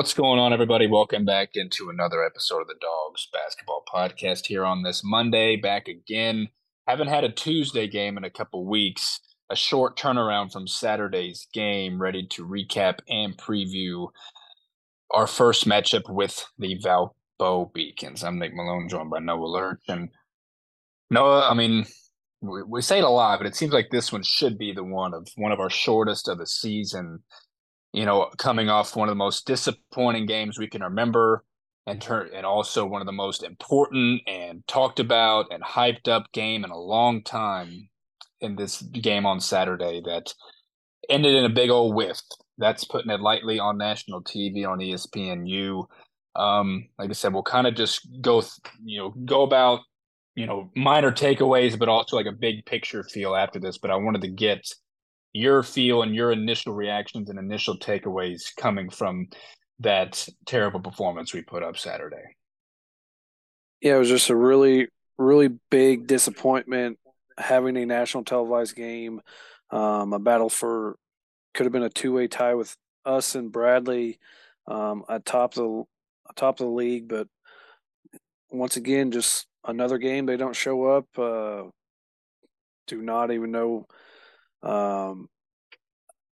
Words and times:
What's 0.00 0.14
going 0.14 0.40
on, 0.40 0.54
everybody? 0.54 0.86
Welcome 0.86 1.26
back 1.26 1.50
into 1.56 1.90
another 1.90 2.24
episode 2.24 2.62
of 2.62 2.68
the 2.68 2.74
Dogs 2.80 3.28
Basketball 3.34 3.82
Podcast 3.86 4.46
here 4.46 4.64
on 4.64 4.82
this 4.82 5.02
Monday. 5.04 5.56
Back 5.56 5.88
again. 5.88 6.48
Haven't 6.86 7.08
had 7.08 7.22
a 7.22 7.30
Tuesday 7.30 7.86
game 7.86 8.16
in 8.16 8.24
a 8.24 8.30
couple 8.30 8.64
weeks. 8.64 9.20
A 9.50 9.54
short 9.54 9.98
turnaround 9.98 10.54
from 10.54 10.66
Saturday's 10.66 11.48
game. 11.52 12.00
Ready 12.00 12.26
to 12.28 12.46
recap 12.46 13.00
and 13.10 13.36
preview 13.36 14.08
our 15.10 15.26
first 15.26 15.68
matchup 15.68 16.08
with 16.08 16.46
the 16.58 16.78
Valpo 16.78 17.70
Beacons. 17.74 18.24
I'm 18.24 18.38
Nick 18.38 18.54
Malone, 18.54 18.88
joined 18.88 19.10
by 19.10 19.18
Noah 19.18 19.44
Lurch. 19.44 19.82
And 19.86 20.08
Noah, 21.10 21.46
I 21.46 21.52
mean, 21.52 21.84
we, 22.40 22.62
we 22.62 22.80
say 22.80 23.00
it 23.00 23.04
a 23.04 23.10
lot, 23.10 23.38
but 23.38 23.46
it 23.46 23.54
seems 23.54 23.74
like 23.74 23.90
this 23.90 24.10
one 24.10 24.22
should 24.22 24.56
be 24.56 24.72
the 24.72 24.82
one 24.82 25.12
of 25.12 25.28
one 25.36 25.52
of 25.52 25.60
our 25.60 25.68
shortest 25.68 26.26
of 26.26 26.38
the 26.38 26.46
season 26.46 27.22
you 27.92 28.04
know, 28.04 28.30
coming 28.38 28.68
off 28.68 28.96
one 28.96 29.08
of 29.08 29.12
the 29.12 29.16
most 29.16 29.46
disappointing 29.46 30.26
games 30.26 30.58
we 30.58 30.68
can 30.68 30.82
remember, 30.82 31.44
and 31.86 32.00
turn 32.00 32.30
and 32.34 32.46
also 32.46 32.86
one 32.86 33.00
of 33.00 33.06
the 33.06 33.12
most 33.12 33.42
important 33.42 34.22
and 34.26 34.66
talked 34.66 35.00
about 35.00 35.46
and 35.50 35.62
hyped 35.62 36.08
up 36.08 36.30
game 36.32 36.64
in 36.64 36.70
a 36.70 36.78
long 36.78 37.22
time 37.22 37.88
in 38.40 38.56
this 38.56 38.82
game 38.82 39.26
on 39.26 39.40
Saturday 39.40 40.00
that 40.04 40.32
ended 41.08 41.34
in 41.34 41.44
a 41.44 41.54
big 41.54 41.70
old 41.70 41.94
whiff. 41.94 42.20
That's 42.58 42.84
putting 42.84 43.10
it 43.10 43.20
lightly 43.20 43.58
on 43.58 43.78
national 43.78 44.22
TV 44.22 44.66
on 44.66 44.78
ESPNU. 44.78 45.84
Um, 46.36 46.88
like 46.98 47.10
I 47.10 47.12
said, 47.12 47.32
we'll 47.32 47.42
kind 47.42 47.66
of 47.66 47.74
just 47.74 48.06
go, 48.20 48.42
you 48.84 48.98
know, 48.98 49.10
go 49.24 49.42
about, 49.42 49.80
you 50.34 50.46
know, 50.46 50.70
minor 50.76 51.10
takeaways, 51.10 51.78
but 51.78 51.88
also 51.88 52.16
like 52.16 52.26
a 52.26 52.32
big 52.32 52.64
picture 52.66 53.02
feel 53.02 53.34
after 53.34 53.58
this. 53.58 53.78
But 53.78 53.90
I 53.90 53.96
wanted 53.96 54.20
to 54.22 54.28
get 54.28 54.72
your 55.32 55.62
feel 55.62 56.02
and 56.02 56.14
your 56.14 56.32
initial 56.32 56.72
reactions 56.74 57.30
and 57.30 57.38
initial 57.38 57.78
takeaways 57.78 58.54
coming 58.56 58.90
from 58.90 59.28
that 59.78 60.26
terrible 60.46 60.80
performance 60.80 61.32
we 61.32 61.42
put 61.42 61.62
up 61.62 61.78
Saturday. 61.78 62.36
Yeah, 63.80 63.96
it 63.96 63.98
was 63.98 64.08
just 64.08 64.30
a 64.30 64.36
really, 64.36 64.88
really 65.16 65.48
big 65.70 66.06
disappointment 66.06 66.98
having 67.38 67.76
a 67.76 67.86
national 67.86 68.24
televised 68.24 68.76
game, 68.76 69.20
um, 69.70 70.12
a 70.12 70.18
battle 70.18 70.50
for 70.50 70.96
could 71.54 71.64
have 71.64 71.72
been 71.72 71.82
a 71.82 71.90
two 71.90 72.12
way 72.12 72.28
tie 72.28 72.54
with 72.54 72.76
us 73.04 73.34
and 73.34 73.50
Bradley 73.50 74.18
um, 74.68 75.04
atop 75.08 75.54
the 75.54 75.84
atop 76.28 76.60
of 76.60 76.66
the 76.66 76.72
league, 76.72 77.08
but 77.08 77.26
once 78.50 78.76
again, 78.76 79.10
just 79.10 79.46
another 79.64 79.98
game 79.98 80.26
they 80.26 80.36
don't 80.36 80.56
show 80.56 80.84
up. 80.84 81.06
Uh, 81.18 81.64
do 82.86 83.02
not 83.02 83.30
even 83.30 83.50
know 83.50 83.86
um, 84.62 85.28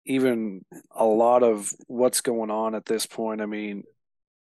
even 0.07 0.65
a 0.91 1.05
lot 1.05 1.43
of 1.43 1.73
what's 1.87 2.21
going 2.21 2.51
on 2.51 2.75
at 2.75 2.87
this 2.87 3.07
point. 3.07 3.41
I 3.41 3.47
mean, 3.47 3.85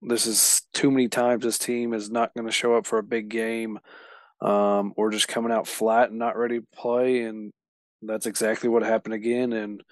this 0.02 0.25
is 0.25 0.61
too 0.73 0.91
many 0.91 1.07
times 1.07 1.43
this 1.43 1.57
team 1.57 1.93
is 1.93 2.09
not 2.09 2.33
going 2.33 2.47
to 2.47 2.53
show 2.53 2.75
up 2.75 2.85
for 2.85 2.99
a 2.99 3.03
big 3.03 3.30
game 3.30 3.80
um, 4.41 4.93
or 4.95 5.09
just 5.09 5.27
coming 5.27 5.52
out 5.52 5.67
flat 5.67 6.09
and 6.09 6.19
not 6.19 6.38
ready 6.38 6.59
to 6.59 6.65
play. 6.73 7.23
And 7.23 7.52
that's 8.02 8.25
exactly 8.25 8.69
what 8.69 8.83
happened 8.83 9.15
again. 9.15 9.53
And 9.53 9.83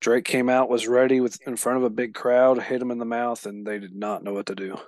Drake 0.00 0.24
came 0.24 0.48
out, 0.48 0.68
was 0.68 0.88
ready 0.88 1.20
with 1.20 1.38
in 1.46 1.56
front 1.56 1.78
of 1.78 1.84
a 1.84 1.90
big 1.90 2.14
crowd, 2.14 2.60
hit 2.60 2.82
him 2.82 2.90
in 2.90 2.98
the 2.98 3.04
mouth, 3.04 3.46
and 3.46 3.66
they 3.66 3.78
did 3.78 3.94
not 3.94 4.22
know 4.22 4.32
what 4.32 4.46
to 4.46 4.54
do. 4.54 4.78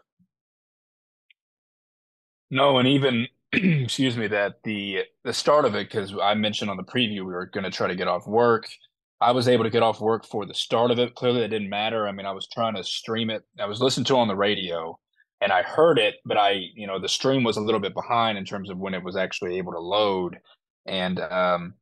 No, 2.51 2.79
and 2.79 2.89
even 2.89 3.29
excuse 3.53 4.17
me, 4.17 4.27
that 4.29 4.57
the 4.65 5.05
the 5.25 5.33
start 5.33 5.65
of 5.65 5.75
it, 5.75 5.89
because 5.89 6.15
I 6.23 6.35
mentioned 6.35 6.71
on 6.71 6.77
the 6.77 6.83
preview 6.83 7.21
we 7.21 7.33
were 7.33 7.47
going 7.47 7.65
to 7.65 7.71
try 7.71 7.89
to 7.89 7.97
get 7.97 8.09
off 8.09 8.27
work. 8.27 8.69
I 9.21 9.33
was 9.33 9.49
able 9.49 9.65
to 9.65 9.71
get 9.71 9.83
off 9.83 10.01
work 10.01 10.25
for 10.27 10.47
the 10.47 10.55
start 10.55 10.91
of 10.91 10.99
it. 10.99 11.15
Clearly, 11.15 11.43
it 11.43 11.49
didn't 11.49 11.71
matter. 11.71 12.07
I 12.07 12.13
mean, 12.13 12.27
I 12.27 12.33
was 12.33 12.47
trying 12.49 12.77
to 12.77 12.85
stream 12.85 13.31
it. 13.31 13.43
I 13.59 13.67
was 13.67 13.81
listening 13.81 14.05
to 14.07 14.17
on 14.17 14.29
the 14.29 14.37
radio, 14.37 14.99
and 15.41 15.51
I 15.51 15.63
heard 15.63 15.99
it, 15.99 16.17
but 16.25 16.37
I, 16.37 16.61
you 16.75 16.87
know, 16.87 17.01
the 17.01 17.09
stream 17.09 17.43
was 17.43 17.57
a 17.57 17.61
little 17.61 17.81
bit 17.81 17.95
behind 17.95 18.39
in 18.39 18.45
terms 18.45 18.71
of 18.71 18.79
when 18.79 18.95
it 18.95 19.03
was 19.03 19.17
actually 19.17 19.57
able 19.59 19.73
to 19.73 19.81
load. 19.81 20.39
And 20.87 21.19
um, 21.19 21.75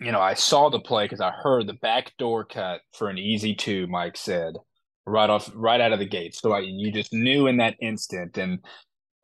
you 0.00 0.10
know, 0.10 0.20
I 0.20 0.34
saw 0.34 0.68
the 0.68 0.80
play 0.80 1.04
because 1.04 1.20
I 1.20 1.30
heard 1.30 1.66
the 1.66 1.74
back 1.74 2.12
door 2.18 2.44
cut 2.44 2.80
for 2.92 3.08
an 3.08 3.18
easy 3.18 3.54
two. 3.54 3.86
Mike 3.86 4.16
said 4.16 4.54
right 5.06 5.30
off, 5.30 5.50
right 5.54 5.80
out 5.80 5.92
of 5.92 6.00
the 6.00 6.06
gate. 6.06 6.34
So 6.34 6.52
I, 6.52 6.60
you 6.60 6.90
just 6.90 7.12
knew 7.12 7.46
in 7.46 7.58
that 7.58 7.76
instant, 7.80 8.36
and 8.36 8.58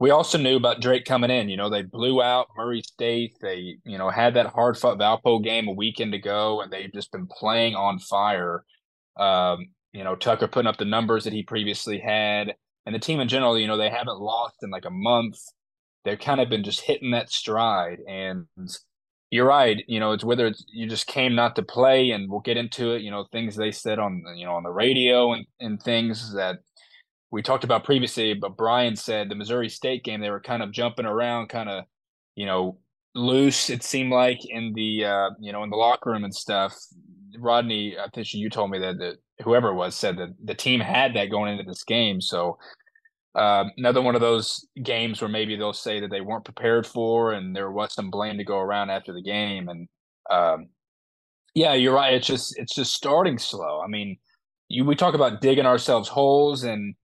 we 0.00 0.10
also 0.10 0.38
knew 0.38 0.56
about 0.56 0.80
Drake 0.80 1.04
coming 1.04 1.30
in. 1.30 1.48
You 1.48 1.56
know, 1.56 1.70
they 1.70 1.82
blew 1.82 2.22
out 2.22 2.48
Murray 2.56 2.82
State. 2.82 3.36
They, 3.40 3.78
you 3.84 3.98
know, 3.98 4.10
had 4.10 4.34
that 4.34 4.46
hard 4.46 4.76
fought 4.76 4.98
Valpo 4.98 5.42
game 5.42 5.66
a 5.66 5.72
weekend 5.72 6.14
ago, 6.14 6.60
and 6.60 6.72
they've 6.72 6.92
just 6.92 7.10
been 7.10 7.26
playing 7.26 7.74
on 7.74 7.98
fire. 7.98 8.64
Um, 9.16 9.66
you 9.92 10.04
know, 10.04 10.14
Tucker 10.14 10.46
putting 10.46 10.68
up 10.68 10.76
the 10.76 10.84
numbers 10.84 11.24
that 11.24 11.32
he 11.32 11.42
previously 11.42 11.98
had, 11.98 12.54
and 12.86 12.94
the 12.94 13.00
team 13.00 13.18
in 13.18 13.28
general. 13.28 13.58
You 13.58 13.66
know, 13.66 13.76
they 13.76 13.90
haven't 13.90 14.20
lost 14.20 14.56
in 14.62 14.70
like 14.70 14.84
a 14.84 14.90
month. 14.90 15.38
They've 16.04 16.18
kind 16.18 16.40
of 16.40 16.48
been 16.48 16.62
just 16.62 16.80
hitting 16.80 17.10
that 17.10 17.30
stride, 17.30 17.98
and 18.08 18.46
you're 19.30 19.46
right. 19.46 19.82
You 19.88 19.98
know, 19.98 20.12
it's 20.12 20.24
whether 20.24 20.46
it's 20.46 20.64
you 20.72 20.88
just 20.88 21.08
came 21.08 21.34
not 21.34 21.56
to 21.56 21.62
play, 21.62 22.10
and 22.10 22.30
we'll 22.30 22.40
get 22.40 22.56
into 22.56 22.92
it. 22.92 23.02
You 23.02 23.10
know, 23.10 23.26
things 23.32 23.56
they 23.56 23.72
said 23.72 23.98
on 23.98 24.22
you 24.36 24.46
know 24.46 24.54
on 24.54 24.62
the 24.62 24.70
radio 24.70 25.32
and 25.32 25.44
and 25.58 25.82
things 25.82 26.34
that 26.34 26.58
we 27.30 27.42
talked 27.42 27.64
about 27.64 27.84
previously, 27.84 28.34
but 28.34 28.56
Brian 28.56 28.96
said 28.96 29.28
the 29.28 29.34
Missouri 29.34 29.68
State 29.68 30.04
game 30.04 30.20
they 30.20 30.30
were 30.30 30.40
kind 30.40 30.62
of 30.62 30.72
jumping 30.72 31.06
around, 31.06 31.48
kind 31.48 31.68
of 31.68 31.84
you 32.34 32.46
know 32.46 32.78
loose. 33.14 33.70
It 33.70 33.82
seemed 33.82 34.12
like 34.12 34.44
in 34.46 34.72
the 34.74 35.04
uh, 35.04 35.30
you 35.38 35.52
know 35.52 35.62
in 35.62 35.70
the 35.70 35.76
locker 35.76 36.10
room 36.10 36.24
and 36.24 36.34
stuff. 36.34 36.74
Rodney, 37.38 37.96
I 37.98 38.08
think 38.08 38.32
you 38.32 38.48
told 38.48 38.70
me 38.70 38.78
that, 38.80 38.98
that 38.98 39.16
whoever 39.44 39.68
it 39.68 39.74
was 39.74 39.94
said 39.94 40.16
that 40.16 40.30
the 40.42 40.54
team 40.54 40.80
had 40.80 41.14
that 41.14 41.30
going 41.30 41.52
into 41.52 41.62
this 41.62 41.84
game. 41.84 42.20
So 42.20 42.58
uh, 43.34 43.64
another 43.76 44.02
one 44.02 44.14
of 44.14 44.20
those 44.20 44.66
games 44.82 45.20
where 45.20 45.28
maybe 45.28 45.54
they'll 45.54 45.72
say 45.72 46.00
that 46.00 46.10
they 46.10 46.22
weren't 46.22 46.44
prepared 46.44 46.86
for, 46.86 47.32
and 47.32 47.54
there 47.54 47.70
was 47.70 47.92
some 47.92 48.10
blame 48.10 48.38
to 48.38 48.44
go 48.44 48.58
around 48.58 48.90
after 48.90 49.12
the 49.12 49.22
game. 49.22 49.68
And 49.68 49.88
um, 50.30 50.68
yeah, 51.54 51.74
you're 51.74 51.94
right. 51.94 52.14
It's 52.14 52.26
just 52.26 52.58
it's 52.58 52.74
just 52.74 52.94
starting 52.94 53.38
slow. 53.38 53.80
I 53.80 53.86
mean, 53.86 54.16
you 54.68 54.84
we 54.84 54.96
talk 54.96 55.14
about 55.14 55.40
digging 55.40 55.66
ourselves 55.66 56.08
holes 56.08 56.64
and 56.64 56.94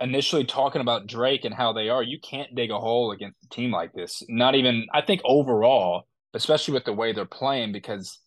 initially 0.00 0.44
talking 0.44 0.80
about 0.80 1.06
Drake 1.06 1.44
and 1.44 1.54
how 1.54 1.72
they 1.72 1.88
are, 1.88 2.02
you 2.02 2.18
can't 2.18 2.54
dig 2.54 2.70
a 2.70 2.78
hole 2.78 3.12
against 3.12 3.44
a 3.44 3.48
team 3.48 3.70
like 3.70 3.92
this. 3.92 4.22
Not 4.28 4.54
even, 4.54 4.86
I 4.92 5.02
think 5.02 5.20
overall, 5.24 6.04
especially 6.34 6.74
with 6.74 6.84
the 6.84 6.92
way 6.92 7.12
they're 7.12 7.26
playing, 7.26 7.72
because, 7.72 8.18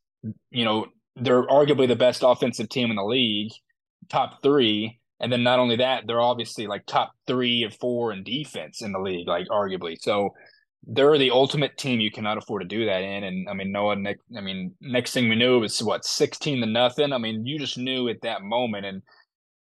you 0.51 0.65
know, 0.65 0.87
they're 1.15 1.47
arguably 1.47 1.87
the 1.87 1.95
best 1.95 2.23
offensive 2.23 2.69
team 2.69 2.89
in 2.89 2.95
the 2.95 3.03
league, 3.03 3.51
top 4.09 4.41
three. 4.41 4.99
And 5.19 5.31
then 5.31 5.43
not 5.43 5.59
only 5.59 5.77
that, 5.77 6.03
they're 6.05 6.21
obviously 6.21 6.67
like 6.67 6.85
top 6.85 7.13
three 7.27 7.63
or 7.63 7.69
four 7.69 8.11
in 8.11 8.23
defense 8.23 8.81
in 8.81 8.91
the 8.91 8.99
league, 8.99 9.27
like 9.27 9.47
arguably. 9.47 9.95
So 9.99 10.31
they're 10.85 11.17
the 11.17 11.31
ultimate 11.31 11.77
team 11.77 11.99
you 12.01 12.11
cannot 12.11 12.37
afford 12.37 12.61
to 12.61 12.67
do 12.67 12.85
that 12.85 13.01
in. 13.01 13.23
And 13.23 13.47
I 13.47 13.53
mean, 13.53 13.71
Noah, 13.71 13.95
Nick, 13.95 14.17
I 14.37 14.41
mean, 14.41 14.73
next 14.81 15.13
thing 15.13 15.29
we 15.29 15.35
knew 15.35 15.55
it 15.55 15.59
was 15.59 15.81
what, 15.81 16.03
16 16.03 16.59
to 16.59 16.65
nothing. 16.65 17.13
I 17.13 17.17
mean, 17.17 17.45
you 17.45 17.57
just 17.57 17.77
knew 17.77 18.09
at 18.09 18.21
that 18.23 18.41
moment. 18.41 18.85
And 18.85 19.01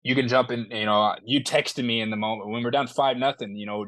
you 0.03 0.15
can 0.15 0.29
jump 0.29 0.51
in. 0.51 0.67
You 0.71 0.87
know, 0.87 1.15
you 1.25 1.43
texted 1.43 1.85
me 1.85 2.01
in 2.01 2.11
the 2.11 2.17
moment 2.17 2.51
when 2.51 2.63
we're 2.63 2.71
down 2.71 2.89
five 2.89 3.17
nothing. 3.17 3.57
You 3.57 3.67
know, 3.67 3.87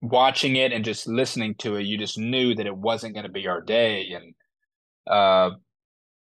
watching 0.00 0.56
it 0.56 0.72
and 0.72 0.84
just 0.84 1.08
listening 1.08 1.54
to 1.56 1.76
it, 1.76 1.82
you 1.82 1.98
just 1.98 2.18
knew 2.18 2.54
that 2.54 2.66
it 2.66 2.76
wasn't 2.76 3.14
going 3.14 3.26
to 3.26 3.32
be 3.32 3.48
our 3.48 3.60
day. 3.60 4.12
And 4.12 4.34
uh, 5.06 5.56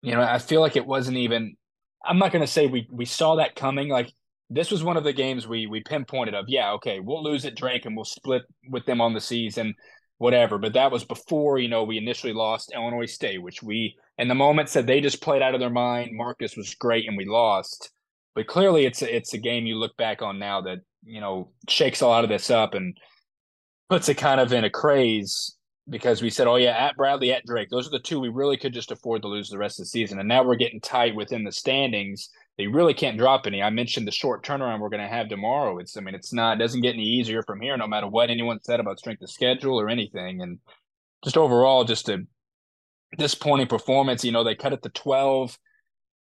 you 0.02 0.14
know, 0.14 0.22
I 0.22 0.38
feel 0.38 0.62
like 0.62 0.76
it 0.76 0.86
wasn't 0.86 1.18
even. 1.18 1.56
I'm 2.04 2.18
not 2.18 2.32
going 2.32 2.44
to 2.44 2.52
say 2.52 2.68
we 2.68 2.88
we 2.92 3.06
saw 3.06 3.36
that 3.36 3.56
coming. 3.56 3.90
Like 3.90 4.12
this 4.50 4.72
was 4.72 4.84
one 4.84 4.98
of 4.98 5.04
the 5.04 5.14
games 5.14 5.48
we 5.48 5.66
we 5.66 5.82
pinpointed 5.82 6.36
of. 6.36 6.46
Yeah, 6.48 6.74
okay, 6.74 7.00
we'll 7.00 7.24
lose 7.24 7.46
at 7.46 7.56
Drake 7.56 7.86
and 7.86 7.96
we'll 7.96 8.06
split 8.06 8.44
with 8.70 8.86
them 8.86 9.02
on 9.02 9.14
the 9.14 9.22
season, 9.22 9.74
whatever. 10.18 10.60
But 10.60 10.74
that 10.74 10.92
was 10.92 11.04
before 11.04 11.58
you 11.58 11.68
know 11.68 11.84
we 11.84 11.98
initially 11.98 12.34
lost 12.34 12.74
Illinois 12.76 13.06
State, 13.06 13.42
which 13.42 13.64
we 13.64 13.96
in 14.20 14.28
the 14.28 14.36
moment 14.36 14.70
said 14.70 14.86
they 14.86 15.02
just 15.02 15.22
played 15.22 15.42
out 15.42 15.56
of 15.56 15.60
their 15.60 15.72
mind. 15.72 16.12
Marcus 16.14 16.56
was 16.56 16.76
great 16.76 17.08
and 17.08 17.18
we 17.18 17.26
lost 17.26 17.92
but 18.36 18.48
clearly, 18.48 18.86
it's 18.86 19.02
a, 19.02 19.16
it's 19.16 19.34
a 19.34 19.38
game 19.38 19.66
you 19.66 19.76
look 19.76 19.96
back 19.98 20.22
on 20.22 20.40
now 20.40 20.62
that 20.62 20.80
you 21.04 21.22
know 21.22 21.52
shakes 21.70 22.02
a 22.02 22.08
lot 22.08 22.24
of 22.24 22.30
this 22.30 22.50
up 22.50 22.74
and 22.74 22.98
puts 23.90 24.10
it 24.10 24.16
kind 24.16 24.40
of 24.40 24.54
in 24.54 24.64
a 24.64 24.70
craze 24.70 25.56
because 25.90 26.22
we 26.22 26.30
said, 26.30 26.48
oh 26.48 26.56
yeah, 26.56 26.78
at 26.78 26.96
Bradley, 26.96 27.34
at 27.34 27.46
Drake, 27.46 27.70
those 27.70 27.88
are 27.88 27.92
the 27.92 28.00
two 28.00 28.20
we 28.20 28.30
really 28.30 28.56
could 28.56 28.74
just 28.74 28.92
afford 28.92 29.22
to 29.24 29.28
lose 29.28 29.50
the 29.50 29.58
rest 29.58 29.80
of 29.80 29.84
the 29.84 29.90
season, 29.90 30.20
and 30.20 30.30
now 30.30 30.44
we're 30.44 30.56
getting 30.56 30.80
tight 30.80 31.16
within 31.16 31.44
the 31.44 31.52
standings. 31.52 32.30
They 32.58 32.68
really 32.68 32.94
can't 32.94 33.18
drop 33.18 33.48
any. 33.48 33.64
I 33.64 33.70
mentioned 33.70 34.06
the 34.06 34.12
short 34.12 34.46
turnaround 34.46 34.82
we're 34.82 34.90
going 34.90 35.02
to 35.02 35.08
have 35.08 35.30
tomorrow. 35.30 35.80
It's, 35.80 35.98
I 35.98 36.02
mean, 36.02 36.14
it's 36.14 36.34
not, 36.34 36.58
it 36.58 36.60
doesn't 36.60 36.82
get 36.82 36.94
any 36.94 37.06
easier 37.06 37.42
from 37.44 37.62
here, 37.62 37.76
no 37.78 37.88
matter 37.88 38.08
what 38.08 38.30
anyone 38.30 38.60
said 38.62 38.80
about 38.80 39.00
strength 39.00 39.24
of 39.24 39.32
schedule 39.32 39.80
or 39.80 39.90
anything. 39.90 40.42
And 40.42 40.60
just 41.24 41.38
overall, 41.38 41.86
just 41.86 42.10
a 42.10 42.20
disappointing 43.18 43.68
performance. 43.68 44.24
You 44.24 44.34
know, 44.34 44.44
they 44.44 44.54
cut 44.54 44.74
it 44.74 44.84
to 44.84 44.90
twelve 44.90 45.58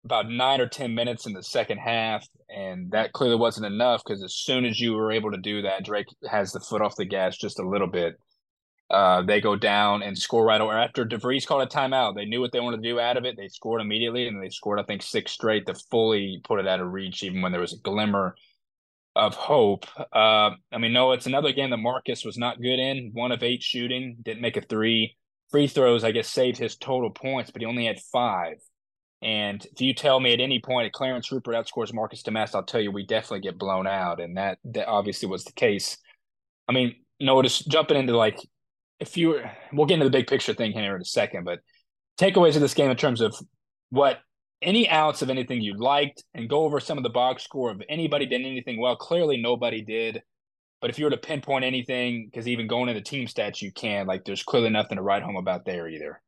about 0.05 0.31
nine 0.31 0.61
or 0.61 0.69
ten 0.69 0.95
minutes 0.95 1.27
in 1.27 1.33
the 1.33 1.43
second 1.43 1.79
half, 1.79 2.27
and 2.49 2.91
that 2.93 3.13
clearly 3.13 3.37
wasn't 3.37 3.67
enough 3.67 4.03
because 4.05 4.23
as 4.23 4.35
soon 4.35 4.65
as 4.65 4.81
you 4.81 4.95
were 4.95 5.13
able 5.13 5.31
to 5.31 5.39
do 5.39 5.63
that, 5.63 5.85
Drake 5.85 6.07
has 6.29 6.53
the 6.53 6.61
foot 6.61 6.83
off 6.83 6.97
the 6.97 7.05
gas 7.05 7.37
just 7.37 7.59
a 7.59 7.69
little 7.69 7.87
bit. 7.87 8.17
Uh, 8.91 9.23
they 9.23 9.41
go 9.41 9.55
down 9.55 10.03
and 10.03 10.19
score 10.19 10.45
right 10.45 10.61
over 10.61 10.77
after 10.77 11.05
DeVries 11.05 11.47
called 11.47 11.63
a 11.63 11.67
timeout. 11.67 12.17
They 12.17 12.25
knew 12.25 12.41
what 12.41 12.51
they 12.51 12.59
wanted 12.59 12.83
to 12.83 12.89
do 12.89 12.99
out 12.99 13.17
of 13.17 13.25
it. 13.25 13.37
They 13.37 13.47
scored 13.49 13.81
immediately, 13.81 14.27
and 14.27 14.43
they 14.43 14.49
scored 14.49 14.81
I 14.81 14.85
think 14.85 15.03
six 15.03 15.33
straight 15.33 15.67
to 15.67 15.75
fully 15.91 16.41
put 16.43 16.59
it 16.59 16.67
out 16.67 16.81
of 16.81 16.93
reach, 16.93 17.23
even 17.23 17.41
when 17.41 17.53
there 17.53 17.61
was 17.61 17.73
a 17.73 17.79
glimmer 17.79 18.35
of 19.15 19.35
hope. 19.35 19.87
Uh, 20.13 20.51
I 20.73 20.79
mean, 20.79 20.93
no, 20.93 21.13
it's 21.13 21.27
another 21.27 21.53
game 21.53 21.71
that 21.71 21.77
Marcus 21.77 22.25
was 22.25 22.39
not 22.39 22.61
good 22.61 22.79
in. 22.79 23.11
One 23.13 23.33
of 23.33 23.43
eight 23.43 23.63
shooting, 23.63 24.17
didn't 24.23 24.43
make 24.43 24.57
a 24.57 24.61
three. 24.61 25.17
Free 25.51 25.67
throws, 25.67 26.05
I 26.05 26.13
guess, 26.13 26.29
saved 26.29 26.59
his 26.59 26.77
total 26.77 27.11
points, 27.11 27.51
but 27.51 27.61
he 27.61 27.67
only 27.67 27.87
had 27.87 28.01
five. 28.13 28.57
And 29.23 29.65
if 29.67 29.81
you 29.81 29.93
tell 29.93 30.19
me 30.19 30.33
at 30.33 30.41
any 30.41 30.61
point 30.61 30.87
if 30.87 30.93
Clarence 30.93 31.31
Rupert 31.31 31.55
outscores 31.55 31.93
Marcus 31.93 32.23
Domask, 32.23 32.55
I'll 32.55 32.63
tell 32.63 32.81
you 32.81 32.91
we 32.91 33.05
definitely 33.05 33.41
get 33.41 33.59
blown 33.59 33.87
out, 33.87 34.21
and 34.21 34.37
that 34.37 34.59
that 34.65 34.89
obviously 34.89 35.29
was 35.29 35.45
the 35.45 35.53
case. 35.53 35.99
I 36.69 36.73
mean, 36.73 36.95
notice 37.19 37.59
jumping 37.61 37.99
into 37.99 38.17
like 38.17 38.39
if 38.99 39.17
you 39.17 39.29
were, 39.29 39.51
we'll 39.73 39.87
get 39.87 39.95
into 39.95 40.05
the 40.05 40.11
big 40.11 40.27
picture 40.27 40.55
thing 40.55 40.73
here 40.73 40.95
in 40.95 41.03
a 41.03 41.07
second, 41.07 41.45
but 41.45 41.61
takeaways 42.19 42.55
of 42.55 42.61
this 42.61 42.75
game 42.75 42.91
in 42.91 42.97
terms 42.97 43.21
of 43.21 43.35
what 43.89 44.19
any 44.63 44.89
outs 44.89 45.23
of 45.23 45.31
anything 45.31 45.61
you 45.61 45.75
liked 45.75 46.23
and 46.35 46.49
go 46.49 46.65
over 46.65 46.81
some 46.81 46.99
of 46.99 47.05
the 47.05 47.11
box 47.11 47.43
score 47.43 47.71
of 47.71 47.83
anybody 47.89 48.27
did 48.27 48.43
anything 48.43 48.79
well. 48.79 48.97
Clearly, 48.97 49.41
nobody 49.41 49.83
did. 49.83 50.23
But 50.81 50.91
if 50.91 50.99
you 50.99 51.05
were 51.05 51.11
to 51.11 51.17
pinpoint 51.17 51.65
anything, 51.65 52.27
because 52.27 52.49
even 52.49 52.67
going 52.67 52.89
into 52.89 53.03
team 53.03 53.27
stats, 53.27 53.61
you 53.61 53.71
can, 53.73 54.07
like, 54.07 54.25
there's 54.25 54.43
clearly 54.43 54.71
nothing 54.71 54.97
to 54.97 55.03
write 55.03 55.23
home 55.23 55.37
about 55.37 55.67
there 55.67 55.89
either. 55.89 56.23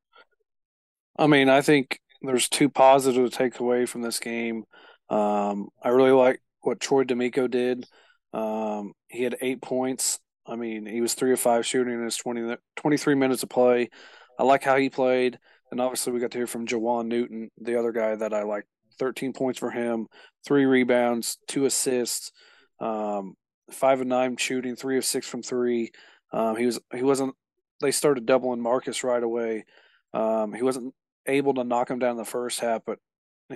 I 1.18 1.26
mean, 1.26 1.48
I 1.48 1.62
think 1.62 2.00
there's 2.22 2.48
two 2.48 2.68
positive 2.68 3.30
to 3.30 3.36
take 3.36 3.58
away 3.60 3.86
from 3.86 4.02
this 4.02 4.18
game. 4.18 4.64
Um, 5.08 5.68
I 5.82 5.88
really 5.90 6.12
like 6.12 6.40
what 6.60 6.80
Troy 6.80 7.04
D'Amico 7.04 7.48
did. 7.48 7.86
Um, 8.32 8.92
he 9.08 9.22
had 9.22 9.36
eight 9.40 9.60
points. 9.60 10.18
I 10.46 10.56
mean, 10.56 10.86
he 10.86 11.00
was 11.00 11.14
three 11.14 11.32
of 11.32 11.40
five 11.40 11.66
shooting 11.66 11.94
in 11.94 12.04
his 12.04 12.16
20, 12.16 12.56
23 12.76 13.14
minutes 13.14 13.42
of 13.42 13.48
play. 13.48 13.90
I 14.38 14.44
like 14.44 14.64
how 14.64 14.76
he 14.76 14.88
played. 14.88 15.38
And 15.70 15.80
obviously, 15.80 16.12
we 16.12 16.20
got 16.20 16.30
to 16.32 16.38
hear 16.38 16.46
from 16.46 16.66
Jawaun 16.66 17.06
Newton, 17.06 17.50
the 17.60 17.78
other 17.78 17.92
guy 17.92 18.14
that 18.16 18.34
I 18.34 18.42
like. 18.42 18.64
13 18.98 19.32
points 19.32 19.58
for 19.58 19.70
him, 19.70 20.06
three 20.44 20.66
rebounds, 20.66 21.38
two 21.48 21.64
assists, 21.64 22.30
um, 22.78 23.34
five 23.70 24.00
of 24.00 24.06
nine 24.06 24.36
shooting, 24.36 24.76
three 24.76 24.98
of 24.98 25.04
six 25.04 25.26
from 25.26 25.42
three. 25.42 25.90
Um, 26.30 26.56
he 26.56 26.66
was 26.66 26.78
he 26.94 27.02
wasn't. 27.02 27.34
They 27.80 27.90
started 27.90 28.26
doubling 28.26 28.60
Marcus 28.60 29.02
right 29.02 29.22
away. 29.22 29.64
Um, 30.12 30.52
he 30.52 30.62
wasn't 30.62 30.94
able 31.26 31.54
to 31.54 31.64
knock 31.64 31.90
him 31.90 31.98
down 31.98 32.12
in 32.12 32.16
the 32.16 32.24
first 32.24 32.60
half, 32.60 32.82
but 32.84 32.98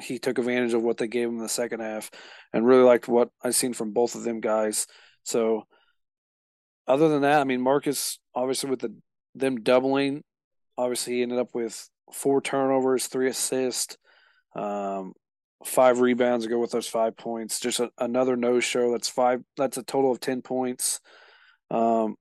he 0.01 0.19
took 0.19 0.39
advantage 0.39 0.75
of 0.75 0.83
what 0.83 0.99
they 0.99 1.09
gave 1.09 1.29
him 1.29 1.37
in 1.37 1.43
the 1.43 1.49
second 1.49 1.81
half, 1.81 2.11
and 2.53 2.67
really 2.67 2.83
liked 2.83 3.09
what 3.09 3.31
I've 3.43 3.55
seen 3.55 3.73
from 3.73 3.93
both 3.93 4.15
of 4.15 4.23
them 4.23 4.41
guys. 4.41 4.87
So, 5.23 5.67
other 6.87 7.09
than 7.09 7.23
that, 7.23 7.41
I 7.41 7.45
mean, 7.45 7.61
Marcus 7.61 8.19
obviously 8.35 8.71
with 8.71 8.81
the 8.81 8.95
them 9.35 9.61
doubling, 9.61 10.23
obviously 10.79 11.15
he 11.15 11.23
ended 11.23 11.39
up 11.39 11.55
with 11.55 11.89
four 12.13 12.41
turnovers, 12.41 13.07
three 13.07 13.29
assists, 13.29 13.97
um, 14.55 15.12
five 15.65 16.01
rebounds 16.01 16.45
to 16.45 16.51
go 16.51 16.59
with 16.59 16.71
those 16.71 16.89
five 16.89 17.17
points. 17.17 17.61
Just 17.61 17.81
a, 17.81 17.91
another 17.99 18.37
no 18.37 18.61
show. 18.61 18.93
That's 18.93 19.09
five. 19.09 19.43
That's 19.57 19.77
a 19.77 19.83
total 19.83 20.12
of 20.12 20.21
ten 20.21 20.43
points. 20.43 21.01
Um, 21.71 22.17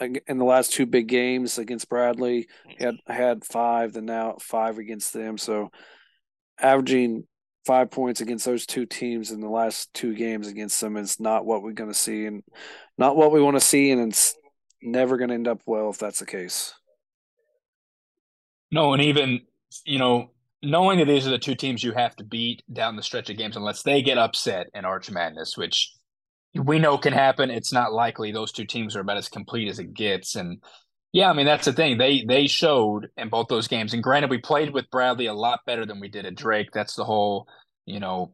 in 0.00 0.38
the 0.38 0.44
last 0.44 0.72
two 0.72 0.86
big 0.86 1.08
games 1.08 1.58
against 1.58 1.88
Bradley, 1.88 2.48
he 2.66 2.84
had 2.84 2.96
had 3.06 3.44
five, 3.44 3.92
then 3.92 4.06
now 4.06 4.36
five 4.40 4.78
against 4.78 5.12
them. 5.12 5.38
So 5.38 5.70
averaging 6.60 7.24
five 7.66 7.90
points 7.90 8.20
against 8.20 8.44
those 8.44 8.66
two 8.66 8.86
teams 8.86 9.30
in 9.30 9.40
the 9.40 9.48
last 9.48 9.92
two 9.92 10.14
games 10.14 10.48
against 10.48 10.80
them 10.80 10.96
is 10.96 11.20
not 11.20 11.44
what 11.44 11.62
we're 11.62 11.72
going 11.72 11.90
to 11.90 11.94
see, 11.94 12.26
and 12.26 12.42
not 12.98 13.16
what 13.16 13.32
we 13.32 13.42
want 13.42 13.56
to 13.56 13.60
see, 13.60 13.90
and 13.90 14.10
it's 14.10 14.34
never 14.82 15.16
going 15.16 15.28
to 15.28 15.34
end 15.34 15.48
up 15.48 15.60
well 15.66 15.90
if 15.90 15.98
that's 15.98 16.20
the 16.20 16.26
case. 16.26 16.74
No, 18.72 18.92
and 18.92 19.02
even 19.02 19.40
you 19.84 19.98
know, 19.98 20.30
knowing 20.62 20.98
that 20.98 21.06
these 21.06 21.26
are 21.26 21.30
the 21.30 21.38
two 21.38 21.54
teams 21.54 21.84
you 21.84 21.92
have 21.92 22.16
to 22.16 22.24
beat 22.24 22.62
down 22.72 22.96
the 22.96 23.02
stretch 23.02 23.30
of 23.30 23.36
games, 23.36 23.56
unless 23.56 23.82
they 23.82 24.02
get 24.02 24.18
upset 24.18 24.68
in 24.74 24.84
Arch 24.84 25.10
Madness, 25.10 25.56
which 25.56 25.92
we 26.54 26.78
know 26.78 26.98
can 26.98 27.12
happen. 27.12 27.50
It's 27.50 27.72
not 27.72 27.92
likely. 27.92 28.32
Those 28.32 28.52
two 28.52 28.64
teams 28.64 28.96
are 28.96 29.00
about 29.00 29.16
as 29.16 29.28
complete 29.28 29.68
as 29.68 29.78
it 29.78 29.94
gets, 29.94 30.34
and 30.34 30.62
yeah, 31.12 31.30
I 31.30 31.32
mean 31.32 31.46
that's 31.46 31.64
the 31.64 31.72
thing. 31.72 31.98
They 31.98 32.24
they 32.26 32.46
showed 32.46 33.08
in 33.16 33.28
both 33.28 33.48
those 33.48 33.68
games, 33.68 33.94
and 33.94 34.02
granted, 34.02 34.30
we 34.30 34.38
played 34.38 34.72
with 34.72 34.90
Bradley 34.90 35.26
a 35.26 35.34
lot 35.34 35.60
better 35.66 35.86
than 35.86 36.00
we 36.00 36.08
did 36.08 36.26
at 36.26 36.34
Drake. 36.34 36.70
That's 36.72 36.94
the 36.94 37.04
whole, 37.04 37.46
you 37.86 38.00
know, 38.00 38.32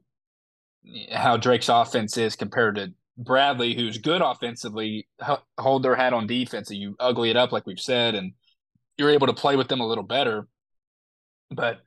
how 1.13 1.37
Drake's 1.37 1.69
offense 1.69 2.17
is 2.17 2.37
compared 2.37 2.77
to 2.77 2.93
Bradley, 3.19 3.75
who's 3.75 3.99
good 3.99 4.23
offensively, 4.23 5.09
hold 5.59 5.83
their 5.83 5.97
hat 5.97 6.13
on 6.13 6.27
defense, 6.27 6.71
and 6.71 6.79
you 6.79 6.97
ugly 7.01 7.31
it 7.31 7.37
up 7.37 7.53
like 7.53 7.67
we've 7.67 7.81
said, 7.81 8.15
and 8.15 8.33
you're 8.99 9.11
able 9.11 9.27
to 9.27 9.33
play 9.33 9.57
with 9.57 9.69
them 9.69 9.81
a 9.81 9.87
little 9.87 10.05
better. 10.05 10.47
But 11.51 11.81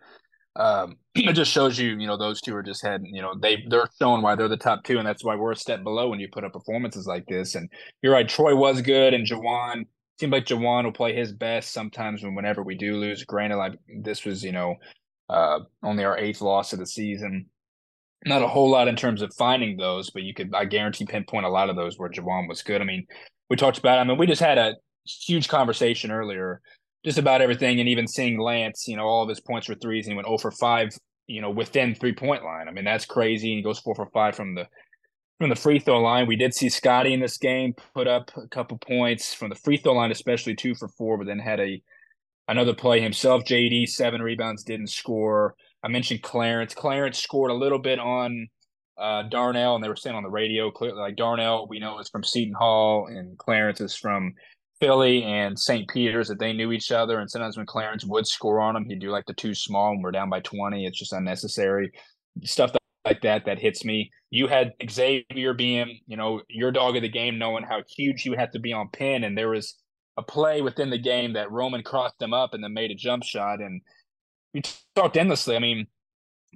um, 0.60 0.98
it 1.16 1.34
just 1.34 1.52
shows 1.52 1.80
you, 1.80 1.98
you 1.98 2.06
know, 2.06 2.18
those 2.18 2.42
two 2.42 2.56
are 2.56 2.62
just 2.62 2.84
had, 2.84 3.02
you 3.04 3.22
know, 3.22 3.34
they 3.42 3.64
they're 3.70 3.90
showing 3.98 4.22
why 4.22 4.36
they're 4.36 4.48
the 4.48 4.58
top 4.58 4.84
two, 4.84 5.00
and 5.00 5.08
that's 5.08 5.24
why 5.24 5.36
we're 5.36 5.54
a 5.54 5.56
step 5.56 5.84
below 5.84 6.10
when 6.10 6.20
you 6.20 6.28
put 6.32 6.44
up 6.44 6.54
performances 6.54 7.08
like 7.08 7.26
this. 7.28 7.56
And 7.56 7.70
you're 8.02 8.14
right, 8.14 8.28
Troy 8.28 8.56
was 8.56 8.82
good, 8.82 9.14
and 9.14 9.26
Jawaun 9.26 9.86
seemed 10.20 10.34
like 10.34 10.46
Jawaun 10.46 10.84
will 10.84 10.92
play 10.92 11.16
his 11.16 11.32
best 11.32 11.72
sometimes 11.72 12.22
when 12.22 12.36
whenever 12.36 12.62
we 12.62 12.76
do 12.76 12.98
lose. 12.98 13.24
Granted, 13.24 13.56
like 13.56 13.80
this 14.04 14.26
was, 14.26 14.44
you 14.44 14.52
know, 14.52 14.76
uh, 15.30 15.60
only 15.82 16.04
our 16.04 16.18
eighth 16.18 16.42
loss 16.42 16.74
of 16.74 16.80
the 16.80 16.86
season. 16.86 17.46
Not 18.26 18.42
a 18.42 18.48
whole 18.48 18.70
lot 18.70 18.90
in 18.90 18.98
terms 18.98 19.22
of 19.22 19.34
finding 19.36 19.78
those, 19.78 20.10
but 20.10 20.24
you 20.24 20.34
could, 20.34 20.54
I 20.54 20.66
guarantee, 20.66 21.06
pinpoint 21.06 21.46
a 21.46 21.50
lot 21.50 21.70
of 21.70 21.78
those 21.78 21.98
where 21.98 22.10
Jawaun 22.10 22.50
was 22.50 22.62
good. 22.62 22.82
I 22.82 22.84
mean, 22.84 23.08
we 23.50 23.56
talked 23.56 23.78
about. 23.78 23.98
I 23.98 24.04
mean, 24.04 24.18
we 24.18 24.28
just 24.28 24.42
had 24.42 24.58
a 24.58 24.76
huge 25.06 25.48
conversation 25.48 26.12
earlier 26.12 26.62
just 27.06 27.18
about 27.18 27.42
everything, 27.42 27.80
and 27.80 27.90
even 27.90 28.08
seeing 28.08 28.40
Lance, 28.40 28.88
you 28.88 28.98
know, 28.98 29.06
all 29.06 29.24
of 29.24 29.30
his 29.30 29.40
points 29.40 29.70
were 29.70 29.76
threes, 29.76 30.06
and 30.06 30.14
he 30.14 30.16
went 30.16 30.28
0 30.28 30.38
for 30.38 30.52
5, 30.52 30.90
you 31.28 31.42
know, 31.42 31.50
within 31.50 31.96
three 31.96 32.14
point 32.14 32.44
line. 32.44 32.68
I 32.68 32.72
mean, 32.72 32.86
that's 32.86 33.06
crazy. 33.06 33.52
And 33.52 33.58
he 33.58 33.64
goes 33.64 33.80
4 33.80 33.96
for 33.96 34.10
5 34.14 34.36
from 34.36 34.56
the 34.56 34.68
from 35.40 35.50
the 35.50 35.56
free 35.56 35.80
throw 35.80 36.02
line. 36.02 36.28
We 36.28 36.36
did 36.36 36.54
see 36.54 36.70
Scotty 36.70 37.14
in 37.14 37.22
this 37.22 37.38
game 37.38 37.74
put 37.96 38.08
up 38.08 38.30
a 38.36 38.48
couple 38.48 38.78
points 38.78 39.34
from 39.34 39.50
the 39.50 39.56
free 39.56 39.78
throw 39.78 39.94
line, 39.94 40.12
especially 40.12 40.56
two 40.56 40.76
for 40.76 40.90
four, 40.90 41.18
but 41.18 41.28
then 41.28 41.40
had 41.40 41.60
a 41.60 41.82
another 42.48 42.74
play 42.74 43.00
himself. 43.00 43.44
JD 43.46 43.88
seven 43.88 44.22
rebounds, 44.22 44.64
didn't 44.64 44.90
score. 44.90 45.56
I 45.84 45.88
mentioned 45.88 46.24
Clarence. 46.24 46.76
Clarence 46.76 47.20
scored 47.20 47.52
a 47.52 47.56
little 47.56 47.80
bit 47.80 48.00
on 48.00 48.50
uh, 48.98 49.24
Darnell, 49.24 49.76
and 49.76 49.84
they 49.84 49.88
were 49.88 49.96
saying 49.96 50.16
on 50.16 50.24
the 50.24 50.30
radio 50.30 50.70
clearly 50.72 51.00
like 51.00 51.16
Darnell 51.16 51.68
we 51.70 51.80
know 51.80 52.00
is 52.00 52.10
from 52.10 52.24
Seton 52.24 52.54
Hall, 52.54 53.08
and 53.08 53.38
Clarence 53.38 53.80
is 53.80 53.96
from 53.96 54.34
Philly 54.80 55.24
and 55.24 55.60
St. 55.60 55.88
Peter's 55.90 56.30
that 56.30 56.40
they 56.40 56.54
knew 56.54 56.72
each 56.72 56.92
other. 56.92 57.20
And 57.20 57.30
sometimes 57.30 57.58
when 57.58 57.66
Clarence 57.66 58.06
would 58.06 58.26
score 58.26 58.60
on 58.60 58.74
them, 58.74 58.86
he'd 58.86 59.00
do 59.00 59.12
like 59.12 59.26
the 59.26 59.34
two 59.34 59.54
small 59.54 59.92
and 59.92 60.04
we're 60.04 60.12
down 60.12 60.30
by 60.30 60.40
20. 60.40 60.86
It's 60.86 60.98
just 60.98 61.14
unnecessary. 61.14 61.92
Stuff 62.44 62.72
like 63.06 63.22
that 63.22 63.46
that 63.46 63.60
hits 63.60 63.84
me. 63.84 64.12
You 64.30 64.48
had 64.48 64.74
Xavier 64.90 65.54
being, 65.54 66.00
you 66.08 66.16
know, 66.16 66.42
your 66.48 66.72
dog 66.72 66.96
of 66.96 67.02
the 67.02 67.10
game, 67.10 67.38
knowing 67.38 67.64
how 67.64 67.82
huge 67.96 68.26
you 68.26 68.34
had 68.34 68.52
to 68.54 68.60
be 68.60 68.72
on 68.72 68.90
Penn. 68.90 69.24
And 69.24 69.38
there 69.38 69.50
was 69.50 69.76
a 70.18 70.24
play 70.24 70.62
within 70.62 70.90
the 70.90 70.98
game 70.98 71.34
that 71.34 71.52
Roman 71.52 71.84
crossed 71.84 72.22
him 72.22 72.34
up 72.34 72.54
and 72.54 72.64
then 72.64 72.74
made 72.74 72.92
a 72.92 72.96
jump 72.96 73.24
shot. 73.24 73.60
And 73.60 73.82
we 74.54 74.62
talked 74.96 75.18
endlessly. 75.18 75.56
I 75.56 75.60
mean, 75.60 75.88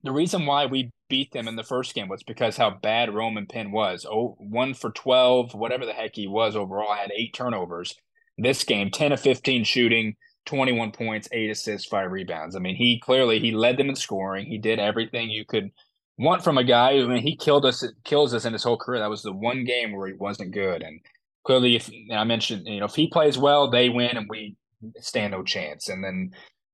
the 0.03 0.11
reason 0.11 0.45
why 0.45 0.65
we 0.65 0.91
beat 1.09 1.31
them 1.31 1.47
in 1.47 1.55
the 1.55 1.63
first 1.63 1.93
game 1.93 2.07
was 2.07 2.23
because 2.23 2.55
how 2.55 2.69
bad 2.69 3.13
Roman 3.13 3.47
Penn 3.47 3.71
was. 3.71 4.05
Oh, 4.09 4.35
one 4.39 4.73
for 4.73 4.91
12, 4.91 5.53
whatever 5.53 5.85
the 5.85 5.93
heck 5.93 6.15
he 6.15 6.27
was 6.27 6.55
overall, 6.55 6.93
had 6.93 7.11
eight 7.15 7.33
turnovers 7.33 7.95
this 8.37 8.63
game 8.63 8.89
10 8.89 9.11
of 9.11 9.19
15 9.19 9.63
shooting 9.63 10.15
21 10.45 10.91
points 10.91 11.27
8 11.31 11.49
assists 11.51 11.87
5 11.87 12.11
rebounds. 12.11 12.55
I 12.55 12.59
mean 12.59 12.75
he 12.75 12.99
clearly 12.99 13.39
he 13.39 13.51
led 13.51 13.77
them 13.77 13.89
in 13.89 13.95
scoring. 13.95 14.45
He 14.45 14.57
did 14.57 14.79
everything 14.79 15.29
you 15.29 15.45
could 15.45 15.71
want 16.17 16.43
from 16.43 16.57
a 16.57 16.63
guy. 16.63 16.91
I 16.91 17.05
mean 17.05 17.21
he 17.21 17.35
killed 17.35 17.65
us 17.65 17.85
kills 18.03 18.33
us 18.33 18.45
in 18.45 18.53
his 18.53 18.63
whole 18.63 18.77
career. 18.77 18.99
That 18.99 19.09
was 19.09 19.23
the 19.23 19.33
one 19.33 19.63
game 19.63 19.93
where 19.93 20.07
he 20.07 20.13
wasn't 20.13 20.51
good. 20.51 20.81
And 20.81 20.99
clearly 21.43 21.75
if 21.75 21.89
i 22.11 22.23
mentioned 22.23 22.65
you 22.67 22.79
know 22.79 22.85
if 22.85 22.95
he 22.95 23.07
plays 23.07 23.37
well 23.37 23.69
they 23.69 23.89
win 23.89 24.15
and 24.17 24.27
we 24.29 24.55
stand 24.99 25.31
no 25.31 25.43
chance. 25.43 25.89
And 25.89 26.03
then 26.03 26.31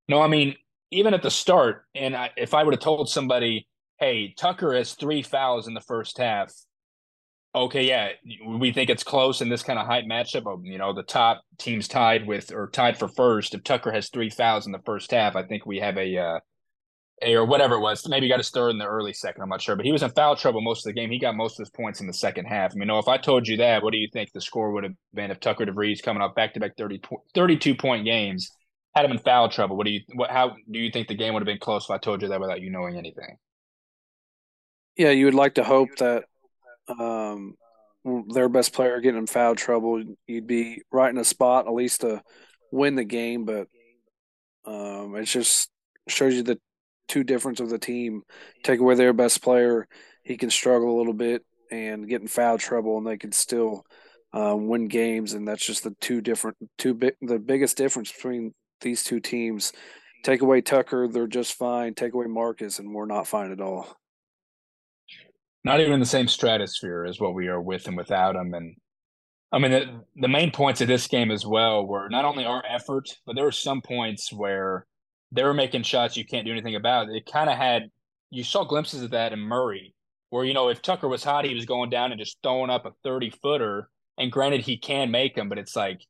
no 0.07 0.21
i 0.21 0.27
mean 0.27 0.55
even 0.91 1.13
at 1.13 1.21
the 1.21 1.31
start 1.31 1.85
and 1.95 2.15
I, 2.15 2.31
if 2.35 2.53
i 2.53 2.63
would 2.63 2.73
have 2.73 2.81
told 2.81 3.09
somebody 3.09 3.67
hey 3.99 4.33
tucker 4.37 4.73
has 4.73 4.93
three 4.93 5.21
fouls 5.21 5.67
in 5.67 5.73
the 5.73 5.81
first 5.81 6.17
half 6.17 6.51
Okay, 7.55 7.87
yeah, 7.87 8.09
we 8.45 8.71
think 8.71 8.91
it's 8.91 9.03
close 9.03 9.41
in 9.41 9.49
this 9.49 9.63
kind 9.63 9.79
of 9.79 9.87
hype 9.87 10.05
matchup. 10.05 10.45
You 10.63 10.77
know, 10.77 10.93
the 10.93 11.01
top 11.01 11.41
teams 11.57 11.87
tied 11.87 12.27
with 12.27 12.51
or 12.53 12.69
tied 12.69 12.97
for 12.97 13.07
first. 13.07 13.55
If 13.55 13.63
Tucker 13.63 13.91
has 13.91 14.09
three 14.09 14.29
fouls 14.29 14.67
in 14.67 14.71
the 14.71 14.81
first 14.85 15.09
half, 15.09 15.35
I 15.35 15.43
think 15.43 15.65
we 15.65 15.79
have 15.79 15.97
a, 15.97 16.15
uh, 16.15 16.39
a 17.23 17.35
or 17.35 17.45
whatever 17.45 17.75
it 17.75 17.79
was. 17.79 18.07
Maybe 18.07 18.29
got 18.29 18.39
a 18.39 18.43
stir 18.43 18.69
in 18.69 18.77
the 18.77 18.85
early 18.85 19.13
second. 19.13 19.41
I'm 19.41 19.49
not 19.49 19.63
sure, 19.63 19.75
but 19.75 19.85
he 19.85 19.91
was 19.91 20.03
in 20.03 20.11
foul 20.11 20.35
trouble 20.35 20.61
most 20.61 20.85
of 20.85 20.93
the 20.93 20.99
game. 20.99 21.09
He 21.09 21.17
got 21.17 21.35
most 21.35 21.59
of 21.59 21.65
his 21.65 21.71
points 21.71 22.01
in 22.01 22.07
the 22.07 22.13
second 22.13 22.45
half. 22.45 22.73
I 22.73 22.75
mean, 22.75 22.87
know 22.87 22.99
if 22.99 23.07
I 23.07 23.17
told 23.17 23.47
you 23.47 23.57
that, 23.57 23.81
what 23.81 23.93
do 23.93 23.97
you 23.97 24.09
think 24.13 24.31
the 24.31 24.41
score 24.41 24.71
would 24.71 24.83
have 24.83 24.93
been 25.15 25.31
if 25.31 25.39
Tucker 25.39 25.65
DeVries 25.65 26.03
coming 26.03 26.21
off 26.21 26.35
back 26.35 26.53
to 26.53 26.59
back 26.59 26.73
32 26.77 27.75
point 27.75 28.05
games 28.05 28.51
had 28.95 29.05
him 29.05 29.11
in 29.11 29.17
foul 29.17 29.49
trouble? 29.49 29.75
What 29.75 29.87
do 29.87 29.91
you 29.91 30.01
what 30.13 30.29
how 30.29 30.55
do 30.71 30.77
you 30.77 30.91
think 30.91 31.07
the 31.07 31.15
game 31.15 31.33
would 31.33 31.41
have 31.41 31.47
been 31.47 31.57
close 31.57 31.85
if 31.85 31.89
I 31.91 31.97
told 31.97 32.21
you 32.21 32.27
that 32.27 32.39
without 32.39 32.61
you 32.61 32.69
knowing 32.69 32.95
anything? 32.95 33.37
Yeah, 34.95 35.09
you 35.09 35.25
would 35.25 35.33
like 35.33 35.55
to 35.55 35.63
hope 35.63 35.89
that 35.97 36.25
um, 36.89 37.55
their 38.33 38.49
best 38.49 38.73
player 38.73 38.99
getting 38.99 39.19
in 39.19 39.27
foul 39.27 39.55
trouble, 39.55 40.03
you'd 40.27 40.47
be 40.47 40.81
right 40.91 41.09
in 41.09 41.17
a 41.17 41.23
spot 41.23 41.67
at 41.67 41.73
least 41.73 42.01
to 42.01 42.21
win 42.71 42.95
the 42.95 43.03
game. 43.03 43.45
But 43.45 43.67
um, 44.65 45.15
it 45.15 45.25
just 45.25 45.69
shows 46.07 46.35
you 46.35 46.43
the 46.43 46.59
two 47.07 47.23
difference 47.23 47.59
of 47.59 47.69
the 47.69 47.79
team. 47.79 48.21
Take 48.63 48.79
away 48.79 48.95
their 48.95 49.13
best 49.13 49.41
player, 49.41 49.87
he 50.23 50.37
can 50.37 50.49
struggle 50.49 50.95
a 50.95 50.97
little 50.97 51.13
bit, 51.13 51.43
and 51.71 52.07
get 52.07 52.21
in 52.21 52.27
foul 52.27 52.57
trouble, 52.57 52.97
and 52.97 53.05
they 53.05 53.17
can 53.17 53.31
still 53.31 53.83
uh, 54.33 54.55
win 54.55 54.87
games. 54.87 55.33
And 55.33 55.47
that's 55.47 55.65
just 55.65 55.83
the 55.83 55.95
two 55.99 56.21
different, 56.21 56.57
two 56.77 56.93
big, 56.93 57.15
the 57.21 57.39
biggest 57.39 57.77
difference 57.77 58.11
between 58.11 58.53
these 58.81 59.03
two 59.03 59.19
teams. 59.19 59.73
Take 60.23 60.41
away 60.41 60.61
Tucker, 60.61 61.07
they're 61.07 61.27
just 61.27 61.53
fine. 61.53 61.93
Take 61.93 62.13
away 62.13 62.27
Marcus, 62.27 62.79
and 62.79 62.93
we're 62.93 63.05
not 63.05 63.27
fine 63.27 63.51
at 63.51 63.61
all. 63.61 63.98
Not 65.69 65.81
even 65.81 65.93
in 65.93 65.99
the 65.99 66.05
same 66.07 66.27
stratosphere 66.27 67.05
as 67.05 67.19
what 67.19 67.35
we 67.35 67.47
are 67.47 67.61
with 67.61 67.87
and 67.87 67.95
without 67.95 68.33
them. 68.33 68.55
And 68.55 68.75
I 69.51 69.59
mean, 69.59 69.69
the, 69.69 70.01
the 70.15 70.27
main 70.27 70.49
points 70.49 70.81
of 70.81 70.87
this 70.87 71.05
game 71.05 71.29
as 71.29 71.45
well 71.45 71.85
were 71.85 72.09
not 72.09 72.25
only 72.25 72.43
our 72.43 72.63
effort, 72.67 73.07
but 73.23 73.35
there 73.35 73.45
were 73.45 73.51
some 73.51 73.83
points 73.83 74.33
where 74.33 74.87
they 75.31 75.43
were 75.43 75.53
making 75.53 75.83
shots 75.83 76.17
you 76.17 76.25
can't 76.25 76.47
do 76.47 76.51
anything 76.51 76.75
about. 76.75 77.09
It 77.09 77.31
kind 77.31 77.51
of 77.51 77.55
had 77.55 77.91
you 78.31 78.43
saw 78.43 78.63
glimpses 78.63 79.03
of 79.03 79.11
that 79.11 79.31
in 79.31 79.37
Murray, 79.37 79.93
where 80.31 80.43
you 80.43 80.55
know 80.55 80.69
if 80.69 80.81
Tucker 80.81 81.07
was 81.07 81.23
hot, 81.23 81.45
he 81.45 81.53
was 81.53 81.67
going 81.67 81.91
down 81.91 82.11
and 82.11 82.19
just 82.19 82.39
throwing 82.41 82.71
up 82.71 82.87
a 82.87 82.93
thirty 83.03 83.29
footer. 83.29 83.89
And 84.17 84.31
granted, 84.31 84.61
he 84.61 84.75
can 84.75 85.11
make 85.11 85.35
them, 85.35 85.49
but 85.49 85.59
it's 85.59 85.75
like, 85.75 86.01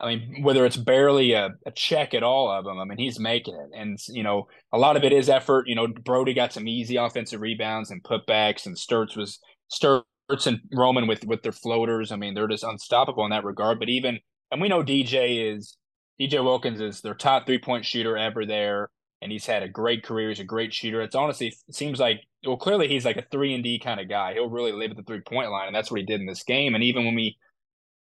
I 0.00 0.06
mean, 0.06 0.42
whether 0.42 0.64
it's 0.64 0.76
barely 0.76 1.32
a, 1.32 1.50
a 1.66 1.72
check 1.72 2.14
at 2.14 2.22
all 2.22 2.50
of 2.50 2.64
them, 2.64 2.78
I 2.78 2.84
mean, 2.84 2.98
he's 2.98 3.18
making 3.18 3.54
it, 3.54 3.76
and 3.76 3.98
you 4.08 4.22
know, 4.22 4.46
a 4.72 4.78
lot 4.78 4.96
of 4.96 5.02
it 5.02 5.12
is 5.12 5.28
effort. 5.28 5.66
You 5.66 5.74
know, 5.74 5.88
Brodie 5.88 6.34
got 6.34 6.52
some 6.52 6.68
easy 6.68 6.96
offensive 6.96 7.40
rebounds 7.40 7.90
and 7.90 8.02
putbacks, 8.02 8.64
and 8.64 8.76
Sturtz 8.76 9.16
was 9.16 9.40
Sturtz 9.72 10.46
and 10.46 10.60
Roman 10.72 11.08
with 11.08 11.24
with 11.26 11.42
their 11.42 11.52
floaters. 11.52 12.12
I 12.12 12.16
mean, 12.16 12.34
they're 12.34 12.46
just 12.46 12.62
unstoppable 12.62 13.24
in 13.24 13.30
that 13.30 13.44
regard. 13.44 13.80
But 13.80 13.88
even 13.88 14.20
and 14.52 14.60
we 14.60 14.68
know 14.68 14.84
DJ 14.84 15.52
is 15.54 15.76
DJ 16.20 16.44
Wilkins 16.44 16.80
is 16.80 17.00
their 17.00 17.14
top 17.14 17.46
three 17.46 17.58
point 17.58 17.84
shooter 17.84 18.16
ever 18.16 18.46
there, 18.46 18.90
and 19.20 19.32
he's 19.32 19.46
had 19.46 19.64
a 19.64 19.68
great 19.68 20.04
career. 20.04 20.28
He's 20.28 20.40
a 20.40 20.44
great 20.44 20.72
shooter. 20.72 21.02
It's 21.02 21.16
honestly 21.16 21.48
it 21.48 21.74
seems 21.74 21.98
like 21.98 22.20
well, 22.46 22.56
clearly 22.56 22.86
he's 22.86 23.04
like 23.04 23.16
a 23.16 23.26
three 23.32 23.52
and 23.54 23.64
D 23.64 23.80
kind 23.80 24.00
of 24.00 24.08
guy. 24.08 24.34
He'll 24.34 24.48
really 24.48 24.72
live 24.72 24.92
at 24.92 24.96
the 24.96 25.02
three 25.02 25.22
point 25.22 25.50
line, 25.50 25.66
and 25.66 25.74
that's 25.74 25.90
what 25.90 26.00
he 26.00 26.06
did 26.06 26.20
in 26.20 26.26
this 26.26 26.44
game. 26.44 26.74
And 26.74 26.84
even 26.84 27.04
when 27.04 27.14
we, 27.14 27.36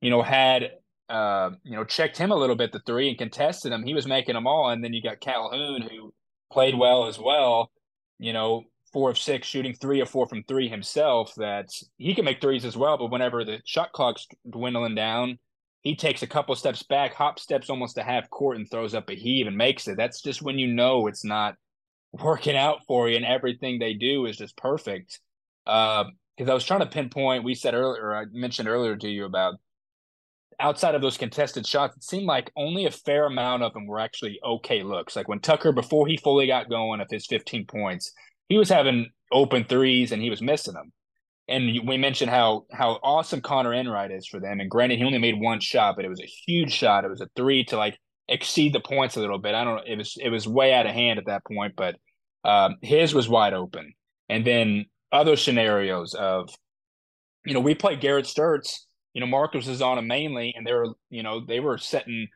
you 0.02 0.12
know, 0.12 0.22
had 0.22 0.72
uh, 1.10 1.52
you 1.64 1.76
know, 1.76 1.84
checked 1.84 2.18
him 2.18 2.32
a 2.32 2.36
little 2.36 2.56
bit 2.56 2.72
the 2.72 2.80
three 2.86 3.10
and 3.10 3.18
contested 3.18 3.72
him, 3.72 3.84
he 3.84 3.94
was 3.94 4.08
making 4.08 4.36
them 4.36 4.48
all. 4.48 4.70
And 4.70 4.84
then 4.84 4.94
you 4.94 5.02
got 5.02 5.20
Calhoun 5.20 5.82
who 5.82 6.14
played 6.52 6.78
well 6.78 7.08
as 7.08 7.20
well. 7.20 7.72
You 8.20 8.34
know, 8.34 8.64
four 8.92 9.10
of 9.10 9.18
six, 9.18 9.48
shooting 9.48 9.74
three 9.74 10.02
or 10.02 10.06
four 10.06 10.28
from 10.28 10.44
three 10.44 10.68
himself. 10.68 11.34
That 11.36 11.70
he 11.98 12.16
can 12.16 12.26
make 12.26 12.42
threes 12.42 12.66
as 12.66 12.78
well, 12.78 12.98
but 12.98 13.12
whenever 13.12 13.46
the 13.46 13.62
shot 13.66 13.92
clock's 13.92 14.28
dwindling 14.50 14.96
down, 14.96 15.40
he 15.82 15.96
takes 15.96 16.24
a 16.24 16.28
couple 16.28 16.56
steps 16.56 16.84
back, 16.84 17.14
hop 17.14 17.40
steps 17.40 17.70
almost 17.70 17.96
to 17.96 18.04
half 18.04 18.30
court, 18.30 18.58
and 18.58 18.70
throws 18.70 18.94
up 18.94 19.10
a 19.10 19.14
heave 19.14 19.48
and 19.48 19.56
makes 19.56 19.88
it. 19.88 19.98
That's 19.98 20.22
just 20.22 20.42
when 20.42 20.58
you 20.58 20.68
know 20.68 21.08
it's 21.08 21.24
not 21.24 21.56
working 22.12 22.58
out 22.58 22.80
for 22.88 23.10
you, 23.10 23.16
and 23.16 23.26
everything 23.26 23.80
they 23.80 23.94
do 23.94 24.26
is 24.26 24.38
just 24.38 24.58
perfect. 24.58 25.20
Because 25.66 26.08
uh, 26.48 26.52
I 26.52 26.54
was 26.54 26.66
trying 26.66 26.80
to 26.80 26.86
pinpoint, 26.88 27.44
we 27.44 27.56
said 27.56 27.74
earlier, 27.74 28.16
I 28.16 28.26
mentioned 28.32 28.68
earlier 28.68 28.96
to 28.96 29.10
you 29.10 29.26
about 29.26 29.56
outside 30.60 30.96
of 30.96 31.02
those 31.02 31.18
contested 31.18 31.66
shots, 31.66 31.96
it 31.96 32.04
seemed 32.04 32.26
like 32.26 32.52
only 32.56 32.86
a 32.86 32.92
fair 32.92 33.26
amount 33.26 33.64
of 33.64 33.74
them 33.74 33.88
were 33.88 34.00
actually 34.00 34.40
okay 34.44 34.84
looks. 34.84 35.16
Like 35.16 35.28
when 35.28 35.40
Tucker, 35.40 35.72
before 35.72 36.08
he 36.08 36.18
fully 36.18 36.48
got 36.48 36.70
going 36.70 37.00
of 37.00 37.08
his 37.10 37.26
15 37.28 37.66
points, 37.66 38.12
he 38.50 38.58
was 38.58 38.70
having 38.70 39.08
open 39.32 39.66
threes 39.66 40.12
and 40.12 40.22
he 40.22 40.30
was 40.30 40.42
missing 40.42 40.74
them 40.74 40.92
and 41.48 41.88
we 41.88 41.98
mentioned 41.98 42.30
how 42.30 42.66
how 42.72 43.00
awesome 43.04 43.42
Conor 43.42 43.74
Enright 43.74 44.12
is 44.12 44.28
for 44.28 44.40
them. 44.40 44.60
And 44.60 44.70
granted, 44.70 44.98
he 44.98 45.06
only 45.06 45.18
made 45.18 45.40
one 45.40 45.60
shot, 45.60 45.96
but 45.96 46.06
it 46.06 46.10
was 46.10 46.22
a 46.22 46.26
huge 46.26 46.74
shot. 46.74 47.06
It 47.06 47.10
was 47.10 47.22
a 47.22 47.30
three 47.36 47.64
to 47.66 47.78
like 47.78 47.98
exceed 48.28 48.74
the 48.74 48.82
points 48.82 49.16
a 49.16 49.22
little 49.22 49.40
bit. 49.40 49.56
I 49.56 49.64
don't 49.64 49.78
know. 49.78 49.84
It 49.86 49.98
was 49.98 50.18
it 50.22 50.30
was 50.30 50.48
way 50.48 50.74
out 50.74 50.86
of 50.86 50.94
hand 50.94 51.20
at 51.20 51.28
that 51.28 51.46
point, 51.46 51.74
but 51.78 51.96
um, 52.44 52.76
his 52.82 53.14
was 53.14 53.30
wide 53.30 53.54
open. 53.54 53.94
And 54.30 54.46
then 54.46 54.86
other 55.12 55.38
scenarios 55.38 56.14
of, 56.14 56.50
you 57.46 57.54
know, 57.54 57.62
we 57.62 57.76
played 57.76 58.02
Garrett 58.02 58.26
Sturtz. 58.26 58.80
You 59.18 59.22
know, 59.22 59.26
Marcus 59.26 59.68
is 59.68 59.82
on 59.82 59.98
him 59.98 60.06
mainly, 60.06 60.54
and 60.56 60.64
they 60.64 60.74
were, 60.74 60.90
you 61.10 61.24
know, 61.24 61.44
they 61.44 61.60
were 61.60 61.80
setting 61.80 62.28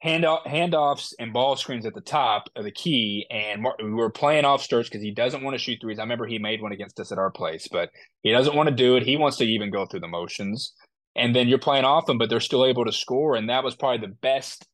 hand 0.00 0.24
off, 0.24 0.42
handoffs 0.44 1.14
and 1.20 1.32
ball 1.32 1.54
screens 1.54 1.86
at 1.86 1.94
the 1.94 2.00
top 2.00 2.48
of 2.56 2.64
the 2.64 2.72
key. 2.72 3.24
And 3.30 3.64
we 3.78 3.92
were 3.92 4.10
playing 4.10 4.44
off 4.44 4.60
Sturtz 4.60 4.86
because 4.86 5.00
he 5.00 5.12
doesn't 5.12 5.44
want 5.44 5.54
to 5.54 5.62
shoot 5.62 5.78
threes. 5.80 6.00
I 6.00 6.02
remember 6.02 6.26
he 6.26 6.40
made 6.40 6.60
one 6.60 6.72
against 6.72 6.98
us 6.98 7.12
at 7.12 7.18
our 7.18 7.30
place, 7.30 7.68
but 7.70 7.90
he 8.22 8.32
doesn't 8.32 8.56
want 8.56 8.68
to 8.68 8.74
do 8.74 8.96
it. 8.96 9.04
He 9.04 9.16
wants 9.16 9.36
to 9.36 9.44
even 9.44 9.70
go 9.70 9.86
through 9.86 10.00
the 10.00 10.08
motions. 10.08 10.74
And 11.14 11.36
then 11.36 11.46
you're 11.46 11.56
playing 11.56 11.84
off 11.84 12.06
them, 12.06 12.18
but 12.18 12.30
they're 12.30 12.40
still 12.40 12.66
able 12.66 12.84
to 12.84 12.90
score. 12.90 13.36
And 13.36 13.48
that 13.48 13.62
was 13.62 13.76
probably 13.76 14.04
the 14.04 14.14
best 14.14 14.66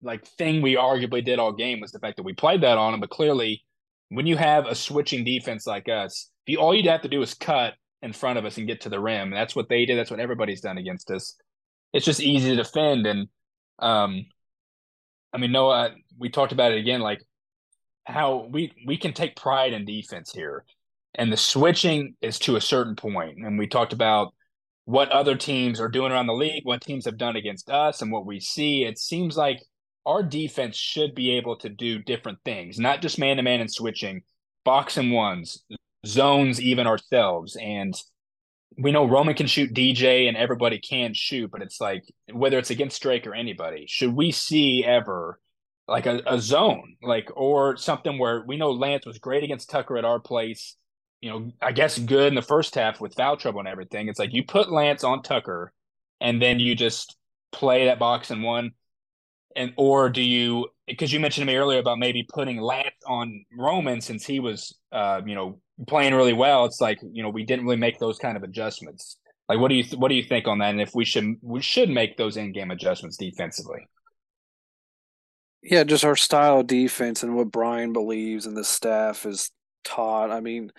like 0.00 0.26
thing 0.26 0.62
we 0.62 0.76
arguably 0.76 1.22
did 1.22 1.38
all 1.38 1.52
game 1.52 1.80
was 1.80 1.92
the 1.92 1.98
fact 1.98 2.16
that 2.16 2.22
we 2.22 2.32
played 2.32 2.62
that 2.62 2.78
on 2.78 2.92
them. 2.92 3.00
But 3.00 3.10
clearly, 3.10 3.62
when 4.08 4.26
you 4.26 4.38
have 4.38 4.64
a 4.64 4.74
switching 4.74 5.22
defense 5.22 5.66
like 5.66 5.86
us, 5.86 6.30
all 6.58 6.74
you'd 6.74 6.86
have 6.86 7.02
to 7.02 7.08
do 7.08 7.20
is 7.20 7.34
cut 7.34 7.74
in 8.04 8.12
front 8.12 8.38
of 8.38 8.44
us 8.44 8.58
and 8.58 8.66
get 8.66 8.82
to 8.82 8.90
the 8.90 9.00
rim. 9.00 9.30
That's 9.30 9.56
what 9.56 9.70
they 9.70 9.86
did. 9.86 9.96
That's 9.96 10.10
what 10.10 10.20
everybody's 10.20 10.60
done 10.60 10.76
against 10.76 11.10
us. 11.10 11.36
It's 11.94 12.04
just 12.04 12.20
easy 12.20 12.50
to 12.50 12.56
defend. 12.56 13.06
And 13.06 13.28
um, 13.78 14.26
I 15.32 15.38
mean, 15.38 15.52
Noah, 15.52 15.94
we 16.18 16.28
talked 16.28 16.52
about 16.52 16.72
it 16.72 16.78
again, 16.78 17.00
like 17.00 17.22
how 18.04 18.46
we 18.50 18.72
we 18.86 18.98
can 18.98 19.14
take 19.14 19.36
pride 19.36 19.72
in 19.72 19.86
defense 19.86 20.30
here, 20.30 20.64
and 21.14 21.32
the 21.32 21.36
switching 21.38 22.14
is 22.20 22.38
to 22.40 22.56
a 22.56 22.60
certain 22.60 22.94
point. 22.94 23.38
And 23.38 23.58
we 23.58 23.66
talked 23.66 23.94
about 23.94 24.34
what 24.84 25.08
other 25.08 25.34
teams 25.34 25.80
are 25.80 25.88
doing 25.88 26.12
around 26.12 26.26
the 26.26 26.34
league, 26.34 26.66
what 26.66 26.82
teams 26.82 27.06
have 27.06 27.16
done 27.16 27.36
against 27.36 27.70
us, 27.70 28.02
and 28.02 28.12
what 28.12 28.26
we 28.26 28.38
see. 28.38 28.84
It 28.84 28.98
seems 28.98 29.34
like 29.34 29.64
our 30.04 30.22
defense 30.22 30.76
should 30.76 31.14
be 31.14 31.30
able 31.38 31.56
to 31.56 31.70
do 31.70 32.00
different 32.00 32.38
things, 32.44 32.78
not 32.78 33.00
just 33.00 33.18
man 33.18 33.38
to 33.38 33.42
man 33.42 33.62
and 33.62 33.72
switching, 33.72 34.20
box 34.62 34.98
and 34.98 35.10
ones, 35.10 35.64
zones, 36.06 36.60
even 36.60 36.86
ourselves, 36.86 37.56
and 37.56 37.94
we 38.76 38.92
know 38.92 39.06
Roman 39.06 39.34
can 39.34 39.46
shoot 39.46 39.72
DJ 39.72 40.28
and 40.28 40.36
everybody 40.36 40.78
can 40.78 41.14
shoot, 41.14 41.50
but 41.50 41.62
it's 41.62 41.80
like 41.80 42.04
whether 42.32 42.58
it's 42.58 42.70
against 42.70 43.00
Drake 43.02 43.26
or 43.26 43.34
anybody, 43.34 43.86
should 43.88 44.14
we 44.14 44.32
see 44.32 44.84
ever 44.84 45.38
like 45.86 46.06
a, 46.06 46.22
a 46.26 46.40
zone, 46.40 46.96
like 47.02 47.30
or 47.36 47.76
something 47.76 48.18
where 48.18 48.44
we 48.46 48.56
know 48.56 48.72
Lance 48.72 49.06
was 49.06 49.18
great 49.18 49.44
against 49.44 49.70
Tucker 49.70 49.96
at 49.96 50.04
our 50.04 50.18
place, 50.18 50.76
you 51.20 51.30
know, 51.30 51.52
I 51.60 51.72
guess 51.72 51.98
good 51.98 52.28
in 52.28 52.34
the 52.34 52.42
first 52.42 52.74
half 52.74 53.00
with 53.00 53.14
foul 53.14 53.36
trouble 53.36 53.60
and 53.60 53.68
everything. 53.68 54.08
It's 54.08 54.18
like 54.18 54.32
you 54.32 54.44
put 54.44 54.72
Lance 54.72 55.04
on 55.04 55.22
Tucker 55.22 55.72
and 56.20 56.40
then 56.40 56.58
you 56.58 56.74
just 56.74 57.16
play 57.52 57.86
that 57.86 57.98
box 57.98 58.30
and 58.30 58.42
one. 58.42 58.72
And 59.56 59.72
or 59.76 60.10
do 60.10 60.22
you 60.22 60.68
because 60.86 61.12
you 61.12 61.20
mentioned 61.20 61.46
to 61.46 61.52
me 61.52 61.56
earlier 61.56 61.78
about 61.78 61.98
maybe 61.98 62.26
putting 62.32 62.60
Lance 62.60 62.94
on 63.06 63.44
Roman 63.56 64.00
since 64.00 64.26
he 64.26 64.40
was 64.40 64.76
uh, 64.92 65.20
you 65.24 65.34
know, 65.34 65.60
playing 65.86 66.14
really 66.14 66.32
well, 66.32 66.64
it's 66.64 66.80
like 66.80 66.98
you 67.12 67.22
know 67.22 67.30
we 67.30 67.44
didn't 67.44 67.64
really 67.64 67.76
make 67.76 67.98
those 67.98 68.18
kind 68.18 68.36
of 68.36 68.42
adjustments. 68.42 69.18
Like, 69.48 69.58
what 69.58 69.68
do 69.68 69.74
you 69.74 69.82
th- 69.82 69.96
what 69.96 70.08
do 70.08 70.14
you 70.14 70.22
think 70.22 70.46
on 70.46 70.58
that? 70.58 70.70
And 70.70 70.80
if 70.80 70.94
we 70.94 71.04
should 71.04 71.36
we 71.42 71.60
should 71.60 71.90
make 71.90 72.16
those 72.16 72.36
in 72.36 72.52
game 72.52 72.70
adjustments 72.70 73.16
defensively? 73.16 73.86
Yeah, 75.62 75.84
just 75.84 76.04
our 76.04 76.16
style 76.16 76.60
of 76.60 76.66
defense 76.66 77.22
and 77.22 77.34
what 77.34 77.50
Brian 77.50 77.92
believes 77.92 78.46
and 78.46 78.56
the 78.56 78.64
staff 78.64 79.24
is 79.24 79.50
taught. 79.82 80.30
I 80.30 80.40
mean, 80.40 80.70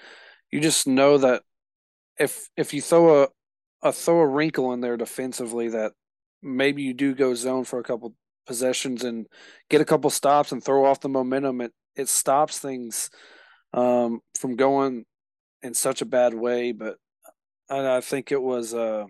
you 0.51 0.61
just 0.61 0.87
know 0.87 1.17
that 1.17 1.43
if 2.19 2.47
if 2.55 2.73
you 2.73 2.81
throw 2.81 3.23
a 3.23 3.27
a 3.81 3.91
throw 3.91 4.19
a 4.19 4.27
wrinkle 4.27 4.73
in 4.73 4.81
there 4.81 4.97
defensively, 4.97 5.69
that 5.69 5.93
maybe 6.41 6.83
you 6.83 6.93
do 6.93 7.13
go 7.13 7.35
zone 7.35 7.65
for 7.65 7.79
a 7.79 7.83
couple 7.83 8.15
possessions 8.45 9.03
and 9.03 9.27
get 9.69 9.81
a 9.81 9.85
couple 9.85 10.09
stops 10.09 10.51
and 10.51 10.63
throw 10.63 10.85
off 10.85 11.01
the 11.01 11.09
momentum. 11.09 11.61
It 11.61 11.73
it 11.95 12.09
stops 12.09 12.59
things 12.59 13.09
um, 13.73 14.19
from 14.39 14.55
going 14.55 15.05
in 15.61 15.73
such 15.73 16.01
a 16.01 16.05
bad 16.05 16.33
way. 16.33 16.71
But 16.71 16.97
I, 17.69 17.97
I 17.97 18.01
think 18.01 18.31
it 18.31 18.41
was 18.41 18.73
uh, 18.73 19.05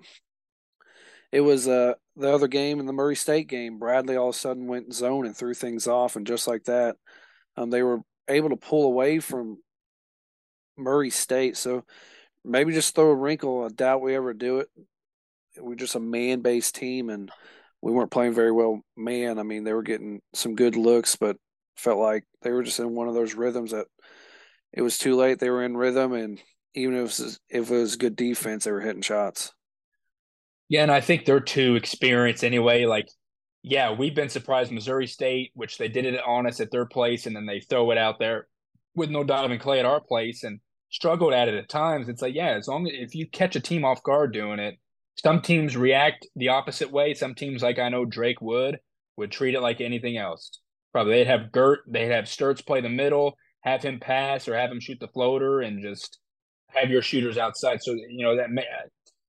it 1.32 1.42
was 1.42 1.68
uh, 1.68 1.94
the 2.16 2.34
other 2.34 2.48
game 2.48 2.80
in 2.80 2.86
the 2.86 2.94
Murray 2.94 3.16
State 3.16 3.48
game. 3.48 3.80
Bradley 3.80 4.16
all 4.16 4.30
of 4.30 4.36
a 4.36 4.38
sudden 4.38 4.68
went 4.68 4.94
zone 4.94 5.26
and 5.26 5.36
threw 5.36 5.54
things 5.54 5.88
off, 5.88 6.16
and 6.16 6.28
just 6.28 6.48
like 6.48 6.64
that, 6.66 6.96
um, 7.58 7.70
they 7.70 7.84
were 7.84 8.00
able 8.28 8.50
to 8.50 8.56
pull 8.56 8.86
away 8.86 9.20
from 9.20 9.58
Murray 10.78 11.10
State. 11.10 11.58
So 11.58 11.84
maybe 12.44 12.74
just 12.74 12.96
throw 12.96 13.10
a 13.10 13.16
wrinkle. 13.16 13.66
I 13.66 13.70
doubt 13.70 14.02
we 14.02 14.16
ever 14.16 14.34
do 14.34 14.60
it. 14.60 14.70
We're 15.58 15.76
just 15.76 15.96
a 15.96 16.00
man 16.00 16.42
based 16.42 16.76
team, 16.76 17.10
and 17.10 17.32
we 17.82 17.92
weren't 17.92 18.12
playing 18.12 18.34
very 18.34 18.52
well 18.52 18.82
man. 18.98 19.40
I 19.40 19.44
mean, 19.44 19.64
they 19.64 19.74
were 19.74 19.84
getting 19.84 20.22
some 20.34 20.56
good 20.56 20.76
looks, 20.76 21.16
but 21.16 21.38
felt 21.76 22.00
like 22.00 22.24
they 22.42 22.52
were 22.52 22.64
just 22.64 22.80
in 22.80 22.96
one 22.96 23.08
of 23.08 23.14
those 23.14 23.36
rhythms 23.36 23.72
that 23.72 23.88
it 24.74 24.82
was 24.82 24.98
too 24.98 25.16
late. 25.16 25.40
They 25.40 25.50
were 25.50 25.64
in 25.64 25.78
rhythm, 25.78 26.14
and 26.14 26.42
even 26.74 26.96
if 26.96 27.00
it 27.00 27.04
was, 27.04 27.40
if 27.50 27.72
it 27.72 27.76
was 27.76 27.96
good 27.96 28.16
defense, 28.16 28.64
they 28.64 28.72
were 28.72 28.82
hitting 28.82 29.02
shots. 29.02 29.54
Yeah, 30.68 30.84
and 30.84 30.92
I 30.92 31.02
think 31.02 31.26
they're 31.26 31.40
too 31.40 31.76
experienced 31.76 32.44
anyway. 32.44 32.86
Like, 32.86 33.08
yeah, 33.62 33.94
we've 33.94 34.16
been 34.16 34.30
surprised 34.30 34.72
Missouri 34.72 35.08
State, 35.08 35.52
which 35.54 35.78
they 35.78 35.88
did 35.88 36.06
it 36.06 36.22
on 36.26 36.48
us 36.48 36.60
at 36.60 36.72
their 36.72 36.86
place, 36.86 37.26
and 37.26 37.36
then 37.36 37.46
they 37.46 37.60
throw 37.60 37.92
it 37.92 37.98
out 37.98 38.20
there 38.20 38.48
with 38.96 39.10
no 39.10 39.24
Donovan 39.24 39.60
Clay 39.60 39.80
at 39.80 39.86
our 39.86 40.02
place 40.02 40.44
and 40.44 40.60
struggled 40.90 41.34
at 41.34 41.48
it 41.48 41.56
at 41.56 41.70
times. 41.70 42.10
It's 42.10 42.22
like, 42.22 42.34
yeah, 42.34 42.52
as 42.52 42.68
long 42.68 42.88
as 42.88 42.94
if 42.96 43.16
you 43.16 43.28
catch 43.28 43.56
a 43.56 43.60
team 43.60 43.86
off 43.86 44.04
guard 44.04 44.34
doing 44.34 44.60
it, 44.60 44.78
some 45.16 45.42
teams 45.42 45.78
react 45.78 46.28
the 46.36 46.50
opposite 46.50 46.92
way. 46.92 47.14
Some 47.14 47.36
teams, 47.36 47.64
like 47.64 47.80
I 47.80 47.90
know 47.90 48.06
Drake 48.06 48.42
would, 48.42 48.80
would 49.18 49.32
treat 49.32 49.56
it 49.56 49.62
like 49.62 49.82
anything 49.82 50.18
else. 50.18 50.60
Probably 50.92 51.14
they'd 51.14 51.28
have 51.28 51.52
Gert, 51.52 51.82
they'd 51.88 52.12
have 52.12 52.26
Sturtz 52.26 52.66
play 52.66 52.82
the 52.82 52.90
middle, 52.90 53.38
have 53.62 53.82
him 53.82 54.00
pass 54.00 54.48
or 54.48 54.56
have 54.56 54.72
him 54.72 54.80
shoot 54.80 55.00
the 55.00 55.08
floater 55.08 55.62
and 55.62 55.82
just 55.82 56.20
have 56.68 56.90
your 56.90 57.02
shooters 57.02 57.38
outside. 57.38 57.82
So 57.82 57.94
you 57.94 58.24
know 58.24 58.38
that 58.38 58.50
may, 58.50 58.66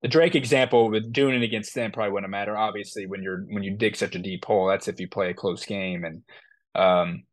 the 0.03 0.09
Drake 0.09 0.35
example 0.35 0.91
with 0.91 1.13
doing 1.13 1.35
it 1.35 1.45
against 1.45 1.75
them 1.75 1.91
probably 1.91 2.13
wouldn't 2.13 2.31
matter. 2.31 2.57
Obviously, 2.57 3.07
when 3.07 3.23
you're 3.23 3.45
when 3.49 3.63
you 3.63 3.77
dig 3.77 3.97
such 3.97 4.15
a 4.15 4.21
deep 4.21 4.45
hole, 4.45 4.69
that's 4.69 4.89
if 4.89 5.01
you 5.01 5.09
play 5.09 5.31
a 5.31 5.35
close 5.35 5.65
game. 5.65 6.05
And 6.05 6.23
um, 6.75 7.25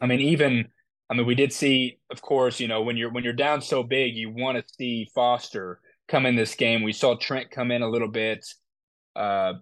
I 0.00 0.06
mean, 0.06 0.20
even 0.20 0.68
I 1.10 1.14
mean, 1.14 1.26
we 1.26 1.34
did 1.34 1.52
see, 1.52 1.98
of 2.10 2.22
course, 2.22 2.60
you 2.60 2.68
know, 2.68 2.82
when 2.82 2.96
you're 2.96 3.10
when 3.10 3.24
you're 3.24 3.32
down 3.32 3.62
so 3.62 3.82
big, 3.82 4.14
you 4.14 4.30
want 4.30 4.58
to 4.58 4.74
see 4.78 5.08
Foster 5.14 5.80
come 6.12 6.26
in 6.26 6.36
this 6.36 6.54
game. 6.54 6.82
We 6.82 6.92
saw 6.92 7.16
Trent 7.16 7.50
come 7.50 7.72
in 7.72 7.82
a 7.82 7.88
little 7.88 8.08
bit. 8.08 8.46
Uh, 9.16 9.54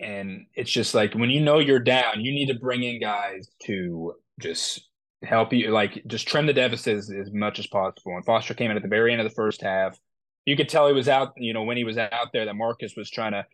and 0.00 0.46
it's 0.54 0.70
just 0.70 0.94
like 0.94 1.14
when 1.14 1.30
you 1.30 1.40
know 1.40 1.58
you're 1.58 1.78
down, 1.78 2.20
you 2.20 2.32
need 2.32 2.46
to 2.46 2.58
bring 2.58 2.82
in 2.82 3.00
guys 3.00 3.48
to 3.64 4.14
just 4.40 4.88
help 5.22 5.52
you, 5.52 5.70
like 5.70 6.02
just 6.06 6.26
trim 6.26 6.46
the 6.46 6.52
deficit 6.52 6.96
as, 6.96 7.10
as 7.10 7.32
much 7.32 7.58
as 7.58 7.66
possible. 7.66 8.16
And 8.16 8.24
Foster 8.24 8.54
came 8.54 8.70
in 8.70 8.76
at 8.76 8.82
the 8.82 8.88
very 8.88 9.12
end 9.12 9.20
of 9.20 9.28
the 9.28 9.34
first 9.34 9.60
half. 9.60 9.98
You 10.46 10.56
could 10.56 10.68
tell 10.68 10.86
he 10.86 10.94
was 10.94 11.08
out, 11.08 11.34
you 11.36 11.52
know, 11.52 11.64
when 11.64 11.76
he 11.76 11.84
was 11.84 11.98
out 11.98 12.32
there 12.32 12.46
that 12.46 12.56
Marcus 12.56 12.94
was 12.96 13.10
trying 13.10 13.32
to 13.32 13.44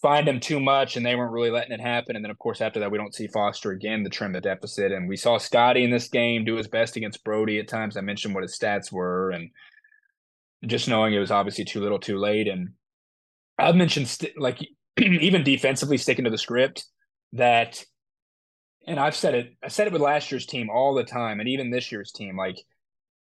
find 0.00 0.28
him 0.28 0.38
too 0.38 0.60
much 0.60 0.96
and 0.96 1.04
they 1.04 1.16
weren't 1.16 1.32
really 1.32 1.50
letting 1.50 1.72
it 1.72 1.80
happen. 1.80 2.14
And 2.14 2.24
then, 2.24 2.30
of 2.30 2.38
course, 2.38 2.60
after 2.60 2.78
that, 2.78 2.92
we 2.92 2.98
don't 2.98 3.14
see 3.14 3.26
Foster 3.26 3.72
again 3.72 4.04
to 4.04 4.10
trim 4.10 4.32
the 4.32 4.40
deficit. 4.40 4.92
And 4.92 5.08
we 5.08 5.16
saw 5.16 5.38
Scotty 5.38 5.82
in 5.82 5.90
this 5.90 6.08
game 6.08 6.44
do 6.44 6.56
his 6.56 6.68
best 6.68 6.96
against 6.96 7.24
Brodie 7.24 7.58
at 7.58 7.66
times. 7.66 7.96
I 7.96 8.02
mentioned 8.02 8.34
what 8.34 8.44
his 8.44 8.56
stats 8.56 8.92
were 8.92 9.30
and 9.30 9.50
just 10.66 10.88
knowing 10.88 11.14
it 11.14 11.18
was 11.18 11.30
obviously 11.30 11.64
too 11.64 11.80
little 11.80 11.98
too 11.98 12.18
late. 12.18 12.48
And 12.48 12.70
I've 13.58 13.76
mentioned, 13.76 14.08
st- 14.08 14.38
like, 14.38 14.58
even 14.98 15.42
defensively 15.42 15.96
sticking 15.96 16.24
to 16.24 16.30
the 16.30 16.38
script 16.38 16.84
that 17.32 17.84
and 18.86 18.98
I've 18.98 19.16
said 19.16 19.34
it 19.34 19.56
I 19.62 19.68
said 19.68 19.86
it 19.86 19.92
with 19.92 20.02
last 20.02 20.30
year's 20.30 20.46
team 20.46 20.70
all 20.70 20.94
the 20.94 21.04
time 21.04 21.40
and 21.40 21.48
even 21.48 21.70
this 21.70 21.90
year's 21.90 22.12
team 22.12 22.36
like 22.36 22.56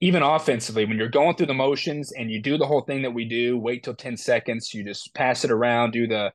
even 0.02 0.22
offensively 0.22 0.86
when 0.86 0.98
you're 0.98 1.10
going 1.10 1.36
through 1.36 1.46
the 1.48 1.54
motions 1.54 2.12
and 2.12 2.30
you 2.30 2.42
do 2.42 2.58
the 2.58 2.68
whole 2.68 2.82
thing 2.82 3.02
that 3.02 3.14
we 3.14 3.26
do 3.26 3.58
wait 3.58 3.84
till 3.84 3.96
10 3.96 4.18
seconds 4.18 4.74
you 4.74 4.84
just 4.84 5.14
pass 5.14 5.44
it 5.44 5.52
around 5.52 5.92
do 5.92 6.08
the 6.08 6.32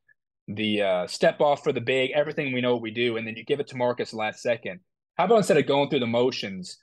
the 0.49 0.83
uh, 0.83 1.07
step 1.07 1.40
off 1.40 1.62
for 1.62 1.73
the 1.73 1.80
big 1.80 2.11
everything 2.11 2.52
we 2.52 2.61
know 2.61 2.73
what 2.73 2.83
we 2.83 2.90
do 2.90 3.16
and 3.16 3.26
then 3.26 3.37
you 3.37 3.45
give 3.45 3.61
it 3.61 3.69
to 3.69 3.76
Marcus 3.76 4.12
last 4.12 4.42
second 4.42 4.80
how 5.16 5.25
about 5.25 5.38
instead 5.38 5.59
of 5.59 5.66
going 5.66 5.88
through 5.88 6.00
the 6.00 6.07
motions 6.07 6.78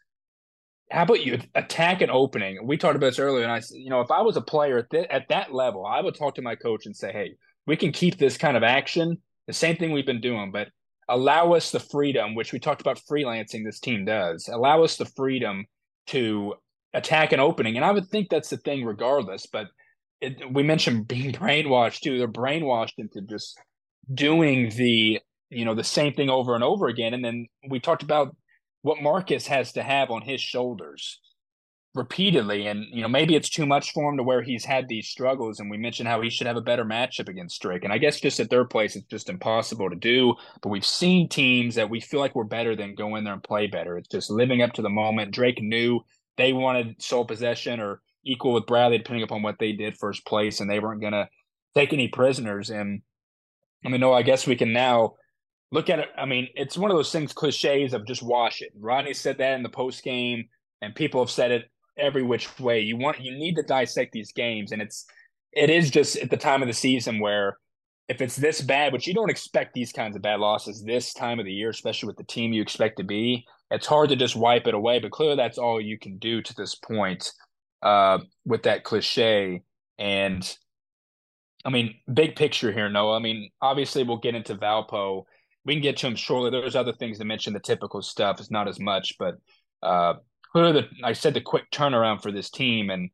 how 0.91 1.03
about 1.03 1.25
you 1.25 1.39
attack 1.55 2.01
an 2.01 2.09
opening 2.09 2.65
we 2.65 2.77
talked 2.77 2.95
about 2.95 3.07
this 3.07 3.19
earlier 3.19 3.43
and 3.43 3.51
I 3.51 3.61
you 3.71 3.89
know 3.89 4.01
if 4.01 4.11
I 4.11 4.21
was 4.21 4.37
a 4.37 4.41
player 4.41 4.79
at, 4.79 4.89
th- 4.89 5.07
at 5.09 5.27
that 5.29 5.53
level 5.53 5.85
I 5.85 6.01
would 6.01 6.15
talk 6.15 6.35
to 6.35 6.41
my 6.41 6.55
coach 6.55 6.85
and 6.85 6.95
say 6.95 7.11
hey 7.11 7.35
we 7.67 7.75
can 7.75 7.91
keep 7.91 8.17
this 8.17 8.37
kind 8.37 8.57
of 8.57 8.63
action, 8.63 9.17
the 9.45 9.53
same 9.53 9.75
thing 9.75 9.91
we've 9.91 10.05
been 10.05 10.21
doing, 10.21 10.51
but 10.51 10.69
allow 11.09 11.53
us 11.53 11.69
the 11.69 11.79
freedom, 11.79 12.33
which 12.33 12.51
we 12.51 12.59
talked 12.59 12.81
about 12.81 13.01
freelancing 13.09 13.63
this 13.63 13.79
team 13.79 14.05
does, 14.05 14.49
allow 14.51 14.83
us 14.83 14.97
the 14.97 15.05
freedom 15.05 15.65
to 16.07 16.55
attack 16.93 17.33
an 17.33 17.39
opening. 17.39 17.75
And 17.75 17.85
I 17.85 17.91
would 17.91 18.07
think 18.07 18.29
that's 18.29 18.49
the 18.49 18.57
thing 18.57 18.83
regardless, 18.83 19.45
but 19.45 19.67
it, 20.21 20.51
we 20.51 20.63
mentioned 20.63 21.07
being 21.07 21.31
brainwashed 21.33 21.99
too. 21.99 22.17
They're 22.17 22.27
brainwashed 22.27 22.97
into 22.97 23.21
just 23.21 23.59
doing 24.11 24.69
the, 24.69 25.19
you 25.49 25.65
know, 25.65 25.75
the 25.75 25.83
same 25.83 26.13
thing 26.13 26.29
over 26.29 26.55
and 26.55 26.63
over 26.63 26.87
again. 26.87 27.13
And 27.13 27.23
then 27.23 27.47
we 27.69 27.79
talked 27.79 28.03
about 28.03 28.35
what 28.87 29.01
Marcus 29.01 29.45
has 29.47 29.73
to 29.73 29.83
have 29.83 30.09
on 30.09 30.21
his 30.21 30.39
shoulders 30.39 31.19
repeatedly 31.93 32.67
and 32.67 32.85
you 32.91 33.01
know 33.01 33.07
maybe 33.09 33.35
it's 33.35 33.49
too 33.49 33.65
much 33.65 33.91
for 33.91 34.09
him 34.09 34.15
to 34.15 34.23
where 34.23 34.41
he's 34.41 34.63
had 34.63 34.87
these 34.87 35.07
struggles 35.07 35.59
and 35.59 35.69
we 35.69 35.77
mentioned 35.77 36.07
how 36.07 36.21
he 36.21 36.29
should 36.29 36.47
have 36.47 36.55
a 36.55 36.61
better 36.61 36.85
matchup 36.85 37.27
against 37.27 37.61
Drake 37.61 37.83
and 37.83 37.91
I 37.91 37.97
guess 37.97 38.21
just 38.21 38.39
at 38.39 38.49
third 38.49 38.69
place 38.69 38.95
it's 38.95 39.07
just 39.07 39.29
impossible 39.29 39.89
to 39.89 39.95
do 39.95 40.35
but 40.61 40.69
we've 40.69 40.85
seen 40.85 41.27
teams 41.27 41.75
that 41.75 41.89
we 41.89 41.99
feel 41.99 42.21
like 42.21 42.33
we're 42.33 42.45
better 42.45 42.77
than 42.77 42.95
go 42.95 43.15
in 43.15 43.25
there 43.25 43.33
and 43.33 43.43
play 43.43 43.67
better. 43.67 43.97
It's 43.97 44.07
just 44.07 44.29
living 44.29 44.61
up 44.61 44.73
to 44.73 44.81
the 44.81 44.89
moment. 44.89 45.33
Drake 45.33 45.61
knew 45.61 45.99
they 46.37 46.53
wanted 46.53 47.01
sole 47.01 47.25
possession 47.25 47.81
or 47.81 48.01
equal 48.23 48.53
with 48.53 48.67
Bradley 48.67 48.99
depending 48.99 49.23
upon 49.23 49.41
what 49.41 49.57
they 49.59 49.73
did 49.73 49.97
first 49.97 50.25
place 50.25 50.61
and 50.61 50.69
they 50.69 50.79
weren't 50.79 51.01
going 51.01 51.13
to 51.13 51.27
take 51.75 51.91
any 51.91 52.07
prisoners 52.07 52.69
and 52.69 53.01
I 53.83 53.89
mean 53.89 53.99
no 53.99 54.13
I 54.13 54.21
guess 54.21 54.47
we 54.47 54.55
can 54.55 54.71
now 54.71 55.15
look 55.71 55.89
at 55.89 55.99
it 55.99 56.09
I 56.17 56.25
mean 56.25 56.47
it's 56.55 56.77
one 56.77 56.91
of 56.91 56.97
those 56.97 57.11
things 57.11 57.33
cliches 57.33 57.93
of 57.93 58.05
just 58.05 58.23
wash 58.23 58.61
it 58.61 58.71
Rodney 58.79 59.13
said 59.13 59.37
that 59.39 59.53
in 59.53 59.63
the 59.63 59.69
post 59.69 60.03
game 60.03 60.47
and 60.81 60.95
people 60.95 61.21
have 61.21 61.31
said 61.31 61.51
it 61.51 61.69
every 61.97 62.23
which 62.23 62.59
way. 62.59 62.81
You 62.81 62.97
want 62.97 63.21
you 63.21 63.31
need 63.37 63.55
to 63.55 63.63
dissect 63.63 64.11
these 64.11 64.31
games, 64.31 64.71
and 64.71 64.81
it's 64.81 65.05
it 65.51 65.69
is 65.69 65.89
just 65.89 66.17
at 66.17 66.29
the 66.29 66.37
time 66.37 66.61
of 66.61 66.67
the 66.67 66.73
season 66.73 67.19
where 67.19 67.57
if 68.07 68.21
it's 68.21 68.35
this 68.35 68.61
bad, 68.61 68.93
which 68.93 69.07
you 69.07 69.13
don't 69.13 69.29
expect 69.29 69.73
these 69.73 69.91
kinds 69.91 70.15
of 70.15 70.21
bad 70.21 70.39
losses 70.39 70.83
this 70.83 71.13
time 71.13 71.39
of 71.39 71.45
the 71.45 71.51
year, 71.51 71.69
especially 71.69 72.07
with 72.07 72.17
the 72.17 72.23
team 72.23 72.53
you 72.53 72.61
expect 72.61 72.97
to 72.97 73.03
be, 73.03 73.45
it's 73.69 73.85
hard 73.85 74.09
to 74.09 74.15
just 74.15 74.35
wipe 74.35 74.65
it 74.65 74.73
away. 74.73 74.99
But 74.99 75.11
clearly, 75.11 75.35
that's 75.35 75.57
all 75.57 75.81
you 75.81 75.99
can 75.99 76.17
do 76.17 76.41
to 76.41 76.53
this 76.55 76.75
point 76.75 77.31
uh, 77.81 78.19
with 78.45 78.63
that 78.63 78.83
cliche. 78.83 79.63
And 79.97 80.57
I 81.65 81.69
mean, 81.69 81.95
big 82.13 82.35
picture 82.35 82.71
here, 82.71 82.89
Noah. 82.89 83.17
I 83.17 83.19
mean, 83.19 83.49
obviously, 83.61 84.03
we'll 84.03 84.17
get 84.17 84.35
into 84.35 84.55
Valpo. 84.55 85.23
We 85.67 85.75
can 85.75 85.83
get 85.83 85.97
to 85.97 86.07
him 86.07 86.15
shortly. 86.15 86.49
There's 86.49 86.75
other 86.75 86.93
things 86.93 87.19
to 87.19 87.25
mention. 87.25 87.53
The 87.53 87.59
typical 87.59 88.01
stuff 88.01 88.39
is 88.39 88.49
not 88.49 88.67
as 88.67 88.79
much, 88.79 89.15
but 89.19 89.35
uh, 89.83 90.13
clearly 90.51 90.71
the 90.81 90.87
I 91.03 91.13
said 91.13 91.33
the 91.33 91.41
quick 91.41 91.69
turnaround 91.71 92.23
for 92.23 92.31
this 92.31 92.49
team, 92.49 92.89
and 92.89 93.09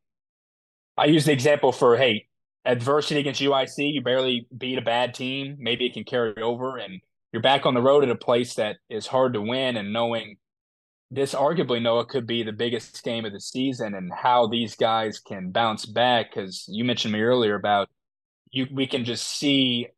I 0.96 1.06
use 1.06 1.24
the 1.24 1.32
example 1.32 1.72
for 1.72 1.96
hey, 1.96 2.26
adversity 2.64 3.20
against 3.20 3.42
UIC, 3.42 3.92
you 3.92 4.02
barely 4.02 4.46
beat 4.56 4.78
a 4.78 4.82
bad 4.82 5.14
team, 5.14 5.56
maybe 5.58 5.84
it 5.86 5.94
can 5.94 6.04
carry 6.04 6.40
over, 6.40 6.78
and 6.78 7.00
you're 7.32 7.42
back 7.42 7.66
on 7.66 7.74
the 7.74 7.82
road 7.82 8.04
at 8.04 8.10
a 8.10 8.14
place 8.14 8.54
that 8.54 8.76
is 8.88 9.06
hard 9.06 9.34
to 9.34 9.42
win, 9.42 9.76
and 9.76 9.92
knowing 9.92 10.36
this 11.10 11.34
arguably 11.34 11.82
Noah 11.82 12.06
could 12.06 12.26
be 12.26 12.42
the 12.42 12.52
biggest 12.52 13.02
game 13.02 13.24
of 13.24 13.32
the 13.32 13.40
season, 13.40 13.94
and 13.94 14.12
how 14.14 14.46
these 14.46 14.76
guys 14.76 15.18
can 15.18 15.50
bounce 15.50 15.86
back 15.86 16.32
because 16.32 16.64
you 16.68 16.84
mentioned 16.84 17.12
me 17.12 17.20
earlier 17.20 17.56
about 17.56 17.88
you 18.50 18.68
we 18.72 18.86
can 18.86 19.04
just 19.04 19.26
see 19.26 19.88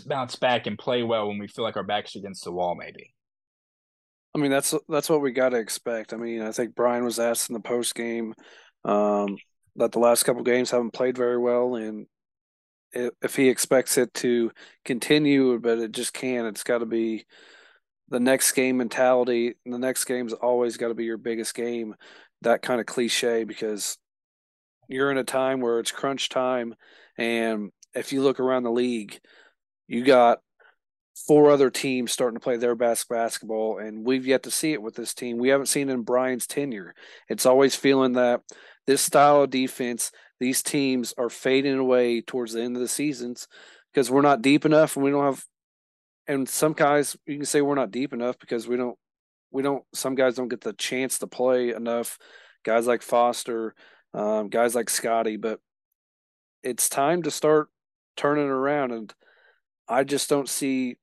bounce 0.00 0.36
back 0.36 0.66
and 0.66 0.78
play 0.78 1.02
well 1.02 1.28
when 1.28 1.38
we 1.38 1.48
feel 1.48 1.64
like 1.64 1.76
our 1.76 1.82
backs 1.82 2.14
against 2.14 2.44
the 2.44 2.52
wall, 2.52 2.74
maybe. 2.74 3.14
I 4.34 4.38
mean, 4.38 4.50
that's 4.50 4.74
that's 4.88 5.10
what 5.10 5.20
we 5.20 5.32
got 5.32 5.50
to 5.50 5.58
expect. 5.58 6.12
I 6.12 6.16
mean, 6.16 6.42
I 6.42 6.52
think 6.52 6.74
Brian 6.74 7.04
was 7.04 7.18
asked 7.18 7.50
in 7.50 7.54
the 7.54 7.60
post 7.60 7.94
game 7.94 8.34
um, 8.84 9.36
that 9.76 9.92
the 9.92 9.98
last 9.98 10.24
couple 10.24 10.42
games 10.42 10.70
haven't 10.70 10.92
played 10.92 11.16
very 11.16 11.38
well, 11.38 11.76
and 11.76 12.06
if 12.94 13.36
he 13.36 13.48
expects 13.48 13.96
it 13.98 14.12
to 14.14 14.50
continue, 14.84 15.58
but 15.58 15.78
it 15.78 15.92
just 15.92 16.12
can't. 16.12 16.46
It's 16.46 16.62
got 16.62 16.78
to 16.78 16.86
be 16.86 17.24
the 18.08 18.20
next 18.20 18.52
game 18.52 18.78
mentality. 18.78 19.54
The 19.64 19.78
next 19.78 20.04
game's 20.04 20.34
always 20.34 20.76
got 20.76 20.88
to 20.88 20.94
be 20.94 21.04
your 21.04 21.18
biggest 21.18 21.54
game. 21.54 21.94
That 22.42 22.62
kind 22.62 22.80
of 22.80 22.86
cliche 22.86 23.44
because 23.44 23.96
you're 24.88 25.10
in 25.10 25.18
a 25.18 25.24
time 25.24 25.60
where 25.60 25.78
it's 25.78 25.92
crunch 25.92 26.28
time, 26.28 26.74
and 27.18 27.70
if 27.94 28.12
you 28.12 28.22
look 28.22 28.40
around 28.40 28.62
the 28.62 28.70
league, 28.70 29.20
you 29.86 30.04
got 30.04 30.38
four 31.26 31.50
other 31.50 31.70
teams 31.70 32.12
starting 32.12 32.36
to 32.36 32.42
play 32.42 32.56
their 32.56 32.74
best 32.74 33.08
basketball, 33.08 33.78
and 33.78 34.04
we've 34.04 34.26
yet 34.26 34.42
to 34.44 34.50
see 34.50 34.72
it 34.72 34.82
with 34.82 34.94
this 34.94 35.14
team. 35.14 35.38
We 35.38 35.50
haven't 35.50 35.66
seen 35.66 35.90
in 35.90 36.02
Brian's 36.02 36.46
tenure. 36.46 36.94
It's 37.28 37.46
always 37.46 37.74
feeling 37.74 38.12
that 38.12 38.40
this 38.86 39.02
style 39.02 39.42
of 39.42 39.50
defense, 39.50 40.10
these 40.40 40.62
teams 40.62 41.14
are 41.18 41.28
fading 41.28 41.78
away 41.78 42.20
towards 42.20 42.52
the 42.52 42.62
end 42.62 42.76
of 42.76 42.82
the 42.82 42.88
seasons 42.88 43.46
because 43.92 44.10
we're 44.10 44.22
not 44.22 44.42
deep 44.42 44.64
enough 44.64 44.96
and 44.96 45.04
we 45.04 45.10
don't 45.10 45.24
have. 45.24 45.44
And 46.26 46.48
some 46.48 46.72
guys, 46.72 47.16
you 47.26 47.36
can 47.36 47.44
say 47.44 47.60
we're 47.60 47.74
not 47.74 47.90
deep 47.90 48.12
enough 48.12 48.38
because 48.38 48.66
we 48.66 48.76
don't, 48.76 48.96
we 49.50 49.62
don't. 49.62 49.84
Some 49.92 50.14
guys 50.14 50.36
don't 50.36 50.48
get 50.48 50.62
the 50.62 50.72
chance 50.72 51.18
to 51.18 51.26
play 51.26 51.74
enough. 51.74 52.18
Guys 52.64 52.86
like 52.86 53.02
Foster, 53.02 53.74
um, 54.14 54.48
guys 54.48 54.74
like 54.74 54.88
Scotty, 54.88 55.36
but 55.36 55.60
it's 56.62 56.88
time 56.88 57.24
to 57.24 57.30
start 57.30 57.68
turning 58.16 58.48
around 58.48 58.92
and. 58.92 59.12
I 59.88 60.04
just 60.04 60.28
don't 60.28 60.48
see 60.48 60.96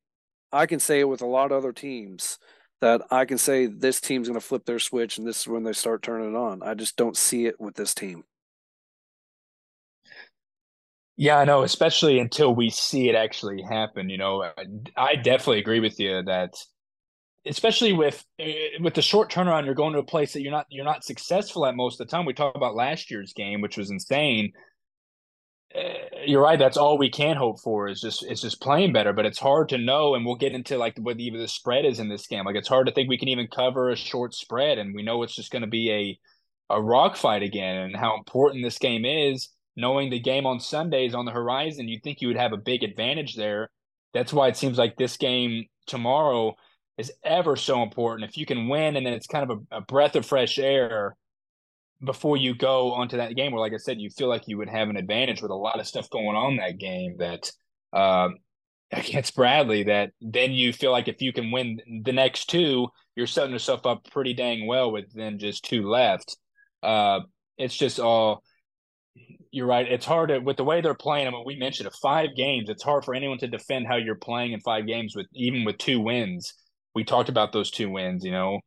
I 0.51 0.65
can 0.65 0.79
say 0.79 0.99
it 0.99 1.09
with 1.09 1.21
a 1.21 1.27
lot 1.27 1.51
of 1.51 1.57
other 1.57 1.71
teams 1.71 2.39
that 2.81 3.01
I 3.11 3.25
can 3.25 3.37
say 3.37 3.65
this 3.65 3.99
team's 3.99 4.27
going 4.27 4.39
to 4.39 4.45
flip 4.45 4.65
their 4.65 4.79
switch 4.79 5.17
and 5.17 5.27
this 5.27 5.41
is 5.41 5.47
when 5.47 5.63
they 5.63 5.73
start 5.73 6.01
turning 6.01 6.33
it 6.33 6.37
on. 6.37 6.63
I 6.63 6.73
just 6.73 6.95
don't 6.95 7.17
see 7.17 7.45
it 7.45 7.59
with 7.59 7.75
this 7.75 7.93
team. 7.93 8.23
Yeah, 11.17 11.37
I 11.37 11.43
know, 11.43 11.63
especially 11.63 12.19
until 12.19 12.55
we 12.55 12.69
see 12.69 13.09
it 13.09 13.15
actually 13.15 13.61
happen. 13.61 14.09
You 14.09 14.17
know, 14.17 14.41
I, 14.43 14.53
I 14.95 15.15
definitely 15.15 15.59
agree 15.59 15.81
with 15.81 15.99
you 15.99 16.23
that, 16.23 16.53
especially 17.45 17.91
with 17.91 18.23
eh, 18.39 18.69
with 18.79 18.93
the 18.93 19.01
short 19.01 19.29
turnaround, 19.29 19.65
you're 19.65 19.75
going 19.75 19.91
to 19.91 19.99
a 19.99 20.03
place 20.03 20.31
that 20.31 20.41
you're 20.41 20.53
not 20.53 20.67
you're 20.69 20.85
not 20.85 21.03
successful 21.03 21.65
at 21.65 21.75
most 21.75 21.99
of 21.99 22.07
the 22.07 22.11
time. 22.11 22.25
We 22.25 22.33
talk 22.33 22.55
about 22.55 22.73
last 22.73 23.11
year's 23.11 23.33
game, 23.33 23.59
which 23.59 23.75
was 23.75 23.91
insane 23.91 24.53
you're 26.25 26.41
right. 26.41 26.58
That's 26.58 26.77
all 26.77 26.97
we 26.97 27.10
can 27.10 27.36
hope 27.36 27.60
for 27.60 27.88
is 27.88 28.01
just 28.01 28.23
it's 28.23 28.41
just 28.41 28.62
playing 28.62 28.93
better. 28.93 29.13
But 29.13 29.25
it's 29.25 29.39
hard 29.39 29.69
to 29.69 29.77
know, 29.77 30.15
and 30.15 30.25
we'll 30.25 30.36
get 30.36 30.53
into 30.53 30.77
like 30.77 30.97
what 30.97 31.19
even 31.19 31.39
the 31.39 31.47
spread 31.47 31.86
is 31.86 31.99
in 31.99 32.10
this 32.10 32.27
game. 32.27 32.45
Like 32.45 32.55
it's 32.55 32.67
hard 32.67 32.88
to 32.88 32.93
think 32.93 33.10
we 33.10 33.17
can 33.17 33.27
even 33.27 33.47
cover 33.47 33.89
a 33.89 33.95
short 33.95 34.34
spread, 34.34 34.77
and 34.77 34.95
we 34.95 35.03
know 35.03 35.23
it's 35.23 35.36
just 35.36 35.51
going 35.51 35.62
to 35.62 35.67
be 35.67 35.91
a 35.91 36.19
a 36.75 36.82
rock 36.82 37.17
fight 37.17 37.43
again. 37.43 37.77
And 37.77 37.95
how 37.95 38.15
important 38.17 38.63
this 38.63 38.79
game 38.79 39.05
is, 39.05 39.49
knowing 39.75 40.10
the 40.10 40.19
game 40.19 40.45
on 40.45 40.60
Sunday 40.60 41.05
is 41.05 41.15
on 41.15 41.25
the 41.25 41.32
horizon, 41.32 41.88
you'd 41.88 42.03
think 42.03 42.21
you 42.21 42.27
would 42.27 42.38
have 42.38 42.53
a 42.53 42.58
big 42.58 42.84
advantage 42.84 43.36
there. 43.36 43.69
That's 44.13 44.34
why 44.34 44.47
it 44.47 44.58
seems 44.58 44.77
like 44.77 44.97
this 44.97 45.17
game 45.17 45.65
tomorrow 45.86 46.55
is 46.97 47.12
ever 47.23 47.55
so 47.55 47.84
important. 47.84 48.29
If 48.29 48.38
you 48.38 48.45
can 48.45 48.67
win, 48.67 48.95
and 48.95 49.05
then 49.05 49.13
it's 49.13 49.27
kind 49.27 49.49
of 49.49 49.60
a, 49.71 49.77
a 49.77 49.82
breath 49.82 50.15
of 50.15 50.25
fresh 50.25 50.58
air 50.58 51.15
before 52.03 52.38
you 52.38 52.55
go 52.55 52.93
onto 52.93 53.17
that 53.17 53.35
game 53.35 53.51
where, 53.51 53.62
like 53.62 53.73
I 53.73 53.77
said, 53.77 53.99
you 53.99 54.09
feel 54.09 54.29
like 54.29 54.47
you 54.47 54.57
would 54.57 54.69
have 54.69 54.89
an 54.89 54.97
advantage 54.97 55.41
with 55.41 55.51
a 55.51 55.55
lot 55.55 55.79
of 55.79 55.88
stuff 55.88 56.09
going 56.09 56.35
on 56.35 56.57
that 56.57 56.77
game 56.77 57.17
that 57.19 57.51
uh, 57.93 58.29
against 58.91 59.35
Bradley 59.35 59.83
that 59.83 60.12
then 60.21 60.51
you 60.51 60.73
feel 60.73 60.91
like 60.91 61.07
if 61.07 61.21
you 61.21 61.33
can 61.33 61.51
win 61.51 61.79
the 62.03 62.13
next 62.13 62.49
two, 62.49 62.88
you're 63.15 63.27
setting 63.27 63.51
yourself 63.51 63.85
up 63.85 64.09
pretty 64.12 64.33
dang 64.33 64.65
well 64.65 64.91
with 64.91 65.13
then 65.13 65.39
just 65.39 65.65
two 65.65 65.88
left. 65.89 66.38
Uh, 66.81 67.19
it's 67.57 67.75
just 67.75 67.99
all 67.99 68.43
you're 69.51 69.67
right. 69.67 69.91
It's 69.91 70.05
hard 70.05 70.29
to, 70.29 70.39
with 70.39 70.57
the 70.57 70.63
way 70.63 70.81
they're 70.81 70.93
playing. 70.93 71.27
I 71.27 71.31
mean, 71.31 71.43
we 71.45 71.55
mentioned 71.55 71.88
it, 71.88 71.93
five 72.01 72.29
games. 72.35 72.69
It's 72.69 72.83
hard 72.83 73.03
for 73.03 73.15
anyone 73.15 73.39
to 73.39 73.47
defend 73.47 73.88
how 73.88 73.95
you're 73.95 74.15
playing 74.15 74.53
in 74.53 74.59
five 74.62 74.85
games 74.85 75.15
with 75.15 75.27
even 75.33 75.65
with 75.65 75.77
two 75.77 75.99
wins. 75.99 76.53
We 76.95 77.03
talked 77.03 77.29
about 77.29 77.51
those 77.51 77.71
two 77.71 77.89
wins. 77.89 78.23
You 78.23 78.31
know, 78.31 78.59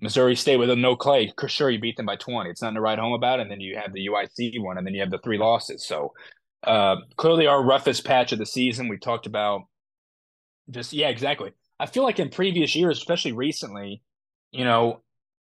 Missouri 0.00 0.36
State 0.36 0.58
with 0.58 0.70
a 0.70 0.76
no 0.76 0.94
Clay, 0.94 1.32
sure 1.46 1.70
you 1.70 1.80
beat 1.80 1.96
them 1.96 2.06
by 2.06 2.16
20. 2.16 2.50
It's 2.50 2.62
nothing 2.62 2.74
to 2.74 2.80
write 2.80 2.98
home 2.98 3.14
about. 3.14 3.40
And 3.40 3.50
then 3.50 3.60
you 3.60 3.76
have 3.76 3.92
the 3.92 4.08
UIC 4.08 4.60
one, 4.62 4.78
and 4.78 4.86
then 4.86 4.94
you 4.94 5.00
have 5.00 5.10
the 5.10 5.18
three 5.18 5.38
losses. 5.38 5.86
So 5.86 6.12
uh, 6.64 6.96
clearly 7.16 7.46
our 7.46 7.62
roughest 7.62 8.04
patch 8.04 8.32
of 8.32 8.38
the 8.38 8.46
season. 8.46 8.88
We 8.88 8.98
talked 8.98 9.26
about 9.26 9.62
just 10.70 10.92
yeah, 10.92 11.08
exactly. 11.08 11.52
I 11.78 11.86
feel 11.86 12.02
like 12.02 12.18
in 12.18 12.28
previous 12.28 12.74
years, 12.74 12.98
especially 12.98 13.32
recently, 13.32 14.02
you 14.50 14.64
know, 14.64 15.02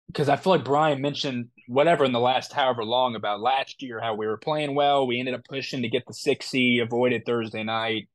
because 0.08 0.28
I 0.28 0.36
feel 0.36 0.52
like 0.52 0.64
Brian 0.64 1.00
mentioned 1.00 1.48
whatever 1.66 2.04
in 2.04 2.12
the 2.12 2.20
last 2.20 2.52
however 2.52 2.84
long 2.84 3.14
about 3.14 3.40
last 3.40 3.82
year 3.82 4.00
how 4.00 4.14
we 4.14 4.26
were 4.26 4.36
playing 4.36 4.74
well. 4.74 5.06
We 5.06 5.18
ended 5.18 5.34
up 5.34 5.44
pushing 5.48 5.82
to 5.82 5.88
get 5.88 6.04
the 6.06 6.14
six 6.14 6.46
seed, 6.46 6.82
avoided 6.82 7.24
Thursday 7.24 7.62
night, 7.62 8.08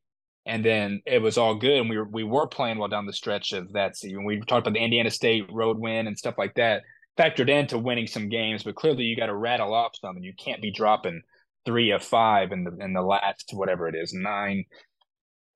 and 0.45 0.63
then 0.63 1.01
it 1.05 1.21
was 1.21 1.37
all 1.37 1.55
good. 1.55 1.79
And 1.79 1.89
we 1.89 1.97
were 1.97 2.07
we 2.09 2.23
were 2.23 2.47
playing 2.47 2.77
well 2.77 2.87
down 2.87 3.05
the 3.05 3.13
stretch 3.13 3.53
of 3.53 3.73
that 3.73 3.97
season. 3.97 4.25
We 4.25 4.39
talked 4.39 4.67
about 4.67 4.73
the 4.73 4.83
Indiana 4.83 5.11
State 5.11 5.51
road 5.51 5.77
win 5.77 6.07
and 6.07 6.17
stuff 6.17 6.35
like 6.37 6.55
that, 6.55 6.83
factored 7.17 7.49
into 7.49 7.77
winning 7.77 8.07
some 8.07 8.29
games. 8.29 8.63
But 8.63 8.75
clearly, 8.75 9.03
you 9.03 9.15
got 9.15 9.27
to 9.27 9.35
rattle 9.35 9.73
off 9.73 9.91
some, 9.99 10.15
and 10.15 10.25
you 10.25 10.33
can't 10.37 10.61
be 10.61 10.71
dropping 10.71 11.21
three 11.65 11.91
of 11.91 12.03
five 12.03 12.51
in 12.51 12.63
the 12.63 12.75
in 12.83 12.93
the 12.93 13.01
last 13.01 13.51
whatever 13.53 13.87
it 13.87 13.95
is 13.95 14.13
nine 14.13 14.65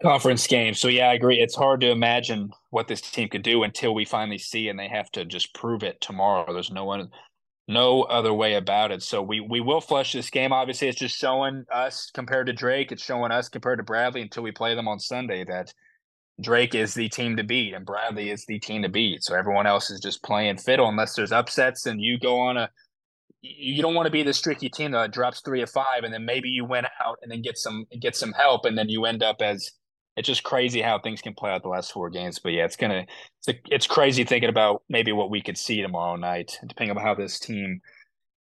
conference 0.01 0.45
games. 0.47 0.79
So 0.79 0.89
yeah, 0.89 1.09
I 1.09 1.13
agree. 1.13 1.39
It's 1.39 1.55
hard 1.55 1.81
to 1.81 1.89
imagine 1.89 2.51
what 2.69 2.87
this 2.87 3.01
team 3.01 3.29
could 3.29 3.41
do 3.41 3.63
until 3.63 3.95
we 3.95 4.05
finally 4.05 4.37
see, 4.37 4.67
and 4.67 4.77
they 4.77 4.89
have 4.89 5.09
to 5.11 5.25
just 5.25 5.53
prove 5.55 5.81
it 5.83 6.01
tomorrow. 6.01 6.51
There's 6.53 6.71
no 6.71 6.85
one, 6.85 7.09
no 7.67 8.03
other 8.03 8.33
way 8.33 8.55
about 8.55 8.91
it. 8.91 9.01
So 9.03 9.21
we 9.21 9.39
we 9.39 9.61
will 9.61 9.81
flush 9.81 10.13
this 10.13 10.29
game. 10.29 10.51
Obviously, 10.51 10.87
it's 10.87 10.99
just 10.99 11.17
showing 11.17 11.65
us 11.71 12.11
compared 12.13 12.47
to 12.47 12.53
Drake. 12.53 12.91
It's 12.91 13.03
showing 13.03 13.31
us 13.31 13.49
compared 13.49 13.79
to 13.79 13.83
Bradley 13.83 14.21
until 14.21 14.43
we 14.43 14.51
play 14.51 14.75
them 14.75 14.87
on 14.87 14.99
Sunday 14.99 15.45
that 15.45 15.73
Drake 16.41 16.75
is 16.75 16.93
the 16.93 17.09
team 17.09 17.37
to 17.37 17.43
beat 17.43 17.73
and 17.73 17.85
Bradley 17.85 18.31
is 18.31 18.45
the 18.45 18.59
team 18.59 18.81
to 18.81 18.89
beat. 18.89 19.23
So 19.23 19.35
everyone 19.35 19.67
else 19.67 19.89
is 19.89 19.99
just 19.99 20.23
playing 20.23 20.57
fiddle 20.57 20.89
unless 20.89 21.15
there's 21.15 21.31
upsets 21.31 21.85
and 21.85 22.01
you 22.01 22.19
go 22.19 22.39
on 22.39 22.57
a 22.57 22.69
you 23.41 23.81
don't 23.81 23.93
want 23.93 24.05
to 24.05 24.11
be 24.11 24.23
the 24.23 24.33
streaky 24.33 24.69
team 24.69 24.91
that 24.91 25.11
drops 25.11 25.41
three 25.41 25.61
or 25.61 25.67
five 25.67 26.03
and 26.03 26.13
then 26.13 26.25
maybe 26.25 26.47
you 26.47 26.63
win 26.63 26.85
out 27.05 27.17
and 27.21 27.31
then 27.31 27.41
get 27.41 27.57
some 27.57 27.85
get 27.99 28.15
some 28.15 28.31
help 28.31 28.65
and 28.65 28.77
then 28.77 28.87
you 28.87 29.05
end 29.05 29.21
up 29.21 29.41
as 29.41 29.69
it's 30.15 30.27
just 30.27 30.43
crazy 30.43 30.81
how 30.81 30.99
things 30.99 31.21
can 31.21 31.33
play 31.33 31.51
out 31.51 31.63
the 31.63 31.69
last 31.69 31.91
four 31.91 32.09
games. 32.09 32.39
But 32.39 32.53
yeah, 32.53 32.65
it's 32.65 32.75
gonna 32.75 33.05
it's 33.45 33.59
it's 33.69 33.87
crazy 33.87 34.23
thinking 34.23 34.49
about 34.49 34.83
maybe 34.89 35.11
what 35.11 35.31
we 35.31 35.41
could 35.41 35.57
see 35.57 35.81
tomorrow 35.81 36.15
night, 36.15 36.57
depending 36.67 36.95
on 36.95 37.03
how 37.03 37.15
this 37.15 37.39
team 37.39 37.81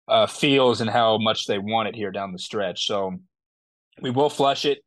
uh, 0.08 0.26
feels 0.26 0.80
and 0.80 0.90
how 0.90 1.18
much 1.18 1.46
they 1.46 1.58
want 1.58 1.88
it 1.88 1.94
here 1.94 2.10
down 2.10 2.32
the 2.32 2.38
stretch. 2.38 2.86
So 2.86 3.14
we 4.00 4.10
will 4.10 4.30
flush 4.30 4.64
it. 4.64 4.78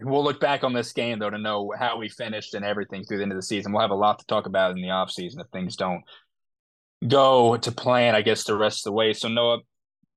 We'll 0.00 0.24
look 0.24 0.40
back 0.40 0.64
on 0.64 0.72
this 0.72 0.92
game 0.92 1.18
though 1.18 1.30
to 1.30 1.38
know 1.38 1.72
how 1.78 1.98
we 1.98 2.08
finished 2.08 2.54
and 2.54 2.64
everything 2.64 3.04
through 3.04 3.18
the 3.18 3.22
end 3.24 3.32
of 3.32 3.38
the 3.38 3.42
season. 3.42 3.72
We'll 3.72 3.82
have 3.82 3.90
a 3.90 3.94
lot 3.94 4.18
to 4.18 4.26
talk 4.26 4.46
about 4.46 4.72
in 4.72 4.82
the 4.82 4.88
offseason 4.88 5.40
if 5.40 5.48
things 5.52 5.76
don't 5.76 6.02
go 7.06 7.56
to 7.56 7.70
plan, 7.70 8.14
I 8.14 8.22
guess, 8.22 8.44
the 8.44 8.56
rest 8.56 8.80
of 8.80 8.90
the 8.90 8.96
way. 8.96 9.12
So 9.12 9.28
Noah, 9.28 9.58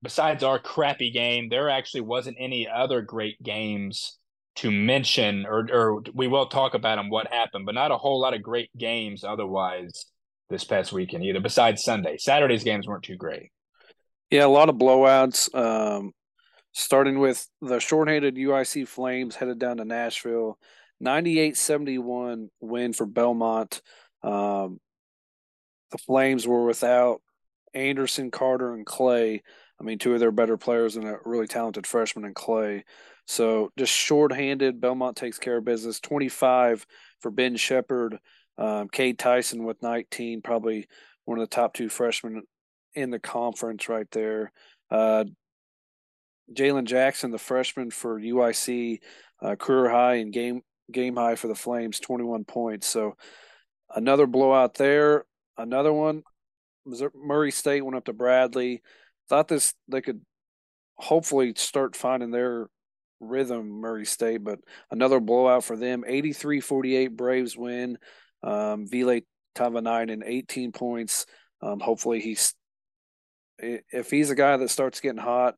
besides 0.01 0.43
our 0.43 0.57
crappy 0.57 1.11
game, 1.11 1.49
there 1.49 1.69
actually 1.69 2.01
wasn't 2.01 2.37
any 2.39 2.67
other 2.67 3.01
great 3.01 3.41
games 3.43 4.17
to 4.57 4.71
mention, 4.71 5.45
or 5.45 5.67
or 5.71 6.03
we 6.13 6.27
will 6.27 6.47
talk 6.47 6.73
about 6.73 6.97
them 6.97 7.09
what 7.09 7.31
happened, 7.31 7.65
but 7.65 7.75
not 7.75 7.91
a 7.91 7.97
whole 7.97 8.19
lot 8.19 8.33
of 8.33 8.41
great 8.41 8.69
games 8.77 9.23
otherwise 9.23 10.05
this 10.49 10.63
past 10.63 10.91
weekend 10.91 11.23
either. 11.23 11.39
Besides 11.39 11.83
Sunday, 11.83 12.17
Saturday's 12.17 12.63
games 12.63 12.87
weren't 12.87 13.03
too 13.03 13.17
great. 13.17 13.51
Yeah, 14.31 14.45
a 14.45 14.47
lot 14.47 14.69
of 14.69 14.75
blowouts. 14.75 15.53
Um, 15.55 16.13
starting 16.73 17.19
with 17.19 17.47
the 17.61 17.79
shorthanded 17.79 18.35
UIC 18.35 18.87
Flames 18.87 19.35
headed 19.35 19.59
down 19.59 19.77
to 19.77 19.85
Nashville, 19.85 20.57
98-71 21.03 22.49
win 22.59 22.93
for 22.93 23.05
Belmont. 23.05 23.81
Um, 24.23 24.79
the 25.91 25.97
Flames 25.97 26.47
were 26.47 26.65
without 26.65 27.21
Anderson, 27.73 28.31
Carter, 28.31 28.73
and 28.73 28.85
Clay. 28.85 29.43
I 29.79 29.83
mean, 29.83 29.99
two 29.99 30.13
of 30.13 30.19
their 30.19 30.31
better 30.31 30.57
players 30.57 30.97
and 30.97 31.07
a 31.07 31.17
really 31.23 31.47
talented 31.47 31.85
freshman 31.85 32.25
in 32.25 32.33
Clay. 32.33 32.83
So 33.27 33.71
just 33.77 33.91
shorthanded, 33.91 34.79
Belmont 34.79 35.17
takes 35.17 35.37
care 35.37 35.57
of 35.57 35.65
business. 35.65 35.99
25 35.99 36.87
for 37.19 37.29
Ben 37.29 37.57
Sheppard. 37.57 38.19
Um, 38.57 38.87
Cade 38.87 39.19
Tyson 39.19 39.65
with 39.65 39.83
19, 39.83 40.41
probably 40.41 40.87
one 41.25 41.37
of 41.37 41.47
the 41.47 41.55
top 41.55 41.73
two 41.73 41.89
freshmen 41.89 42.43
in 42.95 43.11
the 43.11 43.19
conference 43.19 43.89
right 43.89 44.09
there. 44.11 44.51
Uh, 44.89 45.25
Jalen 46.53 46.85
Jackson, 46.85 47.31
the 47.31 47.37
freshman 47.37 47.91
for 47.91 48.19
UIC, 48.19 48.99
uh, 49.41 49.55
career 49.55 49.89
high 49.89 50.15
and 50.15 50.31
game 50.31 50.61
game 50.91 51.17
high 51.17 51.35
for 51.35 51.49
the 51.49 51.55
Flames, 51.55 51.99
21 51.99 52.45
points. 52.45 52.87
So 52.87 53.17
another 53.93 54.25
blowout 54.25 54.75
there. 54.75 55.25
Another 55.57 55.91
one, 55.91 56.23
Murray 57.13 57.51
State 57.51 57.83
went 57.83 57.97
up 57.97 58.05
to 58.05 58.13
Bradley. 58.13 58.81
Thought 59.27 59.49
this 59.49 59.73
they 59.89 60.01
could 60.01 60.21
hopefully 60.95 61.53
start 61.57 61.95
finding 61.95 62.31
their 62.31 62.69
rhythm, 63.19 63.69
Murray 63.69 64.05
State, 64.05 64.43
but 64.43 64.59
another 64.91 65.19
blowout 65.19 65.63
for 65.63 65.75
them. 65.75 66.03
83 66.05 66.59
48 66.61 67.17
Braves 67.17 67.57
win. 67.57 67.97
Um, 68.43 68.87
Ville 68.87 69.21
Tahvanainen, 69.55 70.23
18 70.25 70.71
points. 70.71 71.25
Um, 71.61 71.79
hopefully, 71.79 72.19
he's 72.19 72.53
if 73.59 74.11
he's 74.11 74.29
a 74.29 74.35
guy 74.35 74.57
that 74.57 74.69
starts 74.69 74.99
getting 74.99 75.21
hot, 75.21 75.55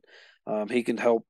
um, 0.48 0.70
he 0.70 0.84
can 0.84 0.98
help 0.98 1.26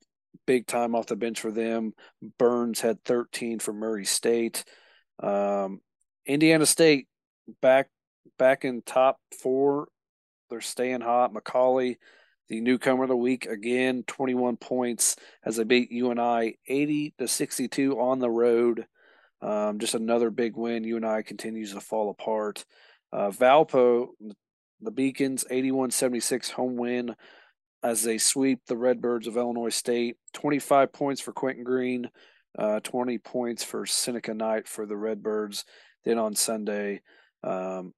big 0.45 0.67
time 0.67 0.95
off 0.95 1.07
the 1.07 1.15
bench 1.15 1.39
for 1.39 1.51
them. 1.51 1.93
Burns 2.37 2.81
had 2.81 3.03
13 3.05 3.59
for 3.59 3.73
Murray 3.73 4.05
State. 4.05 4.63
Um, 5.21 5.81
Indiana 6.25 6.65
State 6.65 7.07
back 7.61 7.89
back 8.37 8.65
in 8.65 8.81
top 8.81 9.17
four. 9.41 9.87
They're 10.49 10.61
staying 10.61 11.01
hot. 11.01 11.33
McCauley, 11.33 11.97
the 12.49 12.61
newcomer 12.61 13.03
of 13.03 13.09
the 13.09 13.15
week, 13.15 13.45
again, 13.45 14.03
21 14.07 14.57
points 14.57 15.15
as 15.45 15.55
they 15.55 15.63
beat 15.63 15.91
UNI 15.91 16.57
80 16.67 17.13
to 17.19 17.27
62 17.27 17.99
on 17.99 18.19
the 18.19 18.29
road. 18.29 18.87
Um, 19.41 19.79
just 19.79 19.93
another 19.93 20.31
big 20.31 20.57
win. 20.57 20.83
UNI 20.83 21.23
continues 21.23 21.73
to 21.73 21.79
fall 21.79 22.09
apart. 22.09 22.65
Uh, 23.13 23.29
Valpo, 23.29 24.07
the 24.81 24.91
Beacons, 24.91 25.45
81 25.49 25.91
76 25.91 26.49
home 26.49 26.75
win 26.75 27.15
as 27.83 28.03
they 28.03 28.17
sweep 28.17 28.61
the 28.65 28.77
Redbirds 28.77 29.27
of 29.27 29.37
Illinois 29.37 29.69
State. 29.69 30.17
25 30.33 30.91
points 30.91 31.21
for 31.21 31.31
Quentin 31.31 31.63
Green, 31.63 32.09
uh, 32.57 32.79
20 32.81 33.19
points 33.19 33.63
for 33.63 33.85
Seneca 33.85 34.33
Knight 34.33 34.67
for 34.67 34.85
the 34.85 34.97
Redbirds. 34.97 35.65
Then 36.03 36.17
on 36.17 36.35
Sunday, 36.35 37.01
um, 37.43 37.93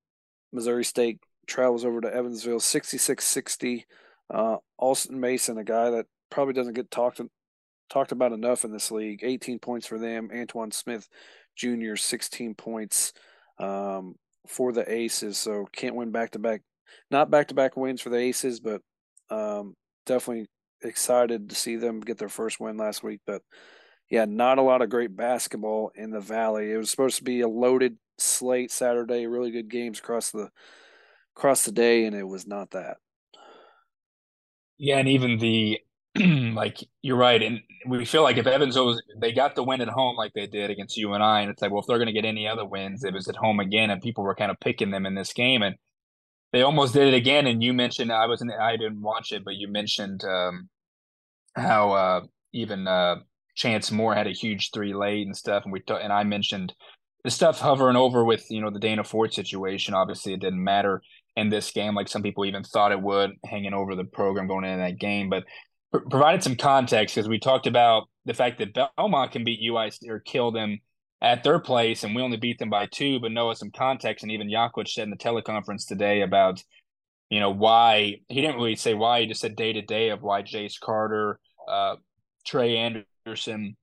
Missouri 0.51 0.83
State 0.83 1.19
travels 1.47 1.85
over 1.85 2.01
to 2.01 2.13
Evansville 2.13 2.59
66 2.59 3.25
60. 3.25 3.85
Uh, 4.33 4.57
Austin 4.77 5.19
Mason, 5.19 5.57
a 5.57 5.63
guy 5.63 5.91
that 5.91 6.05
probably 6.29 6.53
doesn't 6.53 6.73
get 6.73 6.89
talked 6.89 7.21
talked 7.89 8.13
about 8.13 8.31
enough 8.31 8.63
in 8.63 8.71
this 8.71 8.89
league, 8.89 9.19
18 9.21 9.59
points 9.59 9.85
for 9.85 9.99
them. 9.99 10.29
Antoine 10.33 10.71
Smith 10.71 11.07
Jr., 11.57 11.95
16 11.95 12.55
points 12.55 13.11
um, 13.59 14.15
for 14.47 14.71
the 14.71 14.89
Aces. 14.91 15.37
So 15.37 15.67
can't 15.73 15.95
win 15.95 16.11
back 16.11 16.31
to 16.31 16.39
back, 16.39 16.61
not 17.09 17.29
back 17.29 17.49
to 17.49 17.53
back 17.53 17.75
wins 17.75 18.01
for 18.01 18.09
the 18.09 18.17
Aces, 18.17 18.61
but 18.61 18.81
um, 19.29 19.75
definitely 20.05 20.47
excited 20.81 21.49
to 21.49 21.55
see 21.55 21.75
them 21.75 21.99
get 21.99 22.17
their 22.17 22.29
first 22.29 22.59
win 22.59 22.77
last 22.77 23.03
week. 23.03 23.19
But 23.27 23.41
yeah, 24.09 24.25
not 24.25 24.57
a 24.57 24.63
lot 24.63 24.81
of 24.81 24.89
great 24.89 25.15
basketball 25.15 25.91
in 25.95 26.11
the 26.11 26.21
Valley. 26.21 26.71
It 26.71 26.77
was 26.77 26.89
supposed 26.89 27.17
to 27.17 27.23
be 27.23 27.41
a 27.41 27.47
loaded 27.47 27.97
slate 28.17 28.71
Saturday, 28.71 29.27
really 29.27 29.51
good 29.51 29.69
games 29.69 29.99
across 29.99 30.31
the 30.31 30.49
across 31.35 31.65
the 31.65 31.71
day, 31.71 32.05
and 32.05 32.15
it 32.15 32.27
was 32.27 32.47
not 32.47 32.71
that. 32.71 32.97
Yeah, 34.81 34.97
and 34.97 35.07
even 35.09 35.37
the 35.37 35.79
like 36.17 36.83
you're 37.03 37.15
right, 37.15 37.39
and 37.39 37.59
we 37.87 38.03
feel 38.03 38.23
like 38.23 38.37
if 38.37 38.47
Evans 38.47 38.75
was 38.75 38.99
they 39.15 39.31
got 39.31 39.53
the 39.53 39.61
win 39.61 39.79
at 39.79 39.87
home 39.87 40.15
like 40.15 40.33
they 40.33 40.47
did 40.47 40.71
against 40.71 40.97
UNI, 40.97 41.13
and 41.13 41.23
I, 41.23 41.41
and 41.41 41.51
it's 41.51 41.61
like, 41.61 41.69
well, 41.69 41.81
if 41.81 41.85
they're 41.85 41.99
going 41.99 42.07
to 42.07 42.13
get 42.13 42.25
any 42.25 42.47
other 42.47 42.65
wins, 42.65 43.03
it 43.03 43.13
was 43.13 43.27
at 43.27 43.35
home 43.35 43.59
again, 43.59 43.91
and 43.91 44.01
people 44.01 44.23
were 44.23 44.33
kind 44.33 44.49
of 44.49 44.59
picking 44.59 44.89
them 44.89 45.05
in 45.05 45.13
this 45.13 45.33
game, 45.33 45.61
and 45.61 45.75
they 46.51 46.63
almost 46.63 46.95
did 46.95 47.07
it 47.07 47.13
again. 47.13 47.45
And 47.45 47.61
you 47.61 47.73
mentioned 47.73 48.11
I 48.11 48.25
wasn't, 48.25 48.53
I 48.59 48.75
didn't 48.75 49.03
watch 49.03 49.31
it, 49.31 49.45
but 49.45 49.53
you 49.53 49.67
mentioned 49.67 50.23
um, 50.23 50.67
how 51.55 51.91
uh, 51.91 52.21
even 52.51 52.87
uh, 52.87 53.17
Chance 53.53 53.91
Moore 53.91 54.15
had 54.15 54.25
a 54.25 54.31
huge 54.31 54.71
three 54.73 54.95
late 54.95 55.27
and 55.27 55.37
stuff, 55.37 55.63
and 55.63 55.71
we 55.71 55.81
t- 55.81 55.93
and 55.93 56.11
I 56.11 56.23
mentioned 56.23 56.73
the 57.23 57.29
stuff 57.29 57.59
hovering 57.59 57.97
over 57.97 58.25
with 58.25 58.49
you 58.49 58.61
know 58.61 58.71
the 58.71 58.79
Dana 58.79 59.03
Ford 59.03 59.31
situation. 59.31 59.93
Obviously, 59.93 60.33
it 60.33 60.41
didn't 60.41 60.63
matter 60.63 61.03
in 61.35 61.49
this 61.49 61.71
game, 61.71 61.95
like 61.95 62.07
some 62.07 62.23
people 62.23 62.45
even 62.45 62.63
thought 62.63 62.91
it 62.91 63.01
would, 63.01 63.31
hanging 63.45 63.73
over 63.73 63.95
the 63.95 64.03
program 64.03 64.47
going 64.47 64.65
into 64.65 64.77
that 64.77 64.99
game. 64.99 65.29
But 65.29 65.45
pr- 65.91 66.09
provided 66.09 66.43
some 66.43 66.55
context 66.55 67.15
because 67.15 67.29
we 67.29 67.39
talked 67.39 67.67
about 67.67 68.07
the 68.25 68.33
fact 68.33 68.59
that 68.59 68.73
Belmont 68.97 69.31
can 69.31 69.43
beat 69.43 69.59
UI 69.63 69.91
or 70.07 70.19
kill 70.19 70.51
them 70.51 70.79
at 71.21 71.43
their 71.43 71.59
place, 71.59 72.03
and 72.03 72.15
we 72.15 72.21
only 72.21 72.37
beat 72.37 72.59
them 72.59 72.69
by 72.69 72.87
two. 72.87 73.19
But 73.19 73.31
Noah, 73.31 73.55
some 73.55 73.71
context, 73.71 74.23
and 74.23 74.31
even 74.31 74.49
Yaklich 74.49 74.89
said 74.89 75.03
in 75.03 75.11
the 75.11 75.15
teleconference 75.15 75.87
today 75.87 76.21
about 76.21 76.63
you 77.29 77.39
know 77.39 77.51
why 77.51 78.17
he 78.27 78.41
didn't 78.41 78.57
really 78.57 78.75
say 78.75 78.93
why 78.93 79.21
he 79.21 79.27
just 79.27 79.41
said 79.41 79.55
day 79.55 79.73
to 79.73 79.81
day 79.81 80.09
of 80.09 80.21
why 80.21 80.41
Jace 80.41 80.79
Carter, 80.79 81.39
uh, 81.67 81.95
Trey 82.45 82.77
Anderson, 82.77 83.77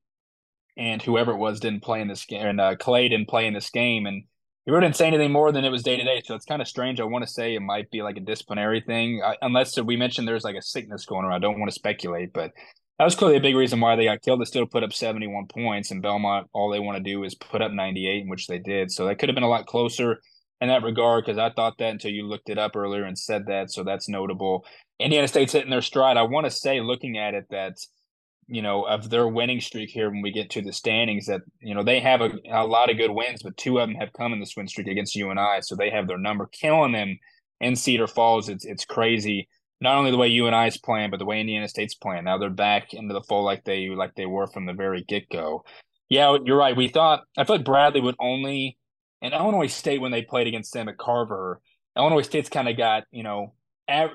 and 0.76 1.00
whoever 1.00 1.32
it 1.32 1.38
was 1.38 1.60
didn't 1.60 1.82
play 1.82 2.00
in 2.00 2.08
this 2.08 2.26
game, 2.26 2.46
and 2.46 2.60
uh, 2.60 2.76
Clay 2.76 3.08
didn't 3.08 3.28
play 3.28 3.46
in 3.46 3.54
this 3.54 3.70
game, 3.70 4.06
and 4.06 4.24
he 4.68 4.70
really 4.70 4.84
didn't 4.84 4.96
say 4.96 5.06
anything 5.06 5.32
more 5.32 5.50
than 5.50 5.64
it 5.64 5.70
was 5.70 5.82
day 5.82 5.96
to 5.96 6.04
day. 6.04 6.20
So 6.22 6.34
it's 6.34 6.44
kind 6.44 6.60
of 6.60 6.68
strange. 6.68 7.00
I 7.00 7.04
want 7.04 7.24
to 7.24 7.30
say 7.30 7.54
it 7.54 7.60
might 7.60 7.90
be 7.90 8.02
like 8.02 8.18
a 8.18 8.20
disciplinary 8.20 8.82
thing, 8.82 9.22
I, 9.24 9.34
unless 9.40 9.80
we 9.80 9.96
mentioned 9.96 10.28
there's 10.28 10.44
like 10.44 10.56
a 10.56 10.60
sickness 10.60 11.06
going 11.06 11.24
around. 11.24 11.36
I 11.36 11.38
don't 11.38 11.58
want 11.58 11.70
to 11.70 11.74
speculate, 11.74 12.34
but 12.34 12.52
that 12.98 13.06
was 13.06 13.14
clearly 13.14 13.38
a 13.38 13.40
big 13.40 13.56
reason 13.56 13.80
why 13.80 13.96
they 13.96 14.04
got 14.04 14.20
killed. 14.20 14.42
They 14.42 14.44
still 14.44 14.66
put 14.66 14.84
up 14.84 14.92
71 14.92 15.46
points, 15.46 15.90
and 15.90 16.02
Belmont, 16.02 16.48
all 16.52 16.68
they 16.68 16.80
want 16.80 16.98
to 16.98 17.02
do 17.02 17.24
is 17.24 17.34
put 17.34 17.62
up 17.62 17.72
98, 17.72 18.28
which 18.28 18.46
they 18.46 18.58
did. 18.58 18.90
So 18.90 19.06
that 19.06 19.18
could 19.18 19.30
have 19.30 19.34
been 19.34 19.42
a 19.42 19.48
lot 19.48 19.64
closer 19.64 20.20
in 20.60 20.68
that 20.68 20.82
regard 20.82 21.24
because 21.24 21.38
I 21.38 21.48
thought 21.48 21.78
that 21.78 21.92
until 21.92 22.10
you 22.10 22.26
looked 22.26 22.50
it 22.50 22.58
up 22.58 22.76
earlier 22.76 23.04
and 23.04 23.18
said 23.18 23.46
that. 23.46 23.70
So 23.70 23.84
that's 23.84 24.06
notable. 24.06 24.66
Indiana 25.00 25.28
State's 25.28 25.54
hitting 25.54 25.70
their 25.70 25.80
stride. 25.80 26.18
I 26.18 26.22
want 26.24 26.44
to 26.44 26.50
say, 26.50 26.82
looking 26.82 27.16
at 27.16 27.32
it, 27.32 27.46
that 27.48 27.78
you 28.48 28.62
know, 28.62 28.82
of 28.84 29.10
their 29.10 29.28
winning 29.28 29.60
streak 29.60 29.90
here 29.90 30.10
when 30.10 30.22
we 30.22 30.32
get 30.32 30.50
to 30.50 30.62
the 30.62 30.72
standings 30.72 31.26
that, 31.26 31.42
you 31.60 31.74
know, 31.74 31.82
they 31.82 32.00
have 32.00 32.20
a, 32.20 32.32
a 32.50 32.66
lot 32.66 32.90
of 32.90 32.96
good 32.96 33.10
wins, 33.10 33.42
but 33.42 33.56
two 33.56 33.78
of 33.78 33.88
them 33.88 33.96
have 33.96 34.12
come 34.12 34.32
in 34.32 34.40
this 34.40 34.56
win 34.56 34.66
streak 34.66 34.86
against 34.86 35.14
UNI. 35.14 35.60
So 35.60 35.76
they 35.76 35.90
have 35.90 36.08
their 36.08 36.18
number 36.18 36.46
killing 36.46 36.92
them 36.92 37.18
in 37.60 37.76
Cedar 37.76 38.06
Falls. 38.06 38.48
It's 38.48 38.64
it's 38.64 38.84
crazy. 38.84 39.48
Not 39.80 39.96
only 39.96 40.10
the 40.10 40.16
way 40.16 40.28
UNI 40.28 40.66
is 40.66 40.78
playing, 40.78 41.10
but 41.10 41.18
the 41.18 41.24
way 41.24 41.40
Indiana 41.40 41.68
State's 41.68 41.94
playing. 41.94 42.24
Now 42.24 42.38
they're 42.38 42.50
back 42.50 42.94
into 42.94 43.14
the 43.14 43.22
fold 43.22 43.44
like 43.44 43.64
they 43.64 43.90
like 43.90 44.14
they 44.16 44.26
were 44.26 44.46
from 44.48 44.66
the 44.66 44.72
very 44.72 45.04
get 45.04 45.28
go. 45.28 45.64
Yeah, 46.08 46.36
you're 46.44 46.56
right. 46.56 46.76
We 46.76 46.88
thought 46.88 47.24
I 47.36 47.44
feel 47.44 47.56
like 47.56 47.64
Bradley 47.64 48.00
would 48.00 48.16
only 48.18 48.78
and 49.20 49.34
Illinois 49.34 49.66
State 49.66 50.00
when 50.00 50.12
they 50.12 50.22
played 50.22 50.46
against 50.46 50.72
them 50.72 50.88
at 50.88 50.98
Carver, 50.98 51.60
Illinois 51.96 52.22
State's 52.22 52.48
kind 52.48 52.68
of 52.68 52.76
got, 52.76 53.04
you 53.10 53.22
know, 53.22 53.52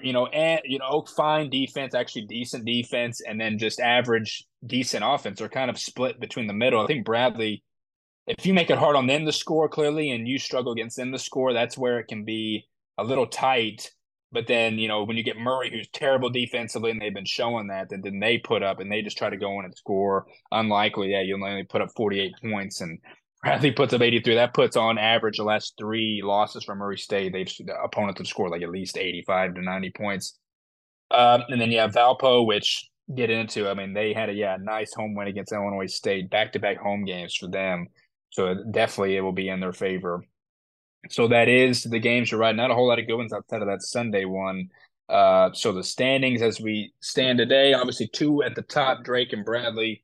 you 0.02 0.14
know, 0.14 0.28
and 0.28 0.62
you 0.66 0.80
know, 0.80 1.06
fine 1.16 1.50
defense, 1.50 1.96
actually 1.96 2.26
decent 2.26 2.66
defense, 2.66 3.22
and 3.22 3.40
then 3.40 3.58
just 3.58 3.80
average 3.80 4.46
decent 4.66 5.04
offense 5.06 5.42
are 5.42 5.50
kind 5.50 5.70
of 5.70 5.80
split 5.80 6.20
between 6.20 6.48
the 6.48 6.54
middle. 6.54 6.84
I 6.84 6.88
think 6.88 7.06
Bradley, 7.06 7.64
if 8.28 8.46
you 8.46 8.54
make 8.54 8.70
it 8.70 8.78
hard 8.78 8.96
on 8.96 9.08
them 9.08 9.26
to 9.26 9.32
score 9.32 9.68
clearly, 9.68 10.12
and 10.12 10.28
you 10.28 10.38
struggle 10.38 10.74
against 10.74 10.98
them 10.98 11.12
to 11.12 11.20
score, 11.20 11.54
that's 11.54 11.78
where 11.78 12.00
it 12.00 12.08
can 12.08 12.24
be 12.24 12.66
a 12.98 13.04
little 13.04 13.28
tight. 13.28 13.92
But 14.32 14.48
then, 14.48 14.80
you 14.80 14.88
know, 14.88 15.04
when 15.04 15.16
you 15.16 15.24
get 15.24 15.38
Murray, 15.38 15.70
who's 15.70 15.88
terrible 15.90 16.30
defensively, 16.30 16.90
and 16.90 17.00
they've 17.00 17.14
been 17.14 17.24
showing 17.24 17.68
that, 17.68 17.90
then, 17.90 18.02
then 18.02 18.20
they 18.20 18.40
put 18.40 18.64
up 18.64 18.80
and 18.80 18.92
they 18.92 19.04
just 19.04 19.18
try 19.18 19.30
to 19.30 19.38
go 19.38 19.60
in 19.60 19.66
and 19.66 19.76
score. 19.76 20.26
Unlikely, 20.52 21.12
yeah, 21.12 21.22
you'll 21.22 21.44
only 21.44 21.64
put 21.64 21.82
up 21.82 21.90
48 21.96 22.34
points. 22.42 22.82
And 22.82 22.98
Bradley 23.54 23.72
puts 23.72 23.94
up 23.94 24.02
83. 24.02 24.36
That 24.36 24.54
puts 24.54 24.78
on 24.78 24.98
average 24.98 25.38
the 25.38 25.44
last 25.44 25.74
three 25.78 26.22
losses 26.24 26.64
from 26.64 26.78
Murray 26.78 26.98
State. 26.98 27.34
They've 27.34 27.52
the 27.66 27.76
opponents 27.82 28.20
have 28.20 28.28
scored 28.28 28.52
like 28.52 28.62
at 28.62 28.70
least 28.70 28.98
85 28.98 29.56
to 29.56 29.62
90 29.62 29.92
points. 29.92 30.40
Um, 31.12 31.44
and 31.50 31.60
then 31.60 31.70
yeah, 31.70 31.90
Valpo, 31.90 32.46
which 32.46 32.90
get 33.14 33.30
into. 33.30 33.68
I 33.68 33.74
mean, 33.74 33.94
they 33.94 34.14
had 34.14 34.30
a 34.30 34.34
yeah 34.34 34.58
nice 34.62 34.94
home 34.94 35.14
win 35.14 35.28
against 35.28 35.52
Illinois 35.52 35.94
State, 35.94 36.30
back 36.30 36.54
to 36.54 36.60
back 36.60 36.78
home 36.78 37.04
games 37.04 37.36
for 37.36 37.48
them. 37.48 37.88
So 38.30 38.56
definitely 38.72 39.18
it 39.18 39.22
will 39.22 39.34
be 39.34 39.50
in 39.50 39.60
their 39.60 39.74
favor. 39.74 40.24
So 41.10 41.28
that 41.28 41.50
is 41.50 41.84
the 41.84 42.00
games 42.00 42.32
you're 42.32 42.40
right. 42.40 42.56
Not 42.56 42.72
a 42.72 42.74
whole 42.74 42.88
lot 42.88 42.98
of 42.98 43.08
good 43.08 43.18
ones 43.18 43.34
outside 43.34 43.62
of 43.62 43.68
that 43.68 43.82
Sunday 43.82 44.24
one. 44.24 44.70
Uh, 45.10 45.50
so 45.54 45.74
the 45.74 45.84
standings 45.84 46.42
as 46.42 46.62
we 46.62 46.94
stand 47.02 47.40
today, 47.40 47.74
obviously 47.74 48.08
two 48.08 48.42
at 48.42 48.56
the 48.56 48.62
top, 48.62 49.04
Drake 49.04 49.34
and 49.34 49.44
Bradley 49.44 50.02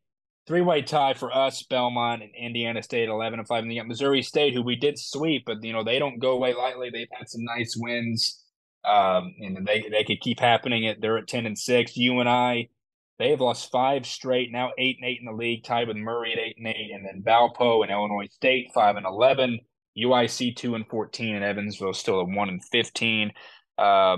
three 0.49 0.61
way 0.61 0.81
tie 0.81 1.13
for 1.13 1.33
us, 1.33 1.61
Belmont 1.61 2.23
and 2.23 2.31
Indiana 2.35 2.81
State, 2.81 3.07
eleven 3.07 3.37
and 3.37 3.47
five, 3.47 3.61
and 3.61 3.71
you 3.71 3.79
got 3.79 3.87
Missouri 3.87 4.23
State, 4.23 4.55
who 4.55 4.63
we 4.63 4.75
did 4.75 4.97
sweep, 4.97 5.43
but 5.45 5.63
you 5.63 5.71
know 5.71 5.83
they 5.83 5.99
don't 5.99 6.17
go 6.17 6.31
away 6.31 6.55
lightly. 6.55 6.89
They've 6.89 7.07
had 7.11 7.29
some 7.29 7.43
nice 7.43 7.75
wins, 7.77 8.43
um, 8.83 9.35
and 9.39 9.65
they 9.65 9.87
they 9.91 10.03
could 10.03 10.19
keep 10.21 10.39
happening. 10.39 10.85
It 10.85 11.01
they're 11.01 11.19
at 11.19 11.27
ten 11.27 11.45
and 11.45 11.57
six. 11.57 11.95
UNI, 11.95 12.71
they 13.19 13.29
have 13.29 13.41
lost 13.41 13.71
five 13.71 14.07
straight, 14.07 14.51
now 14.51 14.71
eight 14.79 14.97
and 14.99 15.07
eight 15.07 15.19
in 15.19 15.27
the 15.27 15.31
league, 15.31 15.63
tied 15.63 15.87
with 15.87 15.97
Murray 15.97 16.33
at 16.33 16.39
eight 16.39 16.57
and 16.57 16.65
eight, 16.67 16.91
and 16.93 17.05
then 17.05 17.21
Valpo 17.21 17.83
and 17.83 17.91
Illinois 17.91 18.27
State 18.31 18.71
five 18.73 18.95
and 18.95 19.05
eleven. 19.05 19.59
UIC 19.95 20.55
two 20.55 20.73
and 20.73 20.87
fourteen, 20.87 21.35
and 21.35 21.45
Evansville 21.45 21.93
still 21.93 22.21
at 22.21 22.27
one 22.27 22.49
and 22.49 22.65
fifteen. 22.65 23.33
Uh, 23.77 24.17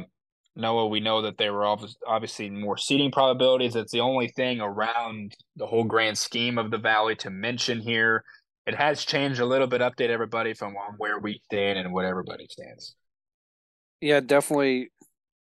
Noah, 0.55 0.87
we 0.87 0.99
know 0.99 1.21
that 1.21 1.37
there 1.37 1.53
were 1.53 1.65
obviously 2.05 2.49
more 2.49 2.77
seating 2.77 3.11
probabilities. 3.11 3.75
It's 3.75 3.91
the 3.91 4.01
only 4.01 4.27
thing 4.27 4.59
around 4.59 5.35
the 5.55 5.65
whole 5.65 5.85
grand 5.85 6.17
scheme 6.17 6.57
of 6.57 6.71
the 6.71 6.77
Valley 6.77 7.15
to 7.17 7.29
mention 7.29 7.79
here. 7.79 8.23
It 8.67 8.75
has 8.75 9.05
changed 9.05 9.39
a 9.39 9.45
little 9.45 9.67
bit. 9.67 9.81
Update 9.81 10.09
everybody 10.09 10.53
from 10.53 10.75
where 10.97 11.19
we 11.19 11.41
stand 11.45 11.79
and 11.79 11.93
what 11.93 12.05
everybody 12.05 12.47
stands. 12.49 12.95
Yeah, 14.01 14.19
definitely. 14.19 14.91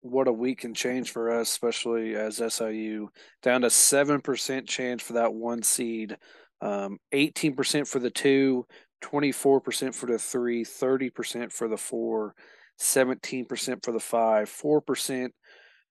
What 0.01 0.27
a 0.27 0.33
week 0.33 0.59
can 0.59 0.73
change 0.73 1.11
for 1.11 1.31
us, 1.31 1.49
especially 1.49 2.15
as 2.15 2.41
SIU 2.53 3.09
down 3.41 3.61
to 3.61 3.69
seven 3.69 4.19
percent 4.19 4.67
chance 4.67 5.01
for 5.01 5.13
that 5.13 5.33
one 5.33 5.63
seed, 5.63 6.17
um, 6.61 6.97
eighteen 7.13 7.55
percent 7.55 7.87
for 7.87 7.99
the 7.99 8.09
two, 8.09 8.65
24% 9.03 9.93
for 9.93 10.07
the 10.07 10.17
three, 10.17 10.63
30% 10.63 11.51
for 11.51 11.67
the 11.67 11.77
four, 11.77 12.33
17% 12.79 13.83
for 13.83 13.91
the 13.91 13.99
five, 13.99 14.49
4% 14.49 15.29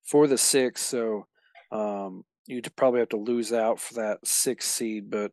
for 0.04 0.26
the 0.26 0.38
six. 0.38 0.82
So 0.82 1.26
um, 1.70 2.24
you'd 2.46 2.74
probably 2.76 3.00
have 3.00 3.10
to 3.10 3.16
lose 3.16 3.52
out 3.52 3.80
for 3.80 3.94
that 3.94 4.18
six 4.24 4.66
seed. 4.66 5.10
But 5.10 5.32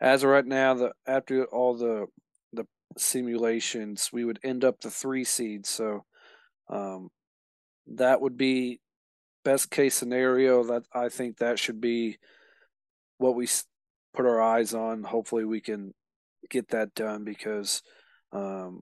as 0.00 0.22
of 0.24 0.30
right 0.30 0.46
now, 0.46 0.74
the 0.74 0.92
after 1.06 1.44
all 1.46 1.76
the 1.76 2.06
the 2.52 2.66
simulations, 2.98 4.10
we 4.12 4.24
would 4.24 4.40
end 4.42 4.64
up 4.64 4.80
the 4.80 4.90
three 4.90 5.24
seed. 5.24 5.66
So 5.66 6.04
um, 6.68 7.10
that 7.94 8.20
would 8.20 8.36
be 8.36 8.80
best 9.44 9.70
case 9.70 9.94
scenario. 9.94 10.64
That 10.64 10.84
I 10.92 11.08
think 11.08 11.38
that 11.38 11.58
should 11.58 11.80
be 11.80 12.18
what 13.18 13.34
we 13.34 13.48
put 14.14 14.26
our 14.26 14.40
eyes 14.40 14.74
on. 14.74 15.02
Hopefully, 15.02 15.44
we 15.44 15.60
can 15.60 15.94
get 16.48 16.68
that 16.68 16.94
done 16.94 17.24
because 17.24 17.82
um, 18.32 18.80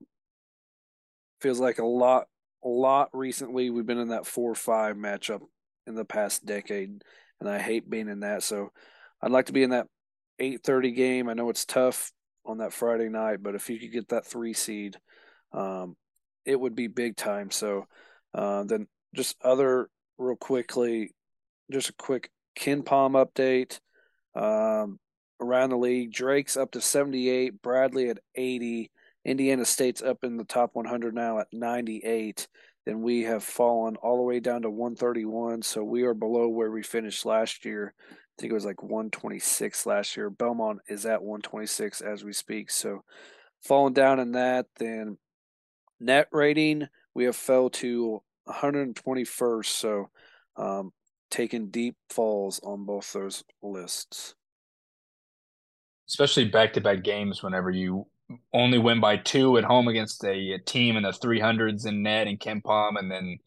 feels 1.41 1.61
like 1.61 1.79
a 1.79 1.87
lot 1.87 2.27
a 2.65 2.69
lot 2.69 3.09
recently 3.13 3.71
we've 3.71 3.87
been 3.87 3.99
in 3.99 4.09
that 4.09 4.27
four 4.27 4.55
five 4.55 4.97
matchup 4.97 5.41
in 5.87 5.95
the 5.95 6.05
past 6.05 6.45
decade 6.45 7.03
and 7.41 7.49
i 7.49 7.59
hate 7.59 7.89
being 7.89 8.09
in 8.09 8.21
that. 8.21 8.43
So 8.43 8.71
i'd 9.23 9.31
like 9.31 9.47
to 9.47 9.53
be 9.53 9.63
in 9.63 9.71
that 9.71 9.87
8.30 10.41 10.95
game. 10.95 11.29
I 11.29 11.35
know 11.35 11.51
it's 11.51 11.65
tough 11.65 12.13
on 12.45 12.59
that 12.59 12.73
friday 12.73 13.09
night 13.09 13.43
but 13.43 13.55
if 13.55 13.71
you 13.71 13.79
could 13.79 13.93
get 13.93 14.09
that 14.09 14.27
three 14.27 14.55
seed 14.55 14.97
um, 15.53 15.97
it 16.45 16.59
would 16.59 16.75
be 16.75 16.87
big 16.87 17.17
time. 17.17 17.51
So 17.51 17.87
uh, 18.35 18.65
then 18.65 18.87
just 19.15 19.37
other 19.43 19.89
real 20.19 20.37
quickly 20.37 21.15
just 21.71 21.91
a 21.91 21.95
quick 21.95 22.31
KenPom 22.59 23.13
update. 23.15 23.79
Um, 24.35 24.99
around 25.41 25.71
the 25.71 25.77
league 25.77 26.13
drake's 26.13 26.57
up 26.57 26.73
to 26.73 26.81
78 26.81 27.63
bradley 27.63 28.09
at 28.09 28.19
80 28.35 28.91
Indiana 29.25 29.65
State's 29.65 30.03
up 30.03 30.25
in 30.25 30.37
the 30.37 30.45
top 30.45 30.71
100 30.75 31.15
now 31.15 31.39
at 31.39 31.49
98. 31.53 32.49
Then 32.87 33.03
we 33.03 33.23
have 33.25 33.45
fallen 33.45 33.97
all 33.97 34.17
the 34.17 34.23
way 34.23 34.41
down 34.41 34.63
to 34.63 34.71
131. 34.71 35.63
So 35.63 35.85
we 35.85 36.05
are 36.05 36.15
below 36.15 36.49
where 36.49 36.71
we 36.71 36.83
finished 36.83 37.27
last 37.27 37.65
year. 37.65 37.95
I 38.11 38.15
think 38.41 38.51
it 38.51 38.55
was 38.55 38.65
like 38.65 38.83
126 38.83 39.85
last 39.85 40.17
year. 40.17 40.31
Belmont 40.31 40.81
is 40.89 41.05
at 41.05 41.23
126 41.23 42.01
as 42.01 42.25
we 42.25 42.33
speak. 42.33 42.71
So 42.71 43.05
falling 43.63 43.93
down 43.93 44.21
in 44.21 44.33
that. 44.33 44.67
Then 44.79 45.19
net 46.01 46.29
rating, 46.33 46.89
we 47.15 47.25
have 47.25 47.37
fell 47.37 47.69
to 47.71 48.23
121st. 48.49 49.67
So 49.67 50.11
um, 50.57 50.93
taking 51.31 51.71
deep 51.71 51.97
falls 52.09 52.61
on 52.63 52.87
both 52.87 53.13
those 53.13 53.45
lists. 53.63 54.35
Especially 56.09 56.47
back 56.47 56.73
to 56.73 56.81
back 56.81 57.03
games 57.03 57.43
whenever 57.43 57.71
you 57.71 58.07
only 58.53 58.79
win 58.79 59.01
by 59.01 59.17
two 59.17 59.57
at 59.59 59.65
home 59.65 59.89
against 59.89 60.25
a, 60.25 60.53
a 60.53 60.59
team 60.59 60.97
in 60.97 61.03
the 61.03 61.11
300s 61.11 61.87
in 61.87 62.03
net 62.03 62.27
and 62.27 62.39
KenPom, 62.39 62.99
and 62.99 63.11
then 63.11 63.39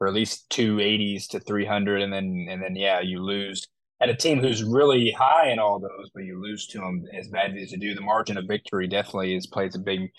or 0.00 0.06
at 0.06 0.14
least 0.14 0.48
two 0.50 0.76
80s 0.76 1.28
to 1.28 1.40
300, 1.40 2.02
and 2.02 2.12
then 2.12 2.46
and 2.50 2.62
then 2.62 2.76
yeah, 2.76 3.00
you 3.00 3.22
lose 3.22 3.66
at 4.00 4.10
a 4.10 4.14
team 4.14 4.40
who's 4.40 4.62
really 4.62 5.10
high 5.10 5.50
in 5.50 5.58
all 5.58 5.80
those, 5.80 6.10
but 6.14 6.24
you 6.24 6.40
lose 6.40 6.66
to 6.68 6.78
them 6.78 7.04
as 7.16 7.28
badly 7.28 7.62
as 7.62 7.72
you 7.72 7.78
do. 7.78 7.94
The 7.94 8.00
margin 8.00 8.36
of 8.36 8.46
victory 8.46 8.86
definitely 8.86 9.34
is 9.34 9.46
plays 9.46 9.74
a 9.74 9.80
big 9.80 10.10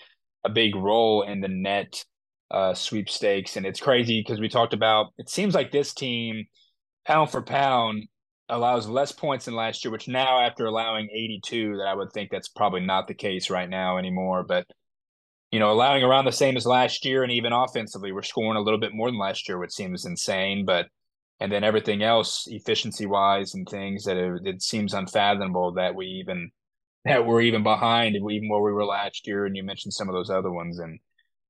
a 0.44 0.50
big 0.50 0.74
role 0.74 1.22
in 1.22 1.40
the 1.40 1.48
net 1.48 2.04
uh, 2.50 2.74
sweepstakes, 2.74 3.56
and 3.56 3.64
it's 3.64 3.80
crazy 3.80 4.20
because 4.20 4.40
we 4.40 4.48
talked 4.48 4.74
about. 4.74 5.12
It 5.18 5.28
seems 5.30 5.54
like 5.54 5.70
this 5.70 5.94
team, 5.94 6.46
pound 7.06 7.30
for 7.30 7.42
pound, 7.42 8.04
allows 8.50 8.88
less 8.88 9.12
points 9.12 9.46
than 9.46 9.54
last 9.54 9.84
year, 9.84 9.92
which 9.92 10.08
now 10.08 10.40
after 10.40 10.66
allowing 10.66 11.08
82, 11.12 11.78
that 11.78 11.86
I 11.86 11.94
would 11.94 12.12
think 12.12 12.30
that's 12.30 12.48
probably 12.48 12.80
not 12.80 13.08
the 13.08 13.14
case 13.14 13.50
right 13.50 13.68
now 13.68 13.98
anymore. 13.98 14.44
But 14.44 14.66
you 15.50 15.58
know, 15.58 15.72
allowing 15.72 16.04
around 16.04 16.26
the 16.26 16.32
same 16.32 16.56
as 16.56 16.66
last 16.66 17.04
year, 17.04 17.22
and 17.22 17.32
even 17.32 17.52
offensively, 17.52 18.12
we're 18.12 18.22
scoring 18.22 18.56
a 18.56 18.60
little 18.60 18.78
bit 18.78 18.94
more 18.94 19.08
than 19.08 19.18
last 19.18 19.48
year, 19.48 19.58
which 19.58 19.72
seems 19.72 20.04
insane. 20.04 20.64
But 20.64 20.86
and 21.40 21.50
then 21.50 21.64
everything 21.64 22.02
else, 22.02 22.46
efficiency 22.48 23.06
wise, 23.06 23.54
and 23.54 23.68
things 23.68 24.04
that 24.04 24.16
it, 24.16 24.42
it 24.44 24.62
seems 24.62 24.94
unfathomable 24.94 25.72
that 25.72 25.94
we 25.94 26.06
even 26.06 26.50
that 27.04 27.26
we're 27.26 27.40
even 27.42 27.62
behind, 27.62 28.14
even 28.16 28.48
where 28.48 28.60
we 28.60 28.72
were 28.72 28.84
last 28.84 29.26
year. 29.26 29.46
And 29.46 29.56
you 29.56 29.62
mentioned 29.62 29.94
some 29.94 30.08
of 30.08 30.14
those 30.14 30.30
other 30.30 30.50
ones, 30.50 30.78
and 30.78 31.00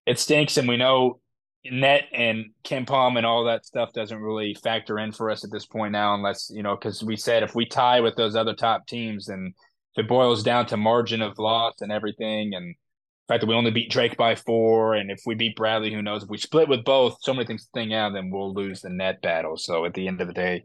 it 0.07 0.19
stinks. 0.19 0.57
And 0.57 0.69
we 0.69 0.77
know 0.77 1.21
net 1.65 2.05
and 2.13 2.47
KenPom 2.65 3.17
and 3.17 3.27
all 3.27 3.45
that 3.45 3.67
stuff 3.67 3.93
doesn't 3.93 4.19
really 4.19 4.55
factor 4.55 4.99
in 4.99 5.13
for 5.13 5.31
us 5.31 5.45
at 5.45 5.51
this 5.51 5.67
point 5.67 5.93
now, 5.93 6.15
unless 6.15 6.51
you 6.53 6.63
know, 6.63 6.77
because 6.77 7.03
we 7.03 7.17
said 7.17 7.43
if 7.43 7.55
we 7.55 7.67
tie 7.67 8.01
with 8.01 8.17
those 8.17 8.37
other 8.37 8.55
top 8.55 8.87
teams, 8.87 9.29
and 9.29 9.55
if 9.95 10.05
it 10.05 10.09
boils 10.09 10.43
down 10.43 10.67
to 10.67 10.77
margin 10.77 11.21
of 11.23 11.39
loss 11.39 11.75
and 11.81 11.93
everything, 11.93 12.55
and 12.55 12.75
the 12.75 13.35
fact 13.35 13.43
that 13.43 13.49
we 13.49 13.55
only 13.55 13.71
beat 13.71 13.91
Drake 13.91 14.17
by 14.17 14.35
four, 14.35 14.95
and 14.95 15.11
if 15.11 15.21
we 15.27 15.35
beat 15.35 15.57
Bradley, 15.57 15.93
who 15.93 16.03
knows? 16.03 16.23
If 16.23 16.31
we 16.31 16.39
split 16.39 16.69
with 16.69 16.85
both, 16.85 17.19
so 17.21 17.35
many 17.35 17.47
things 17.47 17.69
thing 17.75 17.93
out, 17.93 18.15
then 18.15 18.31
we'll 18.31 18.55
lose 18.55 18.81
the 18.81 18.91
net 18.91 19.21
battle. 19.21 19.57
So 19.57 19.85
at 19.85 19.95
the 19.95 20.09
end 20.09 20.21
of 20.21 20.29
the 20.29 20.35
day, 20.35 20.65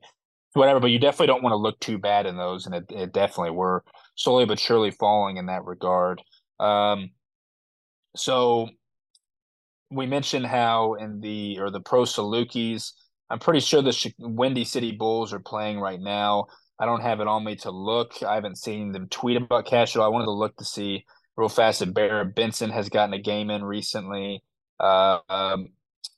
whatever. 0.53 0.79
But 0.79 0.91
you 0.91 0.99
definitely 0.99 1.27
don't 1.27 1.43
want 1.43 1.51
to 1.51 1.57
look 1.57 1.79
too 1.79 1.97
bad 1.97 2.25
in 2.25 2.37
those, 2.37 2.65
and 2.65 2.75
it, 2.75 2.85
it 2.89 3.13
definitely 3.13 3.51
we're 3.51 3.81
slowly 4.15 4.45
but 4.45 4.59
surely 4.59 4.91
falling 4.91 5.37
in 5.37 5.47
that 5.47 5.65
regard. 5.65 6.21
Um, 6.59 7.11
so 8.15 8.69
we 9.95 10.05
mentioned 10.05 10.45
how 10.45 10.95
in 10.95 11.21
the 11.21 11.59
or 11.59 11.71
the 11.71 11.79
Pro 11.79 12.03
Salukis, 12.03 12.91
I'm 13.29 13.39
pretty 13.39 13.61
sure 13.61 13.81
the 13.81 14.13
Windy 14.19 14.65
City 14.65 14.91
Bulls 14.91 15.33
are 15.33 15.39
playing 15.39 15.79
right 15.79 15.99
now. 15.99 16.47
I 16.79 16.85
don't 16.85 17.01
have 17.01 17.21
it 17.21 17.27
on 17.27 17.43
me 17.43 17.55
to 17.57 17.71
look. 17.71 18.21
I 18.21 18.35
haven't 18.35 18.57
seen 18.57 18.91
them 18.91 19.07
tweet 19.09 19.37
about 19.37 19.65
cash. 19.65 19.89
Castro. 19.89 20.03
I 20.03 20.09
wanted 20.09 20.25
to 20.25 20.31
look 20.31 20.55
to 20.57 20.65
see 20.65 21.05
real 21.37 21.49
fast 21.49 21.81
if 21.81 21.93
Barrett 21.93 22.35
Benson 22.35 22.69
has 22.69 22.89
gotten 22.89 23.13
a 23.13 23.21
game 23.21 23.49
in 23.49 23.63
recently. 23.63 24.43
Uh, 24.79 25.19
um, 25.29 25.69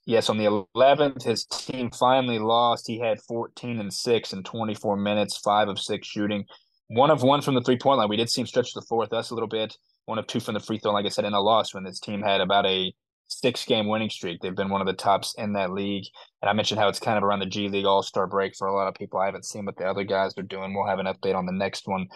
yes, 0.06 0.30
on 0.30 0.38
the 0.38 0.46
11th, 0.76 1.24
his 1.24 1.46
team 1.46 1.92
finally 1.92 2.40
lost. 2.40 2.88
He 2.88 3.00
had 3.00 3.22
14 3.22 3.80
and 3.80 3.94
six 3.94 4.34
in 4.34 4.44
24 4.44 4.98
minutes, 4.98 5.38
five 5.38 5.68
of 5.68 5.80
six 5.80 6.08
shooting, 6.08 6.46
one 6.88 7.12
of 7.12 7.22
one 7.22 7.42
from 7.42 7.54
the 7.54 7.62
three 7.62 7.78
point 7.78 8.00
line. 8.00 8.10
We 8.10 8.18
did 8.18 8.30
see 8.30 8.42
him 8.42 8.48
stretch 8.48 8.74
the 8.74 8.82
floor 8.82 9.00
with 9.00 9.14
us 9.14 9.30
a 9.30 9.36
little 9.36 9.48
bit. 9.48 9.78
One 10.06 10.18
of 10.18 10.26
two 10.26 10.40
from 10.40 10.56
the 10.56 10.60
free 10.60 10.80
throw. 10.80 10.94
Like 10.94 11.06
I 11.06 11.10
said, 11.10 11.26
in 11.26 11.34
a 11.34 11.42
loss 11.42 11.74
when 11.74 11.84
this 11.84 12.00
team 12.00 12.22
had 12.22 12.42
about 12.42 12.66
a 12.66 12.94
six 13.28 13.66
game 13.66 13.88
winning 13.88 14.10
streak. 14.10 14.42
They've 14.42 14.56
been 14.56 14.70
one 14.70 14.82
of 14.82 14.88
the 14.88 14.94
tops 14.94 15.36
in 15.38 15.54
that 15.54 15.72
league. 15.72 16.06
And 16.42 16.50
I 16.50 16.54
mentioned 16.54 16.80
how 16.80 16.88
it's 16.88 17.00
kind 17.00 17.18
of 17.18 17.24
around 17.24 17.40
the 17.40 17.46
G 17.46 17.70
League 17.70 17.86
All 17.86 18.04
Star 18.04 18.28
break 18.28 18.56
for 18.56 18.68
a 18.68 18.74
lot 18.74 18.88
of 18.88 18.96
people. 18.96 19.20
I 19.20 19.26
haven't 19.26 19.46
seen 19.46 19.66
what 19.66 19.78
the 19.78 19.86
other 19.86 20.04
guys 20.04 20.38
are 20.38 20.44
doing. 20.44 20.74
We'll 20.74 20.88
have 20.88 21.00
an 21.00 21.06
update 21.06 21.36
on 21.36 21.46
the 21.46 21.52
next 21.52 21.88
one. 21.88 22.08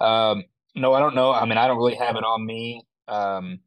Um, 0.00 0.44
no, 0.74 0.92
I 0.92 1.00
don't 1.00 1.14
know. 1.14 1.32
I 1.32 1.44
mean, 1.44 1.58
I 1.58 1.66
don't 1.66 1.76
really 1.76 1.96
have 1.96 2.16
it 2.16 2.24
on 2.24 2.44
me. 2.44 2.82
Um, 3.08 3.60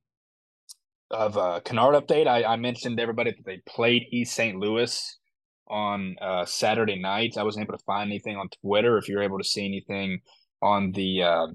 of 1.12 1.38
a 1.38 1.62
Kennard 1.62 1.96
update, 1.96 2.28
I, 2.28 2.44
I 2.44 2.56
mentioned 2.56 3.00
everybody 3.00 3.32
that 3.32 3.46
they 3.46 3.62
played 3.68 4.08
East 4.12 4.34
St. 4.34 4.58
Louis 4.58 5.18
on 5.68 6.16
uh, 6.22 6.46
Saturday 6.46 7.00
night. 7.00 7.38
I 7.38 7.44
wasn't 7.44 7.66
able 7.66 7.78
to 7.78 7.84
find 7.84 8.10
anything 8.10 8.38
on 8.38 8.50
Twitter. 8.62 8.98
If 8.98 9.08
you're 9.08 9.22
able 9.22 9.38
to 9.38 9.44
see 9.44 9.66
anything 9.66 10.20
on 10.62 10.92
the 10.92 11.24
uh, 11.24 11.48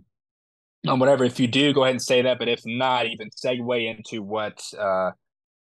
on 0.86 0.98
whatever, 0.98 1.24
if 1.24 1.40
you 1.40 1.46
do, 1.46 1.72
go 1.72 1.82
ahead 1.82 1.94
and 1.94 2.02
say 2.02 2.22
that. 2.22 2.38
But 2.38 2.48
if 2.48 2.60
not, 2.64 3.06
even 3.06 3.28
segue 3.30 3.96
into 3.96 4.22
what 4.22 4.62
uh, 4.78 5.10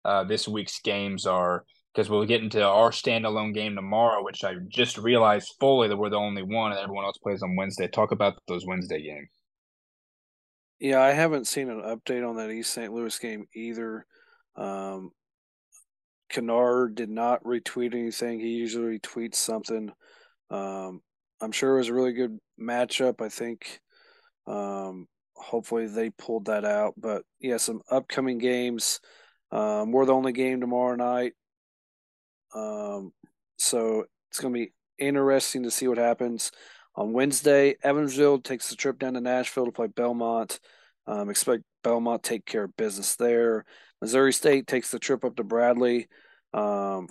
uh, 0.07 0.23
this 0.23 0.47
week's 0.47 0.79
games 0.79 1.27
are 1.27 1.65
because 1.93 2.09
we'll 2.09 2.25
get 2.25 2.41
into 2.43 2.63
our 2.63 2.91
standalone 2.91 3.53
game 3.53 3.75
tomorrow, 3.75 4.23
which 4.23 4.43
I 4.43 4.53
just 4.69 4.97
realized 4.97 5.55
fully 5.59 5.87
that 5.87 5.97
we're 5.97 6.09
the 6.09 6.15
only 6.15 6.43
one 6.43 6.71
and 6.71 6.79
everyone 6.79 7.05
else 7.05 7.17
plays 7.17 7.43
on 7.43 7.55
Wednesday. 7.55 7.87
Talk 7.87 8.11
about 8.11 8.39
those 8.47 8.65
Wednesday 8.65 9.01
games. 9.01 9.29
Yeah, 10.79 11.01
I 11.01 11.11
haven't 11.11 11.47
seen 11.47 11.69
an 11.69 11.81
update 11.81 12.27
on 12.27 12.37
that 12.37 12.51
East 12.51 12.71
St. 12.71 12.93
Louis 12.93 13.17
game 13.17 13.47
either. 13.53 14.05
Um, 14.55 15.11
Kennard 16.29 16.95
did 16.95 17.09
not 17.09 17.43
retweet 17.43 17.93
anything. 17.93 18.39
He 18.39 18.49
usually 18.49 18.99
retweets 18.99 19.35
something. 19.35 19.91
Um, 20.49 21.01
I'm 21.41 21.51
sure 21.51 21.75
it 21.75 21.79
was 21.79 21.89
a 21.89 21.93
really 21.93 22.13
good 22.13 22.37
matchup. 22.61 23.21
I 23.21 23.29
think 23.29 23.79
um, 24.45 25.07
hopefully 25.35 25.87
they 25.87 26.11
pulled 26.11 26.45
that 26.45 26.63
out. 26.63 26.93
But 26.95 27.23
yeah, 27.39 27.57
some 27.57 27.81
upcoming 27.89 28.37
games. 28.37 28.99
Um, 29.51 29.91
we're 29.91 30.05
the 30.05 30.13
only 30.13 30.33
game 30.33 30.61
tomorrow 30.61 30.95
night. 30.95 31.33
Um, 32.53 33.11
so 33.57 34.05
it's 34.29 34.39
going 34.39 34.53
to 34.53 34.59
be 34.59 34.73
interesting 34.97 35.63
to 35.63 35.71
see 35.71 35.87
what 35.87 35.97
happens. 35.97 36.51
On 36.95 37.13
Wednesday, 37.13 37.75
Evansville 37.83 38.39
takes 38.39 38.69
the 38.69 38.75
trip 38.75 38.99
down 38.99 39.13
to 39.13 39.21
Nashville 39.21 39.65
to 39.65 39.71
play 39.71 39.87
Belmont. 39.87 40.59
Um, 41.05 41.29
expect 41.29 41.63
Belmont 41.83 42.23
take 42.23 42.45
care 42.45 42.63
of 42.63 42.75
business 42.75 43.15
there. 43.15 43.65
Missouri 44.01 44.33
State 44.33 44.67
takes 44.67 44.91
the 44.91 44.99
trip 44.99 45.23
up 45.23 45.35
to 45.35 45.43
Bradley. 45.43 46.07
Um, 46.53 47.07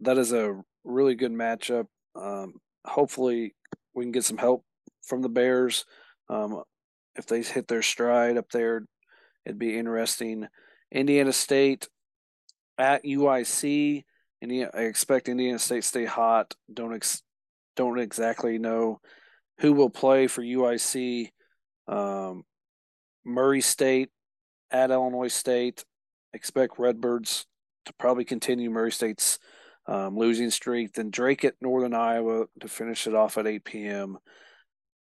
that 0.00 0.18
is 0.18 0.32
a 0.32 0.60
really 0.84 1.14
good 1.14 1.32
matchup. 1.32 1.86
Um, 2.14 2.54
hopefully, 2.84 3.54
we 3.94 4.04
can 4.04 4.12
get 4.12 4.24
some 4.24 4.38
help 4.38 4.64
from 5.02 5.22
the 5.22 5.28
Bears. 5.28 5.84
Um, 6.28 6.62
if 7.16 7.26
they 7.26 7.42
hit 7.42 7.68
their 7.68 7.82
stride 7.82 8.36
up 8.36 8.50
there, 8.50 8.84
it'd 9.44 9.58
be 9.58 9.76
interesting. 9.76 10.46
Indiana 10.92 11.32
State 11.32 11.88
at 12.78 13.04
UIC. 13.04 14.04
I 14.42 14.46
expect 14.74 15.28
Indiana 15.28 15.58
State 15.58 15.84
stay 15.84 16.04
hot. 16.04 16.54
Don't 16.72 16.94
ex, 16.94 17.22
don't 17.76 17.98
exactly 17.98 18.58
know 18.58 19.00
who 19.58 19.72
will 19.72 19.90
play 19.90 20.26
for 20.26 20.42
UIC. 20.42 21.30
Um, 21.88 22.44
Murray 23.24 23.60
State 23.60 24.10
at 24.70 24.90
Illinois 24.90 25.28
State. 25.28 25.84
Expect 26.34 26.78
Redbirds 26.78 27.46
to 27.86 27.92
probably 27.94 28.24
continue 28.24 28.70
Murray 28.70 28.92
State's 28.92 29.38
um, 29.86 30.16
losing 30.16 30.50
streak. 30.50 30.92
Then 30.92 31.10
Drake 31.10 31.44
at 31.44 31.54
Northern 31.60 31.94
Iowa 31.94 32.46
to 32.60 32.68
finish 32.68 33.06
it 33.06 33.14
off 33.14 33.38
at 33.38 33.46
8 33.46 33.64
p.m. 33.64 34.18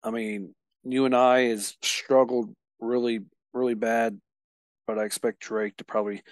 I 0.04 0.12
mean, 0.12 0.54
UNI 0.84 1.50
has 1.50 1.76
struggled 1.82 2.54
really, 2.80 3.22
really 3.54 3.74
bad 3.74 4.20
but 4.88 5.00
I 5.00 5.06
expect 5.06 5.40
Drake 5.40 5.78
to 5.78 5.86
probably 5.86 6.24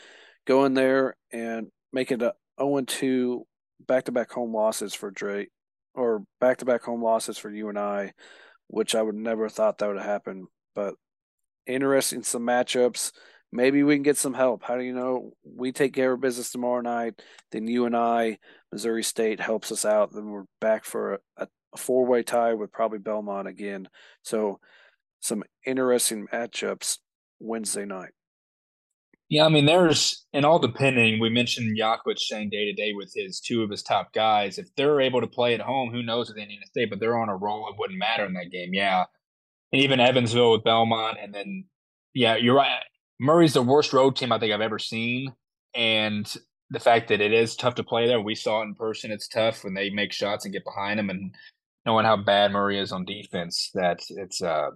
go 0.45 0.65
in 0.65 0.73
there 0.73 1.15
and 1.31 1.67
make 1.91 2.11
it 2.11 2.21
a 2.21 2.33
0 2.59 2.81
2 2.81 3.45
back 3.87 4.05
to 4.05 4.11
back 4.11 4.31
home 4.31 4.53
losses 4.53 4.93
for 4.93 5.11
Drake 5.11 5.49
or 5.95 6.23
back 6.39 6.57
to 6.57 6.65
back 6.65 6.83
home 6.83 7.03
losses 7.03 7.37
for 7.37 7.49
UNI, 7.49 8.11
which 8.67 8.95
I 8.95 9.01
would 9.01 9.15
never 9.15 9.43
have 9.43 9.53
thought 9.53 9.77
that 9.77 9.87
would 9.87 10.01
happen. 10.01 10.47
But 10.75 10.95
interesting 11.65 12.23
some 12.23 12.43
matchups. 12.43 13.11
Maybe 13.51 13.83
we 13.83 13.95
can 13.95 14.03
get 14.03 14.17
some 14.17 14.33
help. 14.33 14.63
How 14.63 14.77
do 14.77 14.83
you 14.83 14.93
know 14.93 15.31
we 15.43 15.71
take 15.71 15.93
care 15.93 16.13
of 16.13 16.21
business 16.21 16.51
tomorrow 16.51 16.81
night? 16.81 17.21
Then 17.51 17.67
UNI, 17.67 18.39
Missouri 18.71 19.03
State 19.03 19.39
helps 19.39 19.71
us 19.71 19.85
out. 19.85 20.11
Then 20.11 20.25
we're 20.25 20.45
back 20.59 20.85
for 20.85 21.19
a, 21.37 21.47
a 21.73 21.77
four 21.77 22.05
way 22.05 22.23
tie 22.23 22.55
with 22.55 22.71
probably 22.71 22.97
Belmont 22.97 23.47
again. 23.47 23.87
So 24.23 24.59
some 25.19 25.43
interesting 25.65 26.27
matchups 26.33 26.97
Wednesday 27.39 27.85
night. 27.85 28.11
Yeah, 29.33 29.45
I 29.47 29.49
mean, 29.49 29.65
there's 29.65 30.27
and 30.31 30.45
all 30.45 30.59
depending. 30.59 31.19
We 31.19 31.31
mentioned 31.31 31.75
Jakovic 31.75 32.19
saying 32.19 32.51
day 32.51 32.65
to 32.65 32.73
day 32.73 32.93
with 32.93 33.11
his 33.15 33.39
two 33.39 33.63
of 33.63 33.71
his 33.71 33.81
top 33.81 34.13
guys. 34.13 34.59
If 34.59 34.67
they're 34.75 35.01
able 35.01 35.21
to 35.21 35.27
play 35.27 35.55
at 35.55 35.59
home, 35.59 35.91
who 35.91 36.03
knows 36.03 36.29
what 36.29 36.35
they 36.35 36.45
need 36.45 36.59
to 36.59 36.67
stay? 36.67 36.85
But 36.85 36.99
they're 36.99 37.17
on 37.17 37.29
a 37.29 37.35
roll. 37.35 37.67
It 37.67 37.73
wouldn't 37.79 37.97
matter 37.97 38.25
in 38.25 38.33
that 38.33 38.51
game. 38.51 38.75
Yeah, 38.75 39.05
and 39.71 39.81
even 39.81 39.99
Evansville 39.99 40.51
with 40.51 40.63
Belmont, 40.63 41.17
and 41.19 41.33
then 41.33 41.65
yeah, 42.13 42.35
you're 42.35 42.55
right. 42.57 42.83
Murray's 43.19 43.53
the 43.53 43.63
worst 43.63 43.91
road 43.91 44.15
team 44.15 44.31
I 44.31 44.37
think 44.37 44.53
I've 44.53 44.61
ever 44.61 44.77
seen, 44.77 45.33
and 45.73 46.31
the 46.69 46.79
fact 46.79 47.07
that 47.07 47.19
it 47.19 47.33
is 47.33 47.55
tough 47.55 47.73
to 47.75 47.83
play 47.83 48.05
there. 48.05 48.21
We 48.21 48.35
saw 48.35 48.61
it 48.61 48.65
in 48.65 48.75
person. 48.75 49.11
It's 49.11 49.27
tough 49.27 49.63
when 49.63 49.73
they 49.73 49.89
make 49.89 50.13
shots 50.13 50.45
and 50.45 50.53
get 50.53 50.63
behind 50.63 50.99
them, 50.99 51.09
and 51.09 51.33
knowing 51.87 52.05
how 52.05 52.17
bad 52.17 52.51
Murray 52.51 52.79
is 52.79 52.91
on 52.91 53.03
defense, 53.03 53.71
that 53.73 53.99
it's 54.09 54.43
uh, 54.43 54.69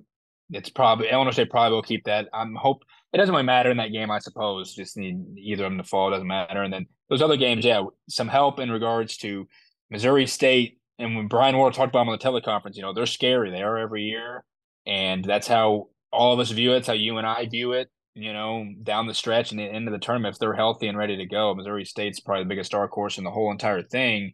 it's 0.50 0.70
probably 0.70 1.10
Illinois 1.12 1.30
State 1.30 1.52
probably 1.52 1.76
will 1.76 1.84
keep 1.84 2.06
that. 2.06 2.28
I'm 2.34 2.56
hope 2.56 2.82
it 3.14 3.18
doesn't 3.18 3.34
really 3.34 3.46
matter 3.46 3.72
in 3.72 3.78
that 3.78 3.92
game, 3.92 4.12
I 4.12 4.20
suppose. 4.20 4.76
Just 4.76 4.98
need 4.98 5.18
either 5.38 5.66
of 5.66 5.72
them 5.72 5.78
to 5.78 5.84
fall. 5.84 6.12
Doesn't 6.12 6.28
matter. 6.28 6.62
And 6.62 6.74
then 6.74 6.88
those 7.10 7.22
other 7.22 7.38
games, 7.38 7.64
yeah, 7.64 7.84
some 8.10 8.28
help 8.28 8.60
in 8.60 8.72
regards 8.72 9.18
to 9.18 9.48
Missouri 9.90 10.28
State. 10.28 10.80
And 11.00 11.16
when 11.16 11.28
Brian 11.28 11.56
Wardle 11.56 11.76
talked 11.76 11.92
about 11.92 12.02
them 12.02 12.10
on 12.10 12.18
the 12.20 12.42
teleconference, 12.42 12.76
you 12.76 12.82
know, 12.82 12.94
they're 12.94 13.06
scary. 13.06 13.52
They 13.52 13.62
are 13.62 13.78
every 13.78 14.04
year, 14.04 14.44
and 14.86 15.24
that's 15.24 15.48
how 15.48 15.90
all 16.12 16.34
of 16.34 16.40
us 16.40 16.52
view 16.52 16.74
it. 16.74 16.78
It's 16.78 16.88
how 16.88 16.94
you 16.94 17.18
and 17.18 17.28
I 17.28 17.46
view 17.46 17.74
it. 17.74 17.90
You 18.16 18.34
know, 18.34 18.66
down 18.82 19.06
the 19.06 19.14
stretch 19.14 19.52
and 19.52 19.60
the 19.60 19.64
end 19.64 19.88
of 19.88 19.92
the 19.92 20.00
tournament, 20.00 20.36
if 20.36 20.40
they're 20.40 20.56
healthy 20.56 20.88
and 20.88 20.98
ready 20.98 21.18
to 21.18 21.26
go, 21.28 21.54
Missouri 21.54 21.86
State's 21.86 22.20
probably 22.20 22.44
the 22.44 22.50
biggest 22.50 22.72
star 22.72 22.88
course 22.88 23.20
in 23.20 23.24
the 23.24 23.30
whole 23.30 23.52
entire 23.52 23.84
thing. 23.84 24.34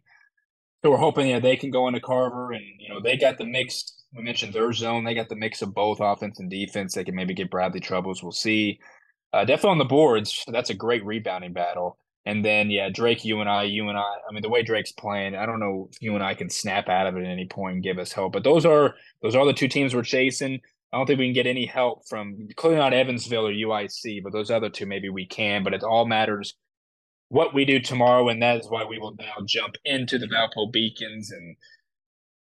So 0.82 0.90
we're 0.90 0.96
hoping 0.96 1.30
that 1.32 1.42
they 1.42 1.56
can 1.56 1.70
go 1.70 1.86
into 1.86 2.00
Carver, 2.00 2.52
and 2.52 2.64
you 2.78 2.88
know, 2.88 3.00
they 3.00 3.18
got 3.18 3.36
the 3.36 3.44
mix 3.44 4.03
we 4.16 4.22
mentioned 4.22 4.52
their 4.52 4.72
zone. 4.72 5.04
They 5.04 5.14
got 5.14 5.28
the 5.28 5.36
mix 5.36 5.62
of 5.62 5.74
both 5.74 5.98
offense 6.00 6.38
and 6.38 6.50
defense. 6.50 6.94
They 6.94 7.04
can 7.04 7.14
maybe 7.14 7.34
get 7.34 7.50
Bradley 7.50 7.80
troubles. 7.80 8.22
We'll 8.22 8.32
see. 8.32 8.78
Uh, 9.32 9.44
definitely 9.44 9.70
on 9.70 9.78
the 9.78 9.84
boards. 9.84 10.44
That's 10.46 10.70
a 10.70 10.74
great 10.74 11.04
rebounding 11.04 11.52
battle. 11.52 11.98
And 12.26 12.44
then 12.44 12.70
yeah, 12.70 12.88
Drake, 12.88 13.24
UNI, 13.24 13.66
you 13.66 13.88
and 13.88 13.98
I. 13.98 14.14
I 14.28 14.32
mean, 14.32 14.42
the 14.42 14.48
way 14.48 14.62
Drake's 14.62 14.92
playing, 14.92 15.34
I 15.34 15.44
don't 15.44 15.60
know 15.60 15.88
if 15.90 16.00
UNI 16.00 16.34
can 16.36 16.48
snap 16.48 16.88
out 16.88 17.06
of 17.06 17.16
it 17.16 17.24
at 17.24 17.28
any 17.28 17.46
point 17.46 17.74
and 17.74 17.82
give 17.82 17.98
us 17.98 18.12
hope. 18.12 18.32
But 18.32 18.44
those 18.44 18.64
are 18.64 18.94
those 19.22 19.34
are 19.34 19.44
the 19.44 19.52
two 19.52 19.68
teams 19.68 19.94
we're 19.94 20.02
chasing. 20.02 20.60
I 20.92 20.96
don't 20.96 21.06
think 21.06 21.18
we 21.18 21.26
can 21.26 21.34
get 21.34 21.46
any 21.46 21.66
help 21.66 22.06
from 22.08 22.48
clearly 22.56 22.78
not 22.78 22.94
Evansville 22.94 23.48
or 23.48 23.52
UIC, 23.52 24.22
but 24.22 24.32
those 24.32 24.50
other 24.50 24.70
two 24.70 24.86
maybe 24.86 25.08
we 25.08 25.26
can. 25.26 25.64
But 25.64 25.74
it 25.74 25.82
all 25.82 26.06
matters 26.06 26.54
what 27.28 27.52
we 27.52 27.64
do 27.64 27.80
tomorrow, 27.80 28.28
and 28.28 28.40
that 28.42 28.60
is 28.60 28.68
why 28.68 28.84
we 28.84 28.98
will 28.98 29.16
now 29.18 29.44
jump 29.44 29.74
into 29.84 30.18
the 30.18 30.28
Valpo 30.28 30.70
Beacons. 30.70 31.32
And 31.32 31.56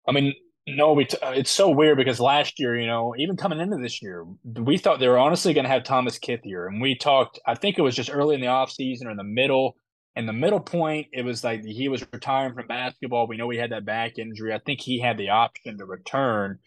I 0.07 0.13
mean, 0.13 0.35
no, 0.67 0.93
we 0.93 1.05
t- 1.05 1.19
it's 1.23 1.51
so 1.51 1.71
weird 1.71 1.97
because 1.97 2.21
last 2.21 2.59
year, 2.59 2.79
you 2.79 2.87
know, 2.87 3.15
even 3.19 3.37
coming 3.37 3.61
into 3.61 3.77
this 3.77 4.03
year, 4.03 4.27
we 4.45 4.79
thought 4.79 5.01
they 5.01 5.09
were 5.09 5.19
honestly 5.19 5.55
going 5.55 5.65
to 5.65 5.71
have 5.71 5.85
Thomas 5.85 6.19
Kithier, 6.19 6.67
and 6.67 6.81
we 6.81 6.97
talked. 6.97 7.39
I 7.47 7.55
think 7.55 7.79
it 7.79 7.83
was 7.83 7.97
just 7.97 8.11
early 8.13 8.35
in 8.35 8.41
the 8.41 8.49
off 8.49 8.71
season 8.71 9.07
or 9.07 9.11
in 9.11 9.17
the 9.17 9.25
middle. 9.25 9.77
In 10.17 10.27
the 10.27 10.33
middle 10.33 10.61
point, 10.61 11.09
it 11.13 11.25
was 11.27 11.45
like 11.45 11.63
he 11.63 11.89
was 11.89 12.05
retiring 12.13 12.55
from 12.55 12.67
basketball. 12.67 13.27
We 13.27 13.37
know 13.37 13.51
he 13.51 13.59
had 13.59 13.73
that 13.73 13.85
back 13.85 14.19
injury. 14.19 14.55
I 14.55 14.59
think 14.59 14.81
he 14.81 14.99
had 14.99 15.19
the 15.19 15.29
option 15.29 15.77
to 15.79 15.85
return 15.85 16.59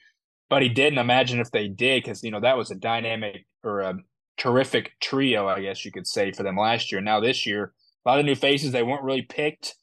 but 0.49 0.63
he 0.63 0.69
didn't 0.69 0.99
imagine 0.99 1.39
if 1.39 1.51
they 1.51 1.67
did 1.67 2.03
because 2.03 2.23
you 2.23 2.31
know 2.31 2.41
that 2.41 2.57
was 2.57 2.71
a 2.71 2.75
dynamic 2.75 3.45
or 3.63 3.81
a 3.81 3.95
terrific 4.37 4.93
trio, 4.99 5.47
I 5.47 5.61
guess 5.61 5.85
you 5.85 5.91
could 5.91 6.07
say, 6.07 6.31
for 6.31 6.43
them 6.43 6.57
last 6.57 6.91
year. 6.91 7.01
Now 7.01 7.19
this 7.19 7.45
year, 7.45 7.71
a 8.05 8.09
lot 8.09 8.19
of 8.19 8.25
new 8.25 8.35
faces. 8.35 8.71
They 8.71 8.83
weren't 8.83 9.03
really 9.03 9.21
picked. 9.21 9.75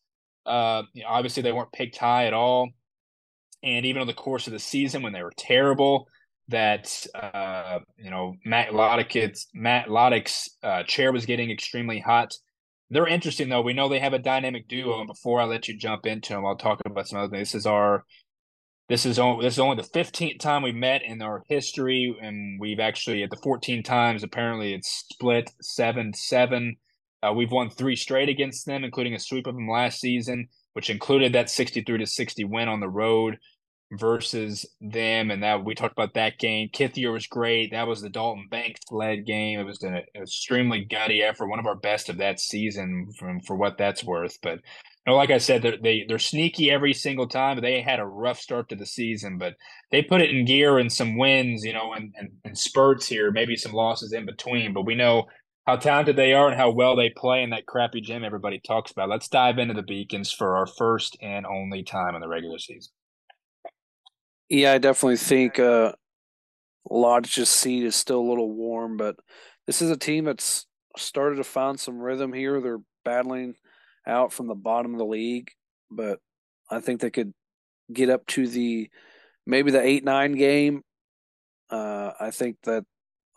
Uh, 0.45 0.83
you 0.93 1.03
know, 1.03 1.09
obviously, 1.09 1.43
they 1.43 1.53
weren't 1.53 1.73
picked 1.73 1.97
high 1.97 2.27
at 2.27 2.35
all. 2.35 2.71
And 3.63 3.87
even 3.87 4.01
on 4.01 4.07
the 4.07 4.15
course 4.15 4.47
of 4.47 4.53
the 4.53 4.59
season, 4.59 5.03
when 5.03 5.13
they 5.13 5.23
were 5.23 5.33
terrible, 5.37 6.09
that 6.49 7.07
uh, 7.15 7.81
you 7.97 8.11
know 8.11 8.35
Matt 8.45 8.73
Lottich's 8.73 9.49
Matt 9.55 9.89
Lottich's 9.89 10.57
uh, 10.63 10.83
chair 10.85 11.13
was 11.13 11.27
getting 11.27 11.51
extremely 11.51 12.01
hot. 12.01 12.35
They're 12.91 13.07
interesting 13.07 13.49
though. 13.49 13.63
We 13.63 13.73
know 13.73 13.89
they 13.89 13.99
have 13.99 14.13
a 14.13 14.19
dynamic 14.19 14.69
duo. 14.69 15.01
And 15.01 15.09
before 15.09 15.41
I 15.41 15.45
let 15.45 15.67
you 15.67 15.77
jump 15.77 16.07
into 16.07 16.35
them, 16.35 16.47
I'll 16.47 16.57
talk 16.57 16.81
about 16.87 17.09
some 17.09 17.19
other 17.19 17.31
things. 17.31 17.53
This 17.53 17.61
is 17.61 17.67
our 17.67 18.05
this 18.89 19.05
is 19.05 19.19
only 19.19 19.45
this 19.45 19.55
is 19.55 19.59
only 19.59 19.77
the 19.77 19.99
15th 19.99 20.39
time 20.39 20.63
we 20.63 20.73
met 20.73 21.03
in 21.03 21.21
our 21.21 21.43
history, 21.49 22.17
and 22.23 22.61
we've 22.61 22.79
actually 22.79 23.23
at 23.25 23.31
the 23.31 23.37
14 23.37 23.83
times 23.83 24.23
apparently 24.23 24.75
it's 24.75 25.05
split 25.11 25.51
seven 25.61 26.13
seven. 26.15 26.77
Uh, 27.23 27.33
we've 27.33 27.51
won 27.51 27.71
three 27.71 27.97
straight 27.97 28.29
against 28.29 28.67
them, 28.67 28.85
including 28.85 29.15
a 29.15 29.19
sweep 29.19 29.47
of 29.49 29.55
them 29.55 29.69
last 29.69 29.99
season, 29.99 30.47
which 30.77 30.91
included 30.91 31.33
that 31.33 31.49
63 31.49 31.97
to 31.97 32.07
60 32.07 32.45
win 32.45 32.69
on 32.69 32.81
the 32.81 32.89
road 32.89 33.39
versus 33.93 34.67
them. 34.83 35.31
And 35.31 35.43
that 35.43 35.65
we 35.65 35.75
talked 35.75 35.97
about 35.97 36.13
that 36.13 36.39
game. 36.39 36.69
Kithier 36.69 37.11
was 37.11 37.27
great. 37.27 37.71
That 37.71 37.89
was 37.89 38.03
the 38.03 38.11
Dalton 38.11 38.47
Banks 38.51 38.83
led 38.91 39.25
game. 39.25 39.59
It 39.59 39.65
was 39.65 39.83
an 39.83 40.03
extremely 40.15 40.85
gutty 40.85 41.23
effort, 41.23 41.49
one 41.49 41.59
of 41.59 41.67
our 41.67 41.77
best 41.77 42.11
of 42.11 42.19
that 42.19 42.41
season, 42.41 43.09
from 43.19 43.41
for 43.41 43.57
what 43.57 43.79
that's 43.79 44.05
worth. 44.05 44.37
But 44.43 44.59
know, 45.07 45.15
like 45.15 45.31
I 45.31 45.39
said, 45.39 45.63
they're, 45.63 45.79
they 45.83 46.05
they're 46.07 46.19
sneaky 46.19 46.71
every 46.71 46.93
single 46.93 47.29
time. 47.29 47.61
They 47.61 47.81
had 47.81 48.01
a 48.01 48.05
rough 48.05 48.39
start 48.39 48.69
to 48.69 48.77
the 48.77 48.87
season, 48.87 49.39
but 49.39 49.55
they 49.91 50.03
put 50.03 50.21
it 50.21 50.31
in 50.31 50.45
gear 50.45 50.79
and 50.79 50.93
some 50.93 51.17
wins, 51.17 51.65
you 51.65 51.73
know, 51.73 51.95
and, 51.95 52.13
and, 52.19 52.31
and 52.45 52.59
spurts 52.59 53.07
here, 53.07 53.31
maybe 53.31 53.57
some 53.57 53.73
losses 53.73 54.13
in 54.13 54.27
between. 54.27 54.73
But 54.73 54.85
we 54.85 54.95
know 54.95 55.27
how 55.67 55.77
talented 55.77 56.17
they 56.17 56.33
are 56.33 56.49
and 56.49 56.57
how 56.57 56.71
well 56.71 56.95
they 56.95 57.11
play 57.11 57.43
in 57.43 57.51
that 57.51 57.67
crappy 57.67 58.01
gym 58.01 58.25
everybody 58.25 58.61
talks 58.61 58.93
about. 58.93 59.09
Let's 59.09 59.29
dive 59.29 59.59
into 59.59 59.75
the 59.75 59.83
Beacons 59.83 60.31
for 60.31 60.57
our 60.57 60.67
first 60.67 61.17
and 61.21 61.45
only 61.45 61.83
time 61.83 62.15
in 62.15 62.21
the 62.21 62.29
regular 62.29 62.59
season. 62.59 62.93
Yeah, 64.49 64.73
I 64.73 64.79
definitely 64.79 65.17
think 65.17 65.59
uh, 65.59 65.93
Lodge's 66.89 67.49
seat 67.49 67.83
is 67.83 67.97
still 67.97 68.21
a 68.21 68.29
little 68.29 68.53
warm, 68.53 68.97
but 68.97 69.17
this 69.67 69.83
is 69.83 69.91
a 69.91 69.97
team 69.97 70.25
that's 70.25 70.67
started 70.97 71.37
to 71.37 71.45
find 71.45 71.79
some 71.79 71.99
rhythm 71.99 72.33
here. 72.33 72.61
They're 72.61 72.79
battling 73.05 73.57
out 74.07 74.33
from 74.33 74.47
the 74.47 74.55
bottom 74.55 74.93
of 74.93 74.99
the 74.99 75.05
league, 75.05 75.51
but 75.91 76.21
I 76.71 76.81
think 76.81 77.01
they 77.01 77.11
could 77.11 77.35
get 77.93 78.09
up 78.09 78.25
to 78.29 78.47
the 78.47 78.89
maybe 79.47 79.73
the 79.73 79.83
eight 79.83 80.05
nine 80.05 80.33
game. 80.33 80.83
Uh, 81.69 82.13
I 82.21 82.31
think 82.31 82.59
that 82.63 82.85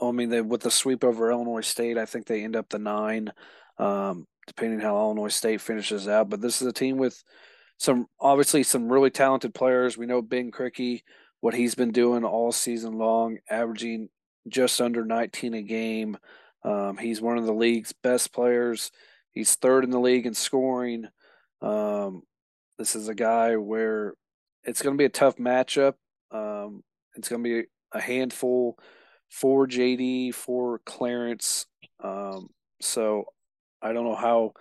I 0.02 0.12
mean 0.12 0.30
they, 0.30 0.42
with 0.42 0.62
the 0.62 0.72
sweep 0.72 1.04
over 1.04 1.32
Illinois 1.32 1.62
State, 1.62 1.98
I 1.98 2.06
think 2.06 2.26
they 2.26 2.44
end 2.44 2.56
up 2.56 2.70
the 2.70 2.80
nine, 2.80 3.32
um, 3.78 4.28
depending 4.48 4.80
how 4.80 4.98
Illinois 4.98 5.30
State 5.30 5.62
finishes 5.62 6.08
out. 6.08 6.30
But 6.30 6.42
this 6.42 6.62
is 6.62 6.68
a 6.68 6.74
team 6.74 6.98
with 6.98 7.22
some 7.78 8.08
obviously 8.20 8.64
some 8.64 8.92
really 8.92 9.10
talented 9.10 9.54
players. 9.54 9.98
We 9.98 10.06
know 10.06 10.22
Ben 10.22 10.52
Krikke, 10.52 11.02
what 11.42 11.54
he's 11.54 11.76
been 11.76 11.92
doing 11.92 12.24
all 12.24 12.52
season 12.52 12.98
long, 12.98 13.38
averaging 13.50 14.10
just 14.48 14.80
under 14.82 15.06
19 15.06 15.54
a 15.54 15.62
game. 15.62 16.18
Um, 16.64 16.98
he's 16.98 17.22
one 17.22 17.38
of 17.38 17.46
the 17.46 17.54
league's 17.54 17.94
best 17.94 18.34
players. 18.34 18.92
He's 19.32 19.56
third 19.56 19.84
in 19.84 19.92
the 19.92 20.00
league 20.00 20.26
in 20.26 20.34
scoring. 20.34 21.08
Um, 21.62 22.24
this 22.78 22.96
is 22.96 23.08
a 23.08 23.16
guy 23.16 23.56
where 23.56 24.14
it's 24.64 24.82
going 24.82 24.96
to 24.96 24.98
be 24.98 25.06
a 25.06 25.10
tough 25.10 25.38
matchup. 25.38 25.94
Um, 26.32 26.84
it's 27.16 27.30
going 27.30 27.44
to 27.44 27.50
be 27.62 27.68
a 27.94 28.02
handful 28.02 28.78
for 29.30 29.68
JD, 29.68 30.34
for 30.34 30.80
Clarence. 30.86 31.66
Um, 32.04 32.50
so 32.82 33.26
I 33.82 33.94
don't 33.94 34.06
know 34.06 34.16
how 34.16 34.54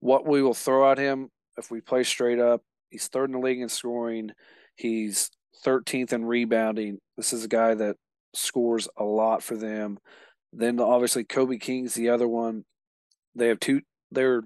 what 0.00 0.26
we 0.26 0.42
will 0.42 0.54
throw 0.54 0.90
at 0.90 0.98
him 0.98 1.28
if 1.56 1.70
we 1.70 1.80
play 1.80 2.04
straight 2.04 2.38
up. 2.38 2.62
He's 2.90 3.08
third 3.08 3.30
in 3.30 3.32
the 3.32 3.38
league 3.38 3.60
in 3.60 3.68
scoring. 3.68 4.30
He's 4.76 5.30
13th 5.64 6.12
in 6.12 6.24
rebounding. 6.24 6.98
This 7.16 7.32
is 7.32 7.44
a 7.44 7.48
guy 7.48 7.74
that 7.74 7.96
scores 8.34 8.88
a 8.96 9.04
lot 9.04 9.42
for 9.42 9.56
them. 9.56 9.98
Then 10.52 10.80
obviously 10.80 11.24
Kobe 11.24 11.58
King's 11.58 11.94
the 11.94 12.08
other 12.08 12.28
one. 12.28 12.64
They 13.34 13.48
have 13.48 13.60
two 13.60 13.82
they're 14.10 14.42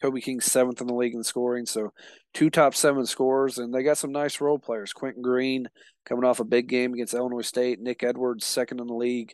Kobe 0.00 0.20
King's 0.20 0.46
seventh 0.46 0.80
in 0.80 0.88
the 0.88 0.94
league 0.94 1.14
in 1.14 1.22
scoring, 1.22 1.64
so 1.64 1.92
two 2.34 2.50
top 2.50 2.74
seven 2.74 3.06
scores, 3.06 3.58
and 3.58 3.72
they 3.72 3.84
got 3.84 3.98
some 3.98 4.10
nice 4.10 4.40
role 4.40 4.58
players. 4.58 4.92
Quinton 4.92 5.22
Green 5.22 5.68
coming 6.04 6.24
off 6.24 6.40
a 6.40 6.44
big 6.44 6.68
game 6.68 6.94
against 6.94 7.14
Illinois 7.14 7.42
State. 7.42 7.80
Nick 7.80 8.02
Edwards 8.02 8.44
second 8.44 8.80
in 8.80 8.86
the 8.86 8.94
league 8.94 9.32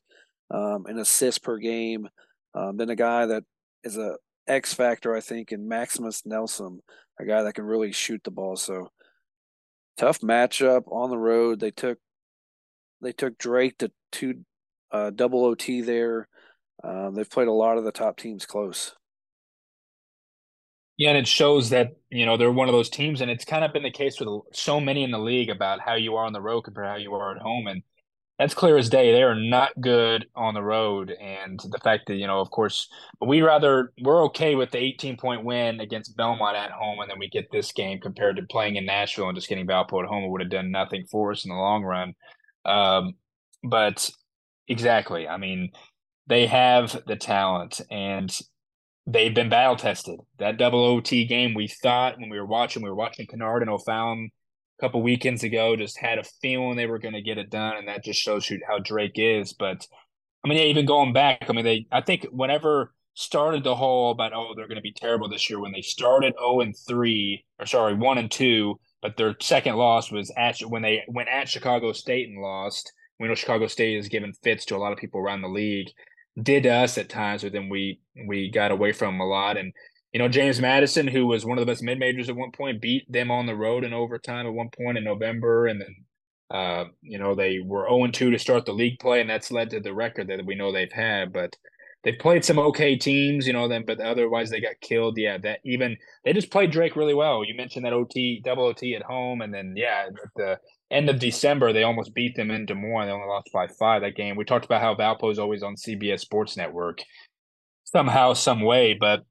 um, 0.50 0.86
in 0.88 0.98
assists 0.98 1.38
per 1.38 1.58
game. 1.58 2.08
Um, 2.54 2.76
then 2.76 2.90
a 2.90 2.96
guy 2.96 3.26
that 3.26 3.44
is 3.84 3.96
a 3.96 4.16
X 4.46 4.74
factor, 4.74 5.14
I 5.14 5.20
think, 5.20 5.52
in 5.52 5.68
Maximus 5.68 6.24
Nelson, 6.24 6.80
a 7.20 7.24
guy 7.24 7.42
that 7.42 7.54
can 7.54 7.64
really 7.64 7.92
shoot 7.92 8.22
the 8.24 8.30
ball. 8.30 8.56
So 8.56 8.90
tough 9.96 10.20
matchup 10.20 10.84
on 10.90 11.10
the 11.10 11.18
road. 11.18 11.60
They 11.60 11.70
took 11.70 11.98
they 13.00 13.12
took 13.12 13.38
Drake 13.38 13.78
to 13.78 13.92
two 14.10 14.44
uh, 14.90 15.10
double 15.10 15.44
OT 15.44 15.82
there. 15.82 16.28
Um, 16.82 17.14
they've 17.14 17.28
played 17.28 17.48
a 17.48 17.52
lot 17.52 17.78
of 17.78 17.84
the 17.84 17.92
top 17.92 18.16
teams 18.16 18.46
close. 18.46 18.94
Yeah, 20.98 21.10
and 21.10 21.18
it 21.18 21.28
shows 21.28 21.70
that 21.70 21.96
you 22.10 22.26
know 22.26 22.36
they're 22.36 22.52
one 22.52 22.68
of 22.68 22.74
those 22.74 22.90
teams, 22.90 23.20
and 23.20 23.30
it's 23.30 23.44
kind 23.44 23.64
of 23.64 23.72
been 23.72 23.84
the 23.84 23.90
case 23.90 24.18
with 24.20 24.28
so 24.52 24.80
many 24.80 25.04
in 25.04 25.12
the 25.12 25.18
league 25.18 25.48
about 25.48 25.80
how 25.80 25.94
you 25.94 26.16
are 26.16 26.26
on 26.26 26.32
the 26.32 26.40
road 26.40 26.62
compared 26.62 26.86
to 26.86 26.90
how 26.90 26.96
you 26.96 27.14
are 27.14 27.36
at 27.36 27.40
home, 27.40 27.68
and 27.68 27.82
that's 28.38 28.54
clear 28.54 28.76
as 28.76 28.90
day. 28.90 29.12
They 29.12 29.22
are 29.22 29.36
not 29.36 29.80
good 29.80 30.26
on 30.34 30.54
the 30.54 30.62
road, 30.62 31.12
and 31.12 31.60
the 31.70 31.78
fact 31.84 32.08
that 32.08 32.16
you 32.16 32.26
know, 32.26 32.40
of 32.40 32.50
course, 32.50 32.88
we 33.20 33.42
rather 33.42 33.92
we're 34.02 34.24
okay 34.26 34.56
with 34.56 34.72
the 34.72 34.78
18 34.78 35.16
point 35.18 35.44
win 35.44 35.80
against 35.80 36.16
Belmont 36.16 36.56
at 36.56 36.72
home, 36.72 37.00
and 37.00 37.10
then 37.10 37.18
we 37.20 37.28
get 37.30 37.50
this 37.52 37.72
game 37.72 38.00
compared 38.00 38.36
to 38.36 38.42
playing 38.42 38.76
in 38.76 38.84
Nashville 38.84 39.28
and 39.28 39.36
just 39.36 39.48
getting 39.48 39.68
Valpo 39.68 40.02
at 40.02 40.08
home. 40.08 40.24
It 40.24 40.30
would 40.30 40.42
have 40.42 40.50
done 40.50 40.72
nothing 40.72 41.06
for 41.10 41.30
us 41.32 41.44
in 41.44 41.50
the 41.50 41.56
long 41.56 41.84
run. 41.84 42.14
Um, 42.64 43.14
but 43.62 44.10
exactly, 44.68 45.28
I 45.28 45.36
mean, 45.36 45.70
they 46.26 46.46
have 46.46 47.02
the 47.06 47.16
talent, 47.16 47.80
and 47.90 48.36
they've 49.08 49.34
been 49.34 49.48
battle 49.48 49.76
tested. 49.76 50.20
That 50.38 50.58
double 50.58 50.84
OT 50.84 51.24
game, 51.24 51.54
we 51.54 51.66
thought 51.66 52.18
when 52.18 52.28
we 52.28 52.38
were 52.38 52.46
watching, 52.46 52.82
we 52.82 52.90
were 52.90 52.94
watching 52.94 53.26
Kennard 53.26 53.62
and 53.62 53.70
O'Fallon 53.70 54.30
a 54.78 54.82
couple 54.82 55.02
weekends 55.02 55.42
ago, 55.42 55.76
just 55.76 55.98
had 55.98 56.18
a 56.18 56.24
feeling 56.42 56.76
they 56.76 56.86
were 56.86 56.98
going 56.98 57.14
to 57.14 57.22
get 57.22 57.38
it 57.38 57.50
done, 57.50 57.76
and 57.76 57.88
that 57.88 58.04
just 58.04 58.20
shows 58.20 58.48
you 58.48 58.60
how 58.68 58.78
Drake 58.78 59.16
is. 59.16 59.54
But 59.54 59.86
I 60.44 60.48
mean, 60.48 60.58
yeah, 60.58 60.64
even 60.64 60.86
going 60.86 61.12
back, 61.12 61.46
I 61.48 61.52
mean, 61.52 61.64
they 61.64 61.86
I 61.90 62.02
think 62.02 62.26
whenever 62.30 62.92
started 63.14 63.64
the 63.64 63.74
whole 63.74 64.12
about 64.12 64.32
oh 64.32 64.52
they're 64.54 64.68
going 64.68 64.76
to 64.76 64.80
be 64.82 64.92
terrible 64.92 65.28
this 65.28 65.50
year 65.50 65.58
when 65.58 65.72
they 65.72 65.82
started 65.82 66.32
0 66.38 66.60
and 66.60 66.72
3 66.86 67.44
or 67.58 67.66
sorry 67.66 67.92
1 67.92 68.18
and 68.18 68.30
2 68.30 68.78
but 69.02 69.16
their 69.16 69.34
second 69.40 69.74
loss 69.74 70.12
was 70.12 70.32
at 70.36 70.60
when 70.60 70.82
they 70.82 71.02
went 71.08 71.28
at 71.28 71.48
Chicago 71.48 71.90
State 71.90 72.28
and 72.28 72.40
lost 72.40 72.92
we 73.18 73.26
know 73.26 73.34
Chicago 73.34 73.66
State 73.66 73.98
is 73.98 74.06
given 74.06 74.32
fits 74.44 74.64
to 74.66 74.76
a 74.76 74.78
lot 74.78 74.92
of 74.92 75.00
people 75.00 75.20
around 75.20 75.42
the 75.42 75.48
league 75.48 75.88
did 76.42 76.64
to 76.64 76.70
us 76.70 76.98
at 76.98 77.08
times, 77.08 77.42
but 77.42 77.52
then 77.52 77.68
we 77.68 78.00
we 78.26 78.50
got 78.50 78.70
away 78.70 78.92
from 78.92 79.14
them 79.14 79.20
a 79.20 79.26
lot. 79.26 79.56
And 79.56 79.72
you 80.12 80.18
know, 80.18 80.28
James 80.28 80.60
Madison, 80.60 81.06
who 81.06 81.26
was 81.26 81.44
one 81.44 81.58
of 81.58 81.62
the 81.62 81.70
best 81.70 81.82
mid 81.82 81.98
majors 81.98 82.28
at 82.28 82.36
one 82.36 82.52
point, 82.52 82.80
beat 82.80 83.10
them 83.10 83.30
on 83.30 83.46
the 83.46 83.54
road 83.54 83.84
in 83.84 83.92
overtime 83.92 84.46
at 84.46 84.52
one 84.52 84.70
point 84.70 84.98
in 84.98 85.04
November, 85.04 85.66
and 85.66 85.80
then 85.80 85.96
uh, 86.50 86.84
you 87.02 87.18
know 87.18 87.34
they 87.34 87.60
were 87.60 87.86
0 87.88 88.08
2 88.08 88.30
to 88.30 88.38
start 88.38 88.64
the 88.66 88.72
league 88.72 88.98
play, 88.98 89.20
and 89.20 89.30
that's 89.30 89.50
led 89.50 89.70
to 89.70 89.80
the 89.80 89.94
record 89.94 90.28
that 90.28 90.44
we 90.46 90.54
know 90.54 90.72
they've 90.72 90.92
had. 90.92 91.32
But 91.32 91.56
they've 92.08 92.18
played 92.18 92.42
some 92.42 92.58
okay 92.58 92.96
teams, 92.96 93.46
you 93.46 93.52
know, 93.52 93.68
then 93.68 93.84
but 93.86 94.00
otherwise 94.00 94.48
they 94.48 94.60
got 94.60 94.80
killed. 94.80 95.18
Yeah, 95.18 95.36
that 95.38 95.60
even 95.64 95.96
they 96.24 96.32
just 96.32 96.50
played 96.50 96.70
Drake 96.70 96.96
really 96.96 97.12
well. 97.12 97.44
You 97.44 97.54
mentioned 97.54 97.84
that 97.84 97.92
OT 97.92 98.40
double 98.42 98.64
OT 98.64 98.94
at 98.94 99.02
home, 99.02 99.42
and 99.42 99.52
then 99.52 99.74
yeah, 99.76 100.06
at 100.08 100.30
the 100.36 100.58
end 100.90 101.10
of 101.10 101.18
December, 101.18 101.72
they 101.72 101.82
almost 101.82 102.14
beat 102.14 102.34
them 102.34 102.50
in 102.50 102.64
Des 102.64 102.74
Moines. 102.74 103.06
They 103.06 103.12
only 103.12 103.26
lost 103.26 103.50
by 103.52 103.68
five 103.78 104.00
that 104.02 104.16
game. 104.16 104.36
We 104.36 104.44
talked 104.44 104.64
about 104.64 104.80
how 104.80 104.94
Valpo 104.94 105.30
is 105.30 105.38
always 105.38 105.62
on 105.62 105.76
CBS 105.76 106.20
Sports 106.20 106.56
Network 106.56 107.00
somehow, 107.84 108.32
some 108.32 108.62
way, 108.62 108.94
but 108.98 109.24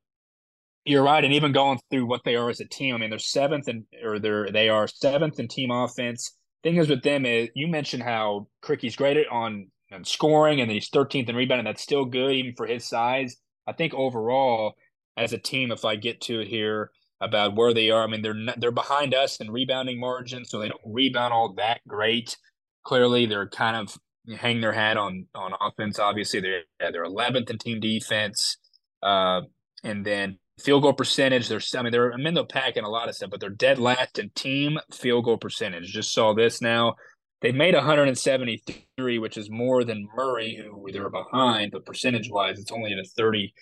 you're 0.86 1.04
right. 1.04 1.24
And 1.24 1.34
even 1.34 1.52
going 1.52 1.80
through 1.90 2.06
what 2.06 2.22
they 2.26 2.36
are 2.36 2.50
as 2.50 2.60
a 2.60 2.66
team, 2.66 2.94
I 2.94 3.00
mean, 3.00 3.10
they're 3.10 3.20
seventh 3.20 3.68
and 3.68 3.86
or 4.04 4.20
they're 4.20 4.52
they 4.52 4.70
are 4.70 4.88
seventh 4.88 5.40
in 5.40 5.48
team 5.48 5.72
offense. 5.72 6.32
Thing 6.64 6.76
is 6.76 6.90
with 6.90 7.02
them 7.02 7.26
is 7.26 7.50
you 7.56 7.68
mentioned 7.68 8.04
how 8.04 8.48
Krikke's 8.64 8.96
great 8.96 9.18
on, 9.32 9.68
on 9.92 10.04
scoring 10.04 10.62
and 10.62 10.70
he's 10.70 10.90
13th 10.90 11.30
in 11.30 11.36
rebounding. 11.36 11.66
That's 11.66 11.82
still 11.82 12.06
good 12.06 12.32
even 12.32 12.54
for 12.56 12.66
his 12.66 12.88
size. 12.88 13.38
I 13.66 13.74
think 13.74 13.94
overall, 13.94 14.76
as 15.16 15.34
a 15.34 15.38
team, 15.38 15.72
if 15.72 15.86
I 15.86 15.96
get 15.96 16.22
to 16.22 16.42
it 16.42 16.48
here 16.48 16.92
about 17.20 17.56
where 17.56 17.74
they 17.74 17.90
are, 17.90 18.04
I 18.04 18.08
mean 18.08 18.22
they're 18.22 18.34
not, 18.34 18.60
they're 18.60 18.72
behind 18.72 19.14
us 19.14 19.38
in 19.38 19.52
rebounding 19.52 20.00
margin, 20.00 20.46
so 20.46 20.60
they 20.60 20.70
don't 20.70 20.82
rebound 20.86 21.34
all 21.34 21.54
that 21.54 21.82
great. 21.88 22.38
Clearly, 22.84 23.26
they're 23.26 23.50
kind 23.50 23.76
of 23.76 23.98
hang 24.38 24.62
their 24.62 24.74
hat 24.74 24.98
on 24.98 25.26
on 25.36 25.54
offense. 25.60 26.00
Obviously, 26.00 26.40
they're 26.40 26.64
they're 26.80 27.06
11th 27.06 27.50
in 27.50 27.58
team 27.58 27.80
defense, 27.80 28.58
uh, 29.04 29.42
and 29.84 30.06
then 30.06 30.38
field 30.60 30.84
goal 30.84 30.94
percentage. 30.94 31.50
They're 31.50 31.62
I 31.76 31.82
mean 31.82 31.92
they're 31.92 32.12
I'm 32.12 32.26
in 32.26 32.34
the 32.34 32.46
pack 32.46 32.78
in 32.78 32.84
a 32.84 32.90
lot 32.90 33.10
of 33.10 33.16
stuff, 33.16 33.30
but 33.32 33.40
they're 33.40 33.50
dead 33.50 33.80
last 33.80 34.20
in 34.20 34.30
team 34.32 34.80
field 34.94 35.26
goal 35.26 35.38
percentage. 35.38 35.92
Just 35.92 36.14
saw 36.14 36.34
this 36.34 36.62
now. 36.62 36.96
They've 37.42 37.56
made 37.56 37.76
173, 37.76 39.20
which 39.20 39.38
is 39.38 39.50
more 39.50 39.84
than 39.84 40.08
Murray, 40.16 40.56
who 40.56 40.92
they're 40.92 41.10
behind, 41.10 41.72
but 41.72 41.86
percentage 41.86 42.30
wise, 42.32 42.60
it's 42.60 42.72
only 42.72 42.92
at 42.94 43.00
a 43.00 43.04
30 43.04 43.54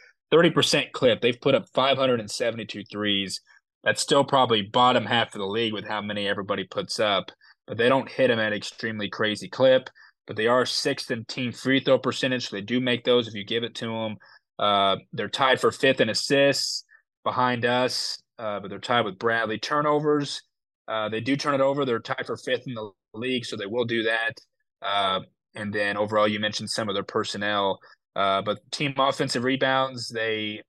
percent 0.51 0.91
clip. 0.93 1.21
They've 1.21 1.39
put 1.39 1.55
up 1.55 1.65
572 1.73 2.84
threes. 2.86 3.41
That's 3.84 4.01
still 4.01 4.23
probably 4.23 4.61
bottom 4.61 5.05
half 5.05 5.36
of 5.36 5.39
the 5.39 5.45
league 5.45 5.73
with 5.73 5.86
how 5.86 6.01
many 6.01 6.28
everybody 6.28 6.63
puts 6.63 6.99
up, 6.99 7.32
but 7.67 7.78
they 7.78 7.89
don't 7.89 8.09
hit 8.09 8.30
them 8.30 8.39
at 8.39 8.53
extremely 8.53 9.09
crazy 9.09 9.49
clip. 9.49 9.89
But 10.26 10.38
they 10.38 10.47
are 10.47 10.65
sixth 10.65 11.11
in 11.11 11.26
team 11.26 11.51
free 11.51 11.80
throw 11.80 11.99
percentage, 11.99 12.49
so 12.49 12.55
they 12.55 12.61
do 12.61 12.80
make 12.80 13.03
those 13.03 13.28
if 13.28 13.36
you 13.36 13.45
give 13.45 13.63
it 13.63 13.76
to 13.76 13.86
them. 13.86 14.17
Uh, 14.57 14.97
they're 15.13 15.30
tied 15.30 15.59
for 15.59 15.71
fifth 15.71 16.01
in 16.01 16.09
assists 16.09 16.84
behind 17.23 17.65
us, 17.65 18.17
uh, 18.39 18.59
but 18.59 18.69
they're 18.69 18.80
tied 18.80 19.05
with 19.05 19.19
Bradley. 19.19 19.59
Turnovers, 19.59 20.41
uh, 20.88 21.09
they 21.09 21.21
do 21.21 21.36
turn 21.36 21.53
it 21.53 21.61
over. 21.61 21.86
They're 21.86 21.99
tied 21.99 22.26
for 22.26 22.38
fifth 22.38 22.67
in 22.67 22.73
the 22.73 22.89
league, 23.16 23.45
so 23.45 23.55
they 23.55 23.66
will 23.66 23.86
do 23.86 24.03
that. 24.03 24.34
Uh, 24.82 25.20
and 25.55 25.74
then 25.74 25.97
overall, 25.97 26.28
you 26.28 26.39
mentioned 26.39 26.70
some 26.70 26.89
of 26.89 26.95
their 26.95 27.03
personnel, 27.03 27.80
uh, 28.16 28.41
but 28.41 28.59
team 28.72 28.93
offensive 28.97 29.43
rebounds, 29.43 30.09
they 30.09 30.61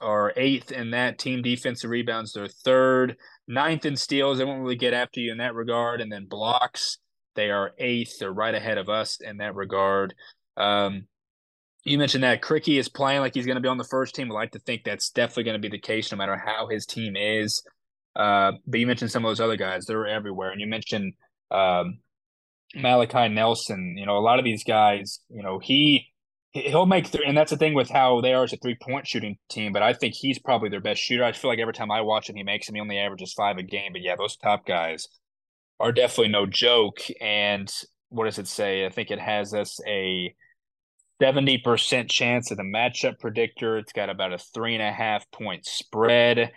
are 0.00 0.32
eighth 0.36 0.72
in 0.72 0.90
that. 0.90 1.18
Team 1.18 1.42
defensive 1.42 1.90
rebounds, 1.90 2.32
they're 2.32 2.48
third. 2.48 3.16
Ninth 3.46 3.84
in 3.84 3.96
steals, 3.96 4.38
they 4.38 4.44
won't 4.44 4.62
really 4.62 4.76
get 4.76 4.94
after 4.94 5.20
you 5.20 5.32
in 5.32 5.38
that 5.38 5.54
regard. 5.54 6.00
And 6.00 6.10
then 6.10 6.26
blocks, 6.26 6.98
they 7.34 7.50
are 7.50 7.72
eighth. 7.78 8.18
They're 8.18 8.32
right 8.32 8.54
ahead 8.54 8.78
of 8.78 8.88
us 8.88 9.18
in 9.20 9.38
that 9.38 9.54
regard. 9.54 10.14
Um, 10.56 11.06
you 11.84 11.98
mentioned 11.98 12.24
that 12.24 12.40
Krikke 12.40 12.78
is 12.78 12.88
playing 12.88 13.20
like 13.20 13.34
he's 13.34 13.46
going 13.46 13.56
to 13.56 13.62
be 13.62 13.68
on 13.68 13.76
the 13.76 13.84
first 13.84 14.14
team. 14.14 14.30
I 14.30 14.34
like 14.34 14.52
to 14.52 14.58
think 14.60 14.84
that's 14.84 15.10
definitely 15.10 15.44
going 15.44 15.60
to 15.60 15.68
be 15.68 15.74
the 15.74 15.80
case 15.80 16.10
no 16.10 16.18
matter 16.18 16.36
how 16.36 16.68
his 16.68 16.86
team 16.86 17.14
is. 17.16 17.62
Uh, 18.16 18.52
but 18.66 18.80
you 18.80 18.86
mentioned 18.86 19.10
some 19.10 19.24
of 19.24 19.30
those 19.30 19.40
other 19.40 19.56
guys; 19.56 19.84
they're 19.84 20.06
everywhere. 20.06 20.50
And 20.50 20.60
you 20.60 20.66
mentioned 20.66 21.12
um, 21.54 21.98
Malachi 22.74 23.28
Nelson. 23.28 23.96
You 23.96 24.06
know, 24.06 24.18
a 24.18 24.20
lot 24.20 24.38
of 24.38 24.44
these 24.44 24.64
guys. 24.64 25.20
You 25.28 25.42
know, 25.42 25.58
he 25.58 26.06
he'll 26.52 26.86
make 26.86 27.06
three, 27.06 27.26
and 27.26 27.36
that's 27.36 27.50
the 27.50 27.56
thing 27.56 27.74
with 27.74 27.90
how 27.90 28.20
they 28.20 28.32
are 28.32 28.44
as 28.44 28.52
a 28.52 28.56
three 28.56 28.76
point 28.80 29.06
shooting 29.06 29.36
team. 29.48 29.72
But 29.72 29.82
I 29.82 29.92
think 29.92 30.14
he's 30.14 30.38
probably 30.38 30.68
their 30.68 30.80
best 30.80 31.00
shooter. 31.00 31.24
I 31.24 31.32
feel 31.32 31.50
like 31.50 31.58
every 31.58 31.74
time 31.74 31.90
I 31.90 32.00
watch 32.00 32.28
him, 32.28 32.36
he 32.36 32.42
makes 32.42 32.68
him. 32.68 32.74
He 32.74 32.80
only 32.80 32.98
averages 32.98 33.32
five 33.32 33.58
a 33.58 33.62
game. 33.62 33.92
But 33.92 34.02
yeah, 34.02 34.16
those 34.16 34.36
top 34.36 34.66
guys 34.66 35.08
are 35.80 35.92
definitely 35.92 36.32
no 36.32 36.46
joke. 36.46 36.98
And 37.20 37.72
what 38.08 38.24
does 38.24 38.38
it 38.38 38.48
say? 38.48 38.86
I 38.86 38.90
think 38.90 39.10
it 39.10 39.20
has 39.20 39.52
us 39.54 39.80
a 39.86 40.34
70% 41.20 42.08
chance 42.08 42.50
of 42.50 42.56
the 42.56 42.62
matchup 42.62 43.18
predictor. 43.18 43.78
It's 43.78 43.92
got 43.92 44.10
about 44.10 44.32
a 44.32 44.38
three 44.38 44.74
and 44.74 44.82
a 44.82 44.92
half 44.92 45.30
point 45.30 45.66
spread. 45.66 46.52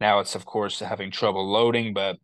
Now 0.00 0.20
it's 0.20 0.34
of 0.34 0.44
course 0.44 0.80
having 0.80 1.10
trouble 1.10 1.50
loading, 1.50 1.94
but 1.94 2.16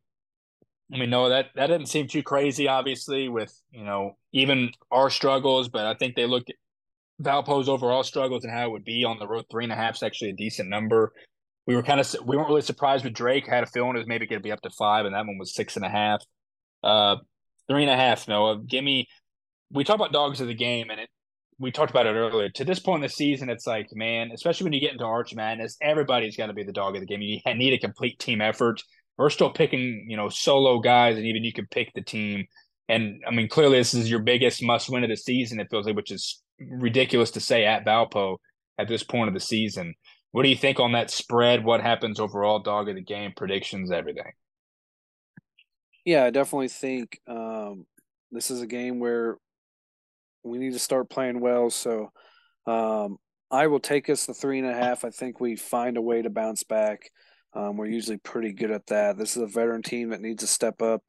I 0.93 0.99
mean, 0.99 1.11
no, 1.11 1.29
that 1.29 1.47
that 1.55 1.69
didn't 1.69 1.87
seem 1.87 2.09
too 2.09 2.23
crazy. 2.23 2.69
Obviously, 2.69 3.29
with 3.29 3.55
you 3.71 3.85
know 3.85 4.17
even 4.33 4.71
our 4.91 5.11
struggles, 5.11 5.69
but 5.69 5.87
I 5.87 5.95
think 5.95 6.17
they 6.17 6.27
look 6.27 6.45
at 6.49 6.57
Valpo's 7.23 7.69
overall 7.69 8.03
struggles 8.03 8.45
and 8.45 8.53
how 8.53 8.67
it 8.67 8.71
would 8.71 8.85
be 8.85 9.05
on 9.05 9.19
the 9.19 9.29
road. 9.29 9.45
Three 9.51 9.65
and 9.65 9.73
a 9.73 9.77
half 9.77 9.97
is 9.97 10.03
actually 10.03 10.31
a 10.31 10.37
decent 10.37 10.69
number. 10.69 11.13
We 11.67 11.77
were 11.77 11.83
kind 11.83 12.01
of 12.01 12.15
we 12.25 12.37
weren't 12.37 12.49
really 12.49 12.63
surprised 12.63 13.05
with 13.05 13.15
Drake. 13.15 13.47
Had 13.47 13.63
a 13.63 13.67
feeling 13.67 13.95
it 13.95 13.99
was 13.99 14.09
maybe 14.09 14.27
going 14.27 14.41
to 14.41 14.47
be 14.47 14.53
up 14.53 14.63
to 14.63 14.71
five, 14.71 15.07
and 15.07 15.15
that 15.15 15.27
one 15.27 15.39
was 15.39 15.55
six 15.55 15.77
and 15.77 15.85
a 15.85 15.91
half. 15.91 16.25
Uh, 16.83 17.17
three 17.69 17.83
and 17.83 17.91
a 17.91 17.97
half. 17.97 18.27
Noah, 18.27 18.61
give 18.61 18.83
me. 18.83 19.07
We 19.73 19.85
talk 19.85 19.97
about 19.97 20.13
dogs 20.13 20.41
of 20.41 20.49
the 20.49 20.55
game, 20.55 20.91
and 20.91 20.99
it 20.99 21.09
we 21.61 21.71
talked 21.71 21.91
about 21.91 22.07
it 22.07 22.15
earlier. 22.15 22.49
To 22.49 22.65
this 22.65 22.81
point 22.81 22.97
in 22.97 23.03
the 23.03 23.09
season, 23.11 23.51
it's 23.51 23.67
like, 23.67 23.89
man, 23.93 24.31
especially 24.33 24.65
when 24.65 24.73
you 24.73 24.81
get 24.81 24.93
into 24.93 25.05
Arch 25.05 25.35
Madness, 25.35 25.77
everybody's 25.83 26.37
got 26.37 26.47
to 26.47 26.55
be 26.55 26.65
the 26.65 26.73
dog 26.73 26.97
of 26.97 27.01
the 27.01 27.07
game. 27.07 27.21
You 27.21 27.39
need 27.55 27.75
a 27.75 27.79
complete 27.79 28.19
team 28.19 28.41
effort. 28.41 28.83
We're 29.19 29.31
still 29.31 29.51
picking, 29.51 30.07
you 30.09 30.17
know, 30.17 30.29
solo 30.29 30.79
guys, 30.79 31.17
and 31.17 31.27
even 31.27 31.45
you 31.45 31.53
can 31.53 31.67
pick 31.67 31.93
the 31.95 32.03
team. 32.03 32.47
And 32.89 33.23
I 33.27 33.31
mean, 33.31 33.49
clearly, 33.49 33.79
this 33.79 33.95
is 33.95 34.11
your 34.11 34.21
biggest 34.21 34.63
must 34.63 34.89
win 34.89 35.05
of 35.05 35.11
the 35.11 35.17
season. 35.17 35.61
It 35.61 35.69
feels 35.71 35.87
like, 35.87 35.97
which 35.97 36.11
is 36.11 36.43
ridiculous 36.59 37.31
to 37.33 37.41
say 37.41 37.65
at 37.65 37.85
Valpo 37.85 38.39
at 38.79 38.89
this 38.89 39.03
point 39.03 39.29
of 39.29 39.35
the 39.35 39.41
season. 39.41 39.95
What 40.33 40.45
do 40.45 40.49
you 40.49 40.57
think 40.57 40.81
on 40.81 40.93
that 40.93 41.11
spread? 41.11 41.65
What 41.65 41.81
happens 41.81 42.21
overall? 42.21 42.61
Dog 42.61 42.89
of 42.89 42.95
the 42.95 43.03
game 43.03 43.33
predictions, 43.37 43.91
everything. 43.91 44.33
Yeah, 46.05 46.25
I 46.25 46.31
definitely 46.31 46.69
think 46.69 47.21
um, 47.29 47.87
this 48.31 48.51
is 48.51 48.63
a 48.63 48.67
game 48.67 49.01
where 49.01 49.37
we 50.43 50.59
need 50.59 50.73
to 50.73 50.79
start 50.79 51.11
playing 51.11 51.41
well. 51.41 51.69
So 51.71 52.11
um, 52.67 53.19
I 53.51 53.67
will 53.67 53.81
take 53.81 54.09
us 54.09 54.27
the 54.27 54.35
three 54.35 54.59
and 54.59 54.69
a 54.69 54.75
half. 54.75 55.05
I 55.05 55.11
think 55.11 55.41
we 55.41 55.57
find 55.57 55.97
a 55.97 56.03
way 56.03 56.23
to 56.23 56.31
bounce 56.31 56.63
back. 56.63 57.11
Um, 57.53 57.77
we're 57.77 57.87
usually 57.87 58.19
pretty 58.19 58.53
good 58.53 58.71
at 58.71 58.87
that. 58.87 59.19
This 59.19 59.37
is 59.37 59.43
a 59.43 59.47
veteran 59.47 59.83
team 59.83 60.11
that 60.11 60.21
needs 60.21 60.43
to 60.43 60.47
step 60.47 60.83
up. 60.83 61.03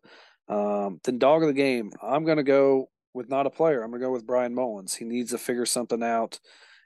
Um, 0.48 1.00
then 1.04 1.20
dog 1.20 1.44
of 1.44 1.48
the 1.48 1.54
game, 1.54 1.92
I'm 2.02 2.26
going 2.26 2.38
to 2.38 2.44
go 2.44 2.90
with 3.14 3.30
not 3.30 3.46
a 3.46 3.52
player. 3.52 3.82
I'm 3.82 3.92
going 3.92 4.02
to 4.02 4.08
go 4.08 4.12
with 4.12 4.26
Bryan 4.26 4.56
Mullins. 4.56 4.96
He 4.96 5.06
needs 5.06 5.32
to 5.32 5.38
figure 5.38 5.66
something 5.66 6.02
out 6.02 6.40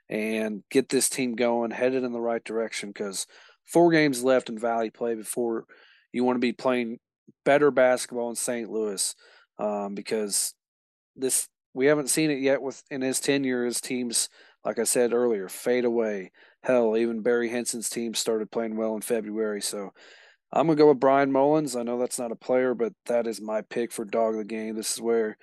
and 0.08 0.62
get 0.70 0.88
this 0.88 1.08
team 1.08 1.34
going, 1.34 1.70
headed 1.70 2.04
in 2.04 2.12
the 2.12 2.20
right 2.20 2.44
direction 2.44 2.90
because 2.90 3.26
four 3.64 3.90
games 3.90 4.22
left 4.22 4.48
in 4.48 4.58
Valley 4.58 4.90
play 4.90 5.14
before 5.14 5.64
you 6.12 6.24
want 6.24 6.36
to 6.36 6.40
be 6.40 6.52
playing 6.52 6.98
better 7.44 7.70
basketball 7.70 8.30
in 8.30 8.36
St. 8.36 8.70
Louis 8.70 9.14
um, 9.58 9.94
because 9.94 10.54
this 11.16 11.48
we 11.74 11.86
haven't 11.86 12.08
seen 12.08 12.30
it 12.30 12.40
yet 12.40 12.62
with 12.62 12.82
in 12.90 13.02
his 13.02 13.20
tenure. 13.20 13.64
His 13.64 13.80
teams, 13.80 14.28
like 14.64 14.78
I 14.78 14.84
said 14.84 15.12
earlier, 15.12 15.48
fade 15.48 15.84
away. 15.84 16.32
Hell, 16.66 16.96
even 16.96 17.22
Barry 17.22 17.48
Hinson's 17.48 17.88
team 17.88 18.12
started 18.12 18.50
playing 18.50 18.76
well 18.76 18.96
in 18.96 19.00
February. 19.00 19.62
So 19.62 19.92
I'm 20.52 20.66
gonna 20.66 20.76
go 20.76 20.88
with 20.88 20.98
Bryan 20.98 21.30
Mullins. 21.30 21.76
I 21.76 21.84
know 21.84 21.96
that's 21.96 22.18
not 22.18 22.32
a 22.32 22.36
player, 22.36 22.74
but 22.74 22.92
that 23.06 23.28
is 23.28 23.40
my 23.40 23.62
pick 23.62 23.92
for 23.92 24.04
dog 24.04 24.34
of 24.34 24.38
the 24.38 24.44
game. 24.44 24.74
This 24.74 24.94
is 24.94 25.00
where 25.00 25.38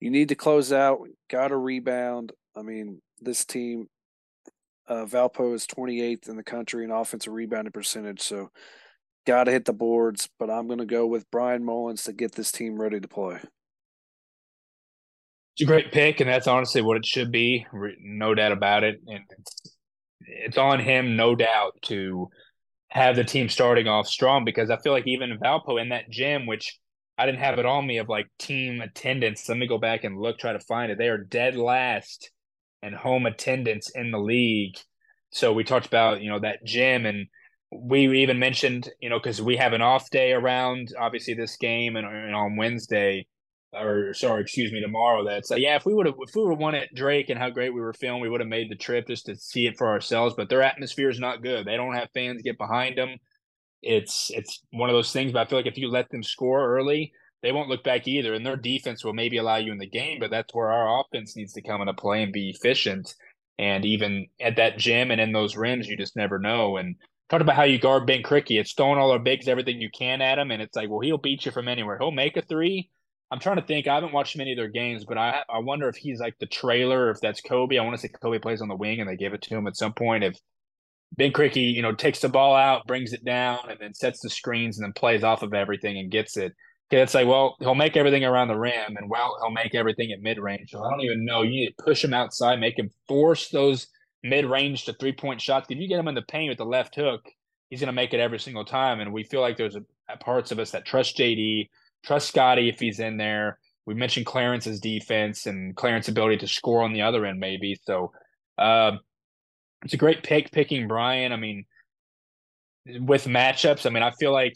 you 0.00 0.10
need 0.10 0.30
to 0.30 0.34
close 0.34 0.72
out. 0.72 0.98
Got 1.30 1.48
to 1.48 1.56
rebound. 1.56 2.32
I 2.56 2.62
mean, 2.62 3.00
this 3.20 3.44
team, 3.44 3.86
uh, 4.88 5.04
Valpo 5.06 5.54
is 5.54 5.66
28th 5.66 6.28
in 6.28 6.36
the 6.36 6.42
country 6.42 6.84
in 6.84 6.90
offensive 6.90 7.32
rebounding 7.32 7.72
percentage. 7.72 8.20
So 8.20 8.50
got 9.26 9.44
to 9.44 9.52
hit 9.52 9.64
the 9.64 9.72
boards. 9.72 10.28
But 10.40 10.50
I'm 10.50 10.66
going 10.66 10.80
to 10.80 10.86
go 10.86 11.06
with 11.06 11.30
Bryan 11.30 11.64
Mullins 11.64 12.02
to 12.04 12.12
get 12.12 12.32
this 12.32 12.50
team 12.50 12.80
ready 12.80 12.98
to 12.98 13.08
play. 13.08 13.38
It's 15.56 15.62
a 15.62 15.66
great 15.66 15.92
pick, 15.92 16.18
and 16.18 16.28
that's 16.28 16.48
honestly 16.48 16.82
what 16.82 16.96
it 16.96 17.06
should 17.06 17.30
be. 17.30 17.64
No 18.00 18.34
doubt 18.34 18.50
about 18.50 18.82
it. 18.82 19.00
And 19.06 19.24
it's 20.26 20.58
on 20.58 20.80
him, 20.80 21.16
no 21.16 21.34
doubt, 21.34 21.74
to 21.82 22.28
have 22.88 23.16
the 23.16 23.24
team 23.24 23.48
starting 23.48 23.88
off 23.88 24.06
strong 24.06 24.44
because 24.44 24.70
I 24.70 24.78
feel 24.78 24.92
like 24.92 25.06
even 25.06 25.38
Valpo 25.42 25.80
in 25.80 25.88
that 25.88 26.10
gym, 26.10 26.46
which 26.46 26.78
I 27.18 27.26
didn't 27.26 27.40
have 27.40 27.58
it 27.58 27.66
on 27.66 27.86
me 27.86 27.98
of 27.98 28.08
like 28.08 28.26
team 28.38 28.80
attendance. 28.80 29.48
Let 29.48 29.58
me 29.58 29.66
go 29.66 29.78
back 29.78 30.04
and 30.04 30.18
look, 30.18 30.38
try 30.38 30.52
to 30.52 30.60
find 30.60 30.90
it. 30.90 30.98
They 30.98 31.08
are 31.08 31.18
dead 31.18 31.56
last 31.56 32.30
in 32.82 32.92
home 32.92 33.26
attendance 33.26 33.90
in 33.94 34.10
the 34.10 34.18
league. 34.18 34.76
So 35.30 35.52
we 35.52 35.64
talked 35.64 35.86
about, 35.86 36.20
you 36.20 36.30
know, 36.30 36.40
that 36.40 36.64
gym 36.64 37.06
and 37.06 37.26
we 37.72 38.22
even 38.22 38.38
mentioned, 38.38 38.88
you 39.00 39.10
know, 39.10 39.18
because 39.18 39.42
we 39.42 39.56
have 39.56 39.72
an 39.72 39.82
off 39.82 40.10
day 40.10 40.32
around 40.32 40.88
obviously 40.98 41.34
this 41.34 41.56
game 41.56 41.96
and, 41.96 42.06
and 42.06 42.34
on 42.34 42.56
Wednesday 42.56 43.26
or 43.76 44.14
sorry, 44.14 44.42
excuse 44.42 44.72
me, 44.72 44.80
tomorrow. 44.80 45.24
That's 45.24 45.50
like, 45.50 45.62
yeah, 45.62 45.76
if 45.76 45.86
we 45.86 45.94
would 45.94 46.06
have 46.06 46.14
if 46.20 46.34
we 46.34 46.42
would 46.42 46.52
have 46.52 46.58
won 46.58 46.74
at 46.74 46.94
Drake 46.94 47.30
and 47.30 47.38
how 47.38 47.50
great 47.50 47.74
we 47.74 47.80
were 47.80 47.92
feeling, 47.92 48.20
we 48.20 48.28
would 48.28 48.40
have 48.40 48.48
made 48.48 48.70
the 48.70 48.76
trip 48.76 49.06
just 49.08 49.26
to 49.26 49.36
see 49.36 49.66
it 49.66 49.76
for 49.76 49.88
ourselves. 49.88 50.34
But 50.36 50.48
their 50.48 50.62
atmosphere 50.62 51.10
is 51.10 51.20
not 51.20 51.42
good. 51.42 51.66
They 51.66 51.76
don't 51.76 51.94
have 51.94 52.08
fans 52.14 52.42
get 52.42 52.58
behind 52.58 52.98
them. 52.98 53.16
It's 53.82 54.30
it's 54.30 54.62
one 54.70 54.90
of 54.90 54.94
those 54.94 55.12
things. 55.12 55.32
But 55.32 55.46
I 55.46 55.50
feel 55.50 55.58
like 55.58 55.66
if 55.66 55.78
you 55.78 55.88
let 55.88 56.10
them 56.10 56.22
score 56.22 56.76
early, 56.76 57.12
they 57.42 57.52
won't 57.52 57.68
look 57.68 57.84
back 57.84 58.08
either. 58.08 58.34
And 58.34 58.44
their 58.44 58.56
defense 58.56 59.04
will 59.04 59.14
maybe 59.14 59.36
allow 59.36 59.56
you 59.56 59.72
in 59.72 59.78
the 59.78 59.86
game, 59.86 60.18
but 60.18 60.30
that's 60.30 60.54
where 60.54 60.72
our 60.72 61.00
offense 61.00 61.36
needs 61.36 61.52
to 61.54 61.62
come 61.62 61.80
into 61.80 61.94
play 61.94 62.22
and 62.22 62.32
be 62.32 62.50
efficient. 62.50 63.14
And 63.58 63.84
even 63.84 64.26
at 64.40 64.56
that 64.56 64.78
gym 64.78 65.10
and 65.10 65.20
in 65.20 65.32
those 65.32 65.56
rims, 65.56 65.86
you 65.86 65.96
just 65.96 66.16
never 66.16 66.38
know. 66.38 66.76
And 66.78 66.96
talk 67.28 67.40
about 67.40 67.56
how 67.56 67.64
you 67.64 67.78
guard 67.78 68.06
Ben 68.06 68.22
Krikke. 68.22 68.58
It's 68.58 68.72
throwing 68.72 68.98
all 68.98 69.10
our 69.10 69.18
bigs, 69.18 69.48
everything 69.48 69.80
you 69.80 69.90
can 69.90 70.20
at 70.20 70.38
him, 70.38 70.50
and 70.50 70.62
it's 70.62 70.76
like, 70.76 70.88
well, 70.88 71.00
he'll 71.00 71.18
beat 71.18 71.44
you 71.44 71.52
from 71.52 71.68
anywhere. 71.68 71.98
He'll 71.98 72.10
make 72.10 72.36
a 72.36 72.42
three 72.42 72.90
I'm 73.34 73.40
trying 73.40 73.56
to 73.56 73.66
think. 73.66 73.88
I 73.88 73.96
haven't 73.96 74.12
watched 74.12 74.36
many 74.36 74.52
of 74.52 74.56
their 74.56 74.68
games, 74.68 75.04
but 75.04 75.18
I 75.18 75.42
I 75.48 75.58
wonder 75.58 75.88
if 75.88 75.96
he's 75.96 76.20
like 76.20 76.38
the 76.38 76.46
trailer, 76.46 77.10
if 77.10 77.20
that's 77.20 77.40
Kobe. 77.40 77.76
I 77.76 77.82
want 77.82 77.96
to 77.96 78.00
say 78.00 78.06
Kobe 78.06 78.38
plays 78.38 78.62
on 78.62 78.68
the 78.68 78.76
wing 78.76 79.00
and 79.00 79.10
they 79.10 79.16
give 79.16 79.34
it 79.34 79.42
to 79.42 79.56
him 79.56 79.66
at 79.66 79.76
some 79.76 79.92
point. 79.92 80.22
If 80.22 80.38
Ben 81.16 81.32
Krikke, 81.32 81.74
you 81.74 81.82
know, 81.82 81.92
takes 81.92 82.20
the 82.20 82.28
ball 82.28 82.54
out, 82.54 82.86
brings 82.86 83.12
it 83.12 83.24
down, 83.24 83.58
and 83.68 83.76
then 83.80 83.92
sets 83.92 84.20
the 84.20 84.30
screens 84.30 84.78
and 84.78 84.84
then 84.84 84.92
plays 84.92 85.24
off 85.24 85.42
of 85.42 85.52
everything 85.52 85.98
and 85.98 86.12
gets 86.12 86.36
it. 86.36 86.52
it's 86.92 87.14
like, 87.14 87.26
well, 87.26 87.56
he'll 87.58 87.74
make 87.74 87.96
everything 87.96 88.24
around 88.24 88.46
the 88.46 88.56
rim, 88.56 88.96
and 88.96 89.10
well, 89.10 89.36
he'll 89.42 89.50
make 89.50 89.74
everything 89.74 90.12
at 90.12 90.20
mid 90.20 90.38
range. 90.38 90.70
So 90.70 90.84
I 90.84 90.88
don't 90.88 91.00
even 91.00 91.24
know. 91.24 91.42
You 91.42 91.50
need 91.50 91.74
to 91.76 91.84
push 91.84 92.04
him 92.04 92.14
outside, 92.14 92.60
make 92.60 92.78
him 92.78 92.90
force 93.08 93.48
those 93.48 93.88
mid 94.22 94.44
range 94.44 94.84
to 94.84 94.92
three 94.92 95.12
point 95.12 95.40
shots. 95.40 95.66
If 95.68 95.78
you 95.78 95.88
get 95.88 95.98
him 95.98 96.06
in 96.06 96.14
the 96.14 96.22
paint 96.22 96.50
with 96.50 96.58
the 96.58 96.66
left 96.66 96.94
hook, 96.94 97.22
he's 97.68 97.80
going 97.80 97.88
to 97.88 97.92
make 97.92 98.14
it 98.14 98.20
every 98.20 98.38
single 98.38 98.64
time. 98.64 99.00
And 99.00 99.12
we 99.12 99.24
feel 99.24 99.40
like 99.40 99.56
there's 99.56 99.74
a 99.74 100.16
parts 100.20 100.52
of 100.52 100.60
us 100.60 100.70
that 100.70 100.86
trust 100.86 101.16
JD, 101.18 101.68
trust 102.04 102.28
Scotty 102.28 102.68
if 102.68 102.78
he's 102.78 103.00
in 103.00 103.16
there. 103.16 103.58
We 103.86 103.94
mentioned 103.94 104.26
Clarence's 104.26 104.80
defense 104.80 105.46
and 105.46 105.76
Clarence's 105.76 106.08
ability 106.08 106.38
to 106.38 106.48
score 106.48 106.82
on 106.82 106.92
the 106.92 107.02
other 107.02 107.26
end, 107.26 107.38
maybe. 107.38 107.78
So 107.84 108.12
uh, 108.56 108.92
it's 109.84 109.94
a 109.94 109.98
great 109.98 110.22
pick 110.22 110.50
picking 110.52 110.88
Brian. 110.88 111.32
I 111.32 111.36
mean, 111.36 111.66
with 112.86 113.26
matchups, 113.26 113.86
I 113.86 113.90
mean, 113.90 114.02
I 114.02 114.10
feel 114.12 114.32
like 114.32 114.54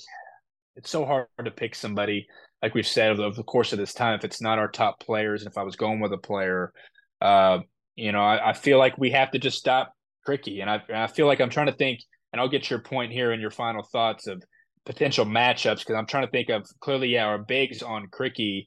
it's 0.77 0.91
so 0.91 1.05
hard 1.05 1.27
to 1.45 1.51
pick 1.51 1.75
somebody 1.75 2.27
like 2.63 2.75
we've 2.75 2.87
said 2.87 3.19
over 3.19 3.35
the 3.35 3.43
course 3.43 3.73
of 3.73 3.79
this 3.79 3.93
time 3.93 4.15
if 4.15 4.25
it's 4.25 4.41
not 4.41 4.59
our 4.59 4.69
top 4.69 5.01
players 5.01 5.43
and 5.43 5.51
if 5.51 5.59
i 5.59 5.63
was 5.63 5.77
going 5.77 6.01
with 6.01 6.13
a 6.13 6.19
player 6.19 6.73
uh, 7.21 7.59
you 7.97 8.13
know 8.13 8.21
I, 8.21 8.51
I, 8.51 8.53
feel 8.53 8.79
like 8.79 8.97
we 8.97 9.11
have 9.11 9.33
to 9.33 9.41
just 9.41 9.59
stop 9.59 9.93
tricky 10.25 10.61
and 10.61 10.71
I, 10.71 10.81
I 10.95 11.07
feel 11.09 11.27
like 11.27 11.41
i'm 11.41 11.51
trying 11.51 11.67
to 11.67 11.73
think 11.73 12.01
and 12.33 12.41
i'll 12.41 12.49
get 12.49 12.71
your 12.71 12.79
point 12.79 13.13
here 13.13 13.33
in 13.33 13.41
your 13.41 13.51
final 13.51 13.83
thoughts 13.83 14.29
of 14.29 14.43
potential 14.89 15.25
matchups 15.25 15.81
because 15.81 15.95
i'm 15.95 16.07
trying 16.07 16.25
to 16.25 16.31
think 16.31 16.49
of 16.49 16.67
clearly 16.81 17.09
yeah 17.09 17.25
our 17.25 17.39
bigs 17.39 17.83
on 17.83 18.07
Krikke 18.09 18.67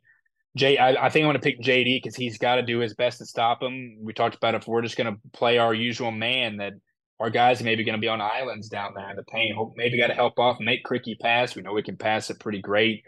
I, 0.57 1.09
think 1.09 1.23
I'm 1.23 1.29
going 1.29 1.33
to 1.35 1.39
pick 1.39 1.61
JD 1.61 2.03
because 2.03 2.15
he's 2.15 2.37
got 2.37 2.55
to 2.55 2.61
do 2.61 2.79
his 2.79 2.93
best 2.93 3.19
to 3.19 3.25
stop 3.25 3.63
him. 3.63 3.97
We 4.01 4.13
talked 4.13 4.35
about 4.35 4.55
if 4.55 4.67
we're 4.67 4.81
just 4.81 4.97
going 4.97 5.13
to 5.13 5.19
play 5.31 5.57
our 5.57 5.73
usual 5.73 6.11
man, 6.11 6.57
that 6.57 6.73
our 7.21 7.29
guys 7.29 7.61
are 7.61 7.63
maybe 7.63 7.83
going 7.83 7.95
to 7.95 8.01
be 8.01 8.07
on 8.07 8.19
islands 8.19 8.67
down 8.67 8.93
there 8.95 9.09
in 9.09 9.15
the 9.15 9.23
paint. 9.23 9.55
Maybe 9.75 9.97
got 9.97 10.07
to 10.07 10.13
help 10.13 10.37
off, 10.39 10.59
make 10.59 10.83
Krikke 10.83 11.19
pass. 11.19 11.55
We 11.55 11.61
know 11.61 11.71
we 11.71 11.83
can 11.83 11.95
pass 11.95 12.29
it 12.29 12.39
pretty 12.39 12.59
great. 12.59 13.03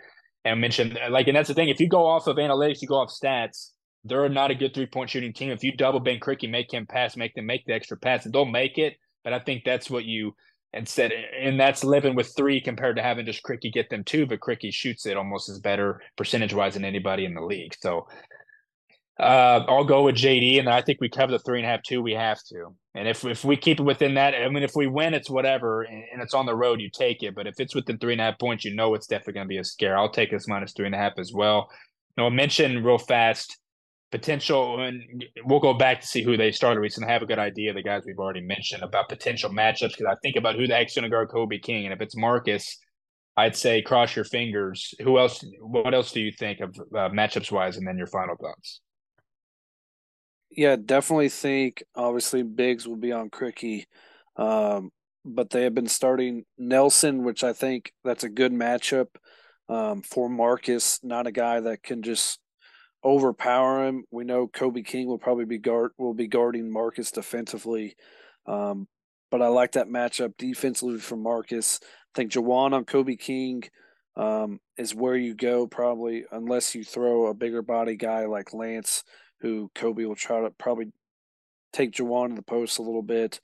And 0.46 0.54
I 0.54 0.56
mentioned 0.56 0.98
like, 1.10 1.28
and 1.28 1.36
that's 1.36 1.48
the 1.48 1.54
thing. 1.54 1.70
If 1.70 1.80
you 1.80 1.90
go 1.90 2.06
off 2.06 2.28
of 2.28 2.38
analytics, 2.38 2.82
you 2.82 2.88
go 2.88 3.00
off 3.00 3.12
stats. 3.12 3.72
They're 4.06 4.30
not 4.30 4.52
a 4.52 4.56
good 4.56 4.74
three 4.74 4.86
point 4.86 5.10
shooting 5.10 5.34
team. 5.34 5.52
If 5.52 5.64
you 5.64 5.76
double 5.76 6.00
Ben 6.00 6.20
Krikke, 6.20 6.50
make 6.50 6.74
him 6.74 6.86
pass, 6.86 7.18
make 7.18 7.34
them 7.36 7.46
make 7.46 7.66
the 7.66 7.74
extra 7.74 7.98
pass, 7.98 8.26
and 8.26 8.34
they'll 8.34 8.46
make 8.46 8.78
it. 8.78 8.96
But 9.24 9.34
I 9.34 9.40
think 9.40 9.64
that's 9.64 9.90
what 9.90 10.06
you 10.06 10.36
instead, 10.74 11.12
and 11.12 11.60
that's 11.60 11.84
living 11.84 12.16
with 12.16 12.36
three 12.36 12.60
compared 12.60 12.96
to 12.96 13.04
having 13.04 13.26
just 13.26 13.44
Krikke 13.44 13.72
get 13.72 13.90
them 13.90 14.04
two. 14.04 14.26
But 14.26 14.40
Krikke 14.40 14.74
shoots 14.74 15.06
it 15.06 15.18
almost 15.18 15.50
as 15.50 15.60
better 15.60 16.02
percentage 16.18 16.54
wise 16.54 16.74
than 16.74 16.86
anybody 16.86 17.26
in 17.26 17.34
the 17.34 17.42
league. 17.42 17.76
So 17.80 18.08
uh, 19.20 19.64
I'll 19.68 19.84
go 19.84 20.04
with 20.04 20.16
JD, 20.16 20.60
and 20.60 20.68
I 20.68 20.82
think 20.82 21.00
we 21.00 21.10
cover 21.10 21.32
the 21.32 21.40
three 21.40 21.60
and 21.60 21.68
a 21.68 21.70
half 21.70 21.84
two. 21.84 22.02
We 22.02 22.14
have 22.14 22.42
to, 22.50 22.76
and 22.96 23.08
if 23.08 23.24
if 23.24 23.46
we 23.46 23.56
keep 23.56 23.80
it 23.80 23.84
within 23.84 24.16
that, 24.16 24.34
I 24.34 24.50
mean, 24.50 24.64
if 24.64 24.76
we 24.76 24.88
win, 24.88 25.14
it's 25.14 25.30
whatever, 25.30 25.84
and, 25.84 26.04
and 26.12 26.22
it's 26.22 26.34
on 26.34 26.46
the 26.46 26.56
road, 26.56 26.82
you 26.82 26.90
take 26.90 27.22
it. 27.22 27.36
But 27.36 27.48
if 27.48 27.60
it's 27.60 27.76
within 27.76 28.00
three 28.00 28.14
and 28.14 28.22
a 28.22 28.26
half 28.26 28.40
points, 28.40 28.66
you 28.66 28.74
know 28.74 28.96
it's 28.96 29.08
definitely 29.08 29.34
going 29.34 29.46
to 29.46 29.50
be 29.50 29.58
a 29.60 29.64
scare. 29.64 29.98
I'll 29.98 30.10
take 30.10 30.32
this 30.32 30.48
minus 30.48 30.74
three 30.74 30.88
and 30.88 30.96
a 30.96 30.98
half 30.98 31.14
as 31.20 31.32
well. 31.32 31.70
Now, 32.18 32.26
I'll 32.26 32.32
mention 32.32 32.84
real 32.84 32.98
fast 32.98 33.58
potential, 34.14 34.80
and 34.82 35.26
we'll 35.44 35.60
go 35.60 35.74
back 35.74 36.00
to 36.00 36.08
see 36.08 36.24
who 36.24 36.38
they 36.38 36.52
started 36.52 36.80
recently. 36.80 37.10
I 37.10 37.14
have 37.14 37.24
a 37.24 37.26
good 37.26 37.40
idea 37.40 37.72
of 37.72 37.76
the 37.76 37.84
guys 37.84 38.04
we've 38.06 38.20
already 38.20 38.42
mentioned 38.42 38.84
about 38.84 39.10
potential 39.10 39.50
matchups 39.50 39.98
because 39.98 40.06
I 40.08 40.16
think 40.24 40.38
about 40.38 40.56
who 40.56 40.68
the 40.68 40.76
heck's 40.76 40.96
going 40.96 41.04
to 41.04 41.10
guard 41.10 41.30
Kobe 41.30 41.60
King, 41.60 41.86
and 41.86 41.94
if 41.94 42.02
it's 42.02 42.16
Marcus. 42.16 42.78
I'd 43.36 43.56
say 43.56 43.82
cross 43.82 44.16
your 44.16 44.26
fingers. 44.26 44.94
Who 45.02 45.18
else? 45.18 45.44
What 45.60 45.96
else 45.96 46.12
do 46.12 46.22
you 46.22 46.32
think 46.32 46.60
of 46.60 46.70
uh, 46.96 47.10
matchups 47.10 47.52
wise, 47.52 47.78
and 47.78 47.88
then 47.88 47.98
your 47.98 48.06
final 48.06 48.36
thoughts? 48.36 48.82
yeah, 50.56 50.76
definitely 50.76 51.30
think 51.30 51.84
obviously 51.96 52.44
Biggs 52.44 52.88
will 52.88 52.98
be 52.98 53.12
on 53.12 53.30
Krikke. 53.30 53.86
Um, 54.36 54.92
but 55.26 55.50
they 55.50 55.64
have 55.64 55.74
been 55.74 55.88
starting 55.88 56.44
Nelson, 56.58 57.24
which 57.24 57.44
I 57.44 57.54
think 57.54 57.94
that's 58.04 58.24
a 58.24 58.30
good 58.30 58.52
matchup 58.52 59.08
um, 59.70 60.02
for 60.02 60.30
Marcus. 60.30 61.00
Not 61.04 61.28
a 61.28 61.32
guy 61.32 61.60
that 61.62 61.84
can 61.84 62.02
just 62.02 62.40
overpower 63.04 63.86
him. 63.86 64.06
We 64.12 64.24
know 64.24 64.48
Kobe 64.48 64.82
King 64.82 65.08
will 65.08 65.18
probably 65.18 65.46
be 65.46 65.58
guard 65.58 65.92
will 65.98 66.14
be 66.14 66.28
guarding 66.28 66.72
Marcus 66.72 67.12
defensively, 67.12 67.96
um, 68.46 68.88
but 69.32 69.42
I 69.42 69.48
like 69.48 69.74
that 69.74 69.88
matchup 69.88 70.38
defensively 70.38 71.00
for 71.00 71.18
Marcus. 71.18 71.80
I 71.84 71.88
think 72.16 72.32
Jawaun 72.32 72.74
on 72.74 72.86
Kobe 72.86 73.16
King 73.16 73.64
um, 74.16 74.60
is 74.78 74.94
where 74.94 75.16
you 75.16 75.36
go 75.36 75.68
probably, 75.68 76.26
unless 76.32 76.76
you 76.76 76.84
throw 76.84 77.28
a 77.28 77.34
bigger 77.34 77.62
body 77.62 77.96
guy 77.96 78.26
like 78.26 78.54
Lance 78.54 79.04
who 79.42 79.70
Kobe 79.76 80.06
will 80.06 80.16
try 80.16 80.42
to 80.42 80.52
probably 80.52 80.92
take 81.74 81.92
Jawaun 81.92 82.30
to 82.30 82.36
the 82.36 82.42
post 82.44 82.80
a 82.80 82.84
little 82.84 83.02
bit. 83.02 83.42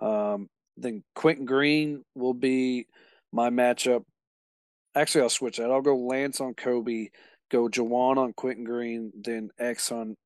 Um, 0.00 0.48
then 0.76 1.02
Quinton 1.14 1.44
Green 1.44 2.04
will 2.14 2.34
be 2.34 2.86
my 3.32 3.50
matchup. 3.50 4.04
Actually, 4.94 5.22
I'll 5.22 5.30
switch 5.30 5.58
that. 5.58 5.70
I'll 5.70 5.82
go 5.82 5.96
Lance 5.96 6.40
on 6.40 6.54
Kobe, 6.54 7.08
go 7.52 7.68
Jawaun 7.68 8.16
on 8.16 8.32
Quinton 8.32 8.64
Green, 8.64 9.12
then 9.14 9.50
X 9.58 9.92
on 9.92 10.16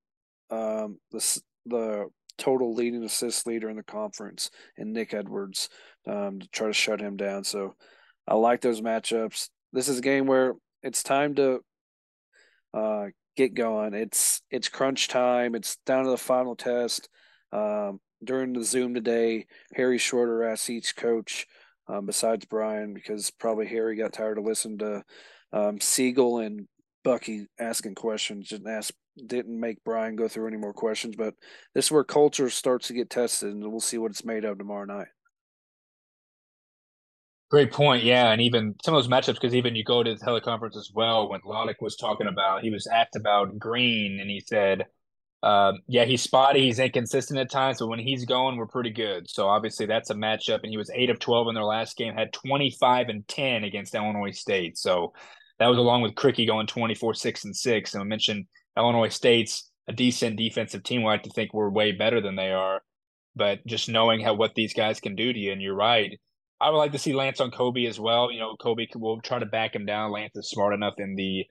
um, 0.51 0.99
the 1.11 1.43
the 1.67 2.07
total 2.39 2.75
leading 2.75 3.03
assist 3.03 3.47
leader 3.47 3.69
in 3.69 3.77
the 3.77 3.83
conference, 3.83 4.51
and 4.79 4.93
Nick 4.93 5.13
Edwards 5.13 5.69
um, 6.07 6.39
to 6.39 6.49
try 6.49 6.69
to 6.69 6.73
shut 6.73 7.01
him 7.01 7.17
down. 7.17 7.45
So 7.45 7.75
I 8.29 8.35
like 8.35 8.61
those 8.61 8.81
matchups. 8.81 9.49
This 9.73 9.89
is 9.89 9.99
a 9.99 10.03
game 10.03 10.27
where 10.27 10.55
it's 10.83 11.03
time 11.03 11.35
to 11.35 11.61
uh, 12.73 13.07
get 13.37 13.55
going. 13.55 13.95
It's 13.95 14.41
it's 14.51 14.69
crunch 14.69 15.09
time. 15.09 15.55
It's 15.55 15.77
down 15.85 16.05
to 16.05 16.11
the 16.11 16.17
final 16.17 16.55
test. 16.55 17.09
Um, 17.53 18.01
during 18.25 18.53
the 18.53 18.65
Zoom 18.65 18.95
today, 18.95 19.47
Harry 19.75 19.99
Shorter 19.99 20.45
asked 20.45 20.71
each 20.71 20.97
coach, 20.97 21.47
um, 21.87 22.07
besides 22.07 22.47
Brian, 22.47 22.95
because 22.95 23.31
probably 23.31 23.67
Harry 23.67 23.97
got 23.97 24.13
tired 24.13 24.39
of 24.39 24.45
listening 24.45 24.79
to 24.79 25.05
um, 25.53 25.81
Siegel 25.81 26.39
and 26.39 26.67
Bucky 27.07 27.47
asking 27.61 27.95
questions. 27.95 28.49
Didn't 28.49 28.69
ask, 28.69 28.93
didn't 29.27 29.61
make 29.61 29.85
Brian 29.85 30.17
go 30.17 30.27
through 30.27 30.49
any 30.49 30.57
more 30.57 30.73
questions. 30.73 31.15
But 31.15 31.35
this 31.73 31.85
is 31.85 31.93
where 31.93 32.03
culture 32.03 32.51
starts 32.51 32.89
to 32.89 32.95
get 32.95 33.11
tested, 33.11 33.55
and 33.55 33.63
we'll 33.63 33.79
see 33.79 33.97
what 33.97 34.11
it's 34.11 34.25
made 34.25 34.45
of 34.45 34.59
tomorrow 34.59 34.87
night. 34.87 35.07
Great 37.49 37.71
point. 37.71 38.03
Yeah. 38.03 38.33
And 38.33 38.43
even 38.43 38.75
some 38.85 38.93
of 38.93 39.05
those 39.05 39.11
matchups, 39.11 39.35
because 39.35 39.55
even 39.55 39.77
you 39.77 39.85
go 39.85 40.03
to 40.03 40.17
the 40.17 40.25
teleconference 40.25 40.77
as 40.77 40.91
well, 40.93 41.29
when 41.31 41.41
Lottich 41.43 41.81
was 41.81 41.95
talking 41.95 42.27
about, 42.27 42.63
he 42.63 42.71
was 42.71 42.89
asked 42.89 43.15
about 43.15 43.57
Green 43.57 44.19
and 44.19 44.29
he 44.29 44.41
said, 44.41 44.85
uh, 45.45 45.75
yeah, 45.87 46.05
he's 46.07 46.23
spotty. 46.23 46.65
He's 46.65 46.81
inconsistent 46.81 47.39
at 47.39 47.53
times, 47.53 47.79
but 47.79 47.87
when 47.87 48.01
he's 48.01 48.25
going, 48.25 48.57
we're 48.57 48.67
pretty 48.67 48.91
good. 48.91 49.31
So 49.31 49.47
obviously 49.47 49.87
that's 49.87 50.11
a 50.11 50.15
matchup. 50.15 50.65
And 50.65 50.73
he 50.73 50.77
was 50.77 50.91
8 50.93 51.09
of 51.11 51.21
12 51.21 51.47
in 51.47 51.55
their 51.55 51.63
last 51.63 51.97
game, 51.97 52.15
had 52.15 52.33
25 52.33 53.11
and 53.11 53.29
10 53.29 53.63
against 53.63 53.95
Illinois 53.95 54.33
State. 54.33 54.77
So 54.77 55.13
that 55.59 55.69
was 55.69 55.79
along 55.79 56.03
with 56.03 56.15
Krikke 56.15 56.47
going 56.47 56.67
24, 56.67 57.15
6 57.15 57.45
and 57.45 57.57
6. 57.57 57.95
And 57.95 58.03
I 58.03 58.05
mentioned 58.05 58.47
Illinois 58.77 59.09
State's 59.09 59.71
a 59.89 59.93
decent 59.93 60.37
defensive 60.37 60.83
team. 60.83 61.03
We 61.03 61.07
like 61.07 61.23
to 61.23 61.31
think 61.31 61.55
we're 61.55 61.71
way 61.71 61.93
better 61.93 62.21
than 62.21 62.37
they 62.37 62.51
are. 62.51 62.83
But 63.35 63.67
just 63.67 63.89
knowing 63.89 64.21
how 64.21 64.35
what 64.35 64.55
these 64.55 64.75
guys 64.75 65.01
can 65.01 65.15
do 65.15 65.33
to 65.33 65.39
you, 65.39 65.53
and 65.53 65.61
you're 65.61 65.75
right 65.75 66.19
I 66.61 66.71
would 66.71 66.79
like 66.79 66.93
to 66.93 66.99
see 66.99 67.13
Lance 67.13 67.41
on 67.41 67.51
Kobe 67.51 67.85
as 67.87 68.01
well. 68.01 68.33
You 68.33 68.41
know, 68.41 68.57
Kobe 68.57 68.87
will 68.95 69.21
try 69.21 69.39
to 69.39 69.47
back 69.47 69.75
him 69.75 69.85
down. 69.85 70.11
Lance 70.11 70.37
is 70.37 70.49
smart 70.49 70.73
enough 70.73 70.95
in 70.99 71.15
the 71.15 71.45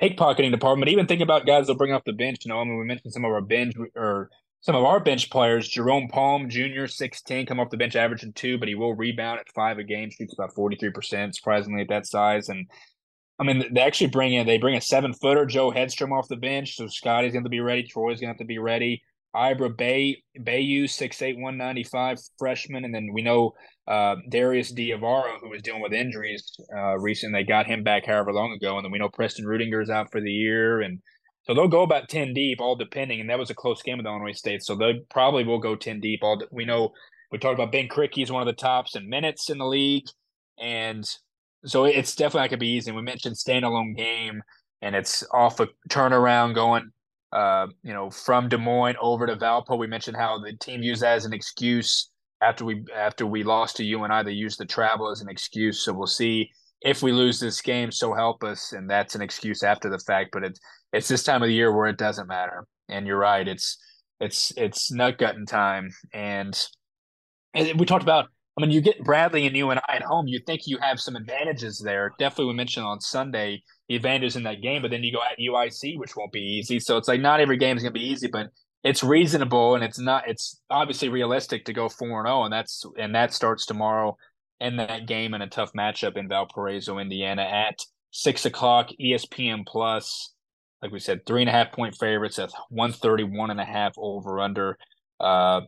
pickpocketing 0.00 0.50
department. 0.50 0.90
Even 0.90 1.06
think 1.06 1.22
about 1.22 1.46
guys 1.46 1.66
they'll 1.66 1.76
bring 1.76 1.92
off 1.92 2.04
the 2.04 2.12
bench. 2.12 2.44
You 2.44 2.50
know, 2.50 2.60
I 2.60 2.64
mean, 2.64 2.78
we 2.78 2.84
mentioned 2.84 3.12
some 3.12 3.24
of 3.24 3.30
our 3.30 3.40
bench 3.40 3.74
or 3.96 4.30
some 4.60 4.74
of 4.74 4.84
our 4.84 5.00
bench 5.00 5.30
players. 5.30 5.68
Jerome 5.68 6.08
Palm 6.08 6.50
Jr., 6.50 6.86
6'10, 6.86 7.46
come 7.46 7.58
off 7.58 7.70
the 7.70 7.78
bench 7.78 7.96
averaging 7.96 8.34
two, 8.34 8.58
but 8.58 8.68
he 8.68 8.74
will 8.74 8.94
rebound 8.94 9.40
at 9.40 9.48
five 9.54 9.78
a 9.78 9.84
game, 9.84 10.10
shoots 10.10 10.34
about 10.34 10.54
43%, 10.54 11.34
surprisingly 11.34 11.82
at 11.82 11.88
that 11.88 12.06
size. 12.06 12.50
And 12.50 12.66
I 13.38 13.44
mean, 13.44 13.64
they 13.72 13.80
actually 13.80 14.08
bring 14.08 14.32
in, 14.32 14.46
they 14.46 14.58
bring 14.58 14.76
a 14.76 14.80
seven 14.80 15.12
footer, 15.12 15.44
Joe 15.44 15.72
Hedstrom 15.72 16.16
off 16.16 16.28
the 16.28 16.36
bench. 16.36 16.76
So 16.76 16.86
Scotty's 16.86 17.32
going 17.32 17.44
to 17.44 17.50
be 17.50 17.60
ready. 17.60 17.82
Troy's 17.82 18.20
going 18.20 18.28
to 18.28 18.34
have 18.34 18.38
to 18.38 18.44
be 18.44 18.58
ready. 18.58 19.02
Ibra 19.34 19.76
Bay 19.76 20.22
Bayu, 20.38 20.84
6'8", 20.84 21.34
195 21.34 22.18
freshman. 22.38 22.84
And 22.84 22.94
then 22.94 23.10
we 23.12 23.22
know 23.22 23.54
uh, 23.88 24.16
Darius 24.30 24.72
DeAveiro, 24.72 25.40
who 25.40 25.50
was 25.50 25.62
dealing 25.62 25.82
with 25.82 25.92
injuries 25.92 26.44
uh, 26.76 26.96
recently. 26.98 27.40
They 27.40 27.46
got 27.46 27.66
him 27.66 27.82
back 27.82 28.06
however 28.06 28.32
long 28.32 28.52
ago. 28.52 28.76
And 28.76 28.84
then 28.84 28.92
we 28.92 28.98
know 28.98 29.08
Preston 29.08 29.44
Ruedinger 29.44 29.82
is 29.82 29.90
out 29.90 30.12
for 30.12 30.20
the 30.20 30.30
year. 30.30 30.80
And 30.80 31.00
so 31.42 31.54
they'll 31.54 31.66
go 31.66 31.82
about 31.82 32.08
10 32.08 32.32
deep, 32.34 32.60
all 32.60 32.76
depending. 32.76 33.20
And 33.20 33.28
that 33.28 33.38
was 33.38 33.50
a 33.50 33.54
close 33.54 33.82
game 33.82 33.98
with 33.98 34.06
Illinois 34.06 34.38
State. 34.38 34.62
So 34.62 34.76
they 34.76 35.00
probably 35.10 35.44
will 35.44 35.58
go 35.58 35.74
10 35.74 35.98
deep. 35.98 36.20
All 36.22 36.40
We 36.52 36.64
know 36.64 36.92
we 37.32 37.38
talked 37.38 37.58
about 37.58 37.72
Ben 37.72 37.88
Crick. 37.88 38.12
He's 38.14 38.30
one 38.30 38.42
of 38.42 38.46
the 38.46 38.60
tops 38.60 38.94
in 38.94 39.08
minutes 39.08 39.50
in 39.50 39.58
the 39.58 39.66
league. 39.66 40.06
And 40.56 41.04
so 41.64 41.84
it's 41.84 42.14
definitely 42.14 42.40
not 42.40 42.50
going 42.50 42.58
to 42.58 42.64
be 42.64 42.72
easy. 42.72 42.92
We 42.92 43.02
mentioned 43.02 43.36
standalone 43.36 43.96
game, 43.96 44.42
and 44.82 44.94
it's 44.94 45.24
off 45.32 45.60
a 45.60 45.68
turnaround 45.88 46.54
going 46.54 46.90
uh, 47.34 47.66
you 47.82 47.92
know, 47.92 48.10
from 48.10 48.48
Des 48.48 48.56
Moines 48.56 48.96
over 49.00 49.26
to 49.26 49.34
Valpo. 49.34 49.76
We 49.76 49.88
mentioned 49.88 50.16
how 50.16 50.38
the 50.38 50.52
team 50.52 50.82
used 50.82 51.02
that 51.02 51.16
as 51.16 51.24
an 51.24 51.32
excuse 51.32 52.08
after 52.40 52.64
we 52.64 52.84
after 52.94 53.26
we 53.26 53.42
lost 53.42 53.76
to 53.76 53.84
UNI. 53.84 54.22
They 54.22 54.32
used 54.32 54.58
the 54.60 54.64
travel 54.64 55.10
as 55.10 55.20
an 55.20 55.28
excuse. 55.28 55.80
So 55.80 55.92
we'll 55.92 56.06
see 56.06 56.48
if 56.82 57.02
we 57.02 57.10
lose 57.10 57.40
this 57.40 57.60
game. 57.60 57.90
So 57.90 58.14
help 58.14 58.44
us, 58.44 58.72
and 58.72 58.88
that's 58.88 59.16
an 59.16 59.22
excuse 59.22 59.64
after 59.64 59.90
the 59.90 59.98
fact. 59.98 60.30
But 60.32 60.44
it's 60.44 60.60
it's 60.92 61.08
this 61.08 61.24
time 61.24 61.42
of 61.42 61.48
the 61.48 61.54
year 61.54 61.76
where 61.76 61.88
it 61.88 61.98
doesn't 61.98 62.28
matter. 62.28 62.66
And 62.88 63.04
you're 63.04 63.18
right. 63.18 63.48
It's 63.48 63.78
it's 64.20 64.52
it's 64.56 64.92
nut 64.92 65.18
gutting 65.18 65.46
time, 65.46 65.90
and 66.12 66.56
we 67.54 67.84
talked 67.84 68.04
about 68.04 68.28
I 68.56 68.60
mean, 68.60 68.70
you 68.70 68.80
get 68.80 69.02
Bradley 69.02 69.46
and 69.46 69.56
UNI 69.56 69.80
at 69.88 70.02
home. 70.02 70.28
You 70.28 70.38
think 70.46 70.66
you 70.66 70.78
have 70.78 71.00
some 71.00 71.16
advantages 71.16 71.80
there. 71.80 72.12
Definitely, 72.18 72.52
we 72.52 72.54
mentioned 72.54 72.86
on 72.86 73.00
Sunday 73.00 73.62
the 73.88 73.96
advantages 73.96 74.36
in 74.36 74.44
that 74.44 74.62
game, 74.62 74.82
but 74.82 74.92
then 74.92 75.02
you 75.02 75.12
go 75.12 75.20
at 75.28 75.38
UIC, 75.38 75.98
which 75.98 76.16
won't 76.16 76.32
be 76.32 76.40
easy. 76.40 76.78
So 76.78 76.96
it's 76.96 77.08
like 77.08 77.20
not 77.20 77.40
every 77.40 77.56
game 77.56 77.76
is 77.76 77.82
going 77.82 77.92
to 77.92 77.98
be 77.98 78.06
easy, 78.06 78.28
but 78.28 78.50
it's 78.84 79.02
reasonable 79.02 79.74
and 79.74 79.82
it's 79.82 79.98
not. 79.98 80.28
It's 80.28 80.60
obviously 80.70 81.08
realistic 81.08 81.64
to 81.64 81.72
go 81.72 81.88
four 81.88 82.20
and 82.20 82.28
zero, 82.28 82.40
oh, 82.40 82.44
and 82.44 82.52
that's 82.52 82.84
and 82.96 83.14
that 83.14 83.32
starts 83.34 83.66
tomorrow 83.66 84.16
in 84.60 84.76
that 84.76 85.06
game 85.06 85.34
in 85.34 85.42
a 85.42 85.48
tough 85.48 85.72
matchup 85.72 86.16
in 86.16 86.28
Valparaiso, 86.28 86.98
Indiana 86.98 87.42
at 87.42 87.80
six 88.12 88.44
o'clock, 88.44 88.90
ESPN 89.00 89.66
Plus. 89.66 90.32
Like 90.80 90.92
we 90.92 91.00
said, 91.00 91.26
three 91.26 91.40
and 91.40 91.48
a 91.48 91.52
half 91.52 91.72
point 91.72 91.96
favorites 91.96 92.38
at 92.38 92.52
131 92.68 93.50
and 93.50 93.60
a 93.60 93.64
half 93.64 93.94
over 93.96 94.38
under. 94.38 94.78
Uh, 95.18 95.62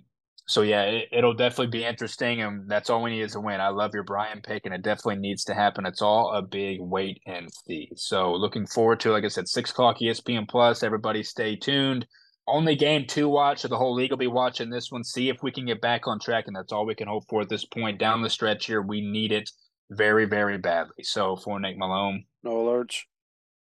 so 0.48 0.62
yeah, 0.62 0.82
it, 0.84 1.24
will 1.24 1.34
definitely 1.34 1.78
be 1.78 1.84
interesting, 1.84 2.40
and 2.40 2.70
that's 2.70 2.88
all 2.88 3.02
we 3.02 3.10
need 3.10 3.22
is 3.22 3.34
a 3.34 3.40
win. 3.40 3.60
I 3.60 3.68
love 3.68 3.94
your 3.94 4.04
Brian 4.04 4.40
pick, 4.40 4.64
and 4.64 4.72
it 4.72 4.82
definitely 4.82 5.16
needs 5.16 5.42
to 5.44 5.54
happen. 5.54 5.86
It's 5.86 6.02
all 6.02 6.32
a 6.32 6.40
big 6.40 6.80
wait 6.80 7.20
and 7.26 7.48
see. 7.52 7.90
So 7.96 8.32
looking 8.32 8.64
forward 8.64 9.00
to, 9.00 9.10
like 9.10 9.24
I 9.24 9.28
said, 9.28 9.48
six 9.48 9.72
o'clock 9.72 9.98
ESPN 9.98 10.48
Plus. 10.48 10.84
Everybody, 10.84 11.24
stay 11.24 11.56
tuned. 11.56 12.06
Only 12.46 12.76
game 12.76 13.06
to 13.08 13.28
watch, 13.28 13.62
so 13.62 13.68
the 13.68 13.76
whole 13.76 13.94
league 13.94 14.12
will 14.12 14.18
be 14.18 14.28
watching 14.28 14.70
this 14.70 14.92
one. 14.92 15.02
See 15.02 15.28
if 15.28 15.42
we 15.42 15.50
can 15.50 15.66
get 15.66 15.80
back 15.80 16.06
on 16.06 16.20
track, 16.20 16.44
and 16.46 16.54
that's 16.54 16.72
all 16.72 16.86
we 16.86 16.94
can 16.94 17.08
hope 17.08 17.24
for 17.28 17.42
at 17.42 17.48
this 17.48 17.64
point. 17.64 17.98
Down 17.98 18.22
the 18.22 18.30
stretch 18.30 18.66
here, 18.66 18.82
we 18.82 19.00
need 19.00 19.32
it 19.32 19.50
very, 19.90 20.26
very 20.26 20.58
badly. 20.58 21.02
So 21.02 21.34
for 21.34 21.58
Nick 21.58 21.76
Malone, 21.76 22.24
no 22.44 22.52
alerts. 22.52 23.00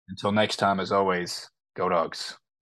Until 0.10 0.32
next 0.32 0.58
time, 0.58 0.80
as 0.80 0.92
always, 0.92 1.50
go 1.76 1.90
dogs. 1.90 2.38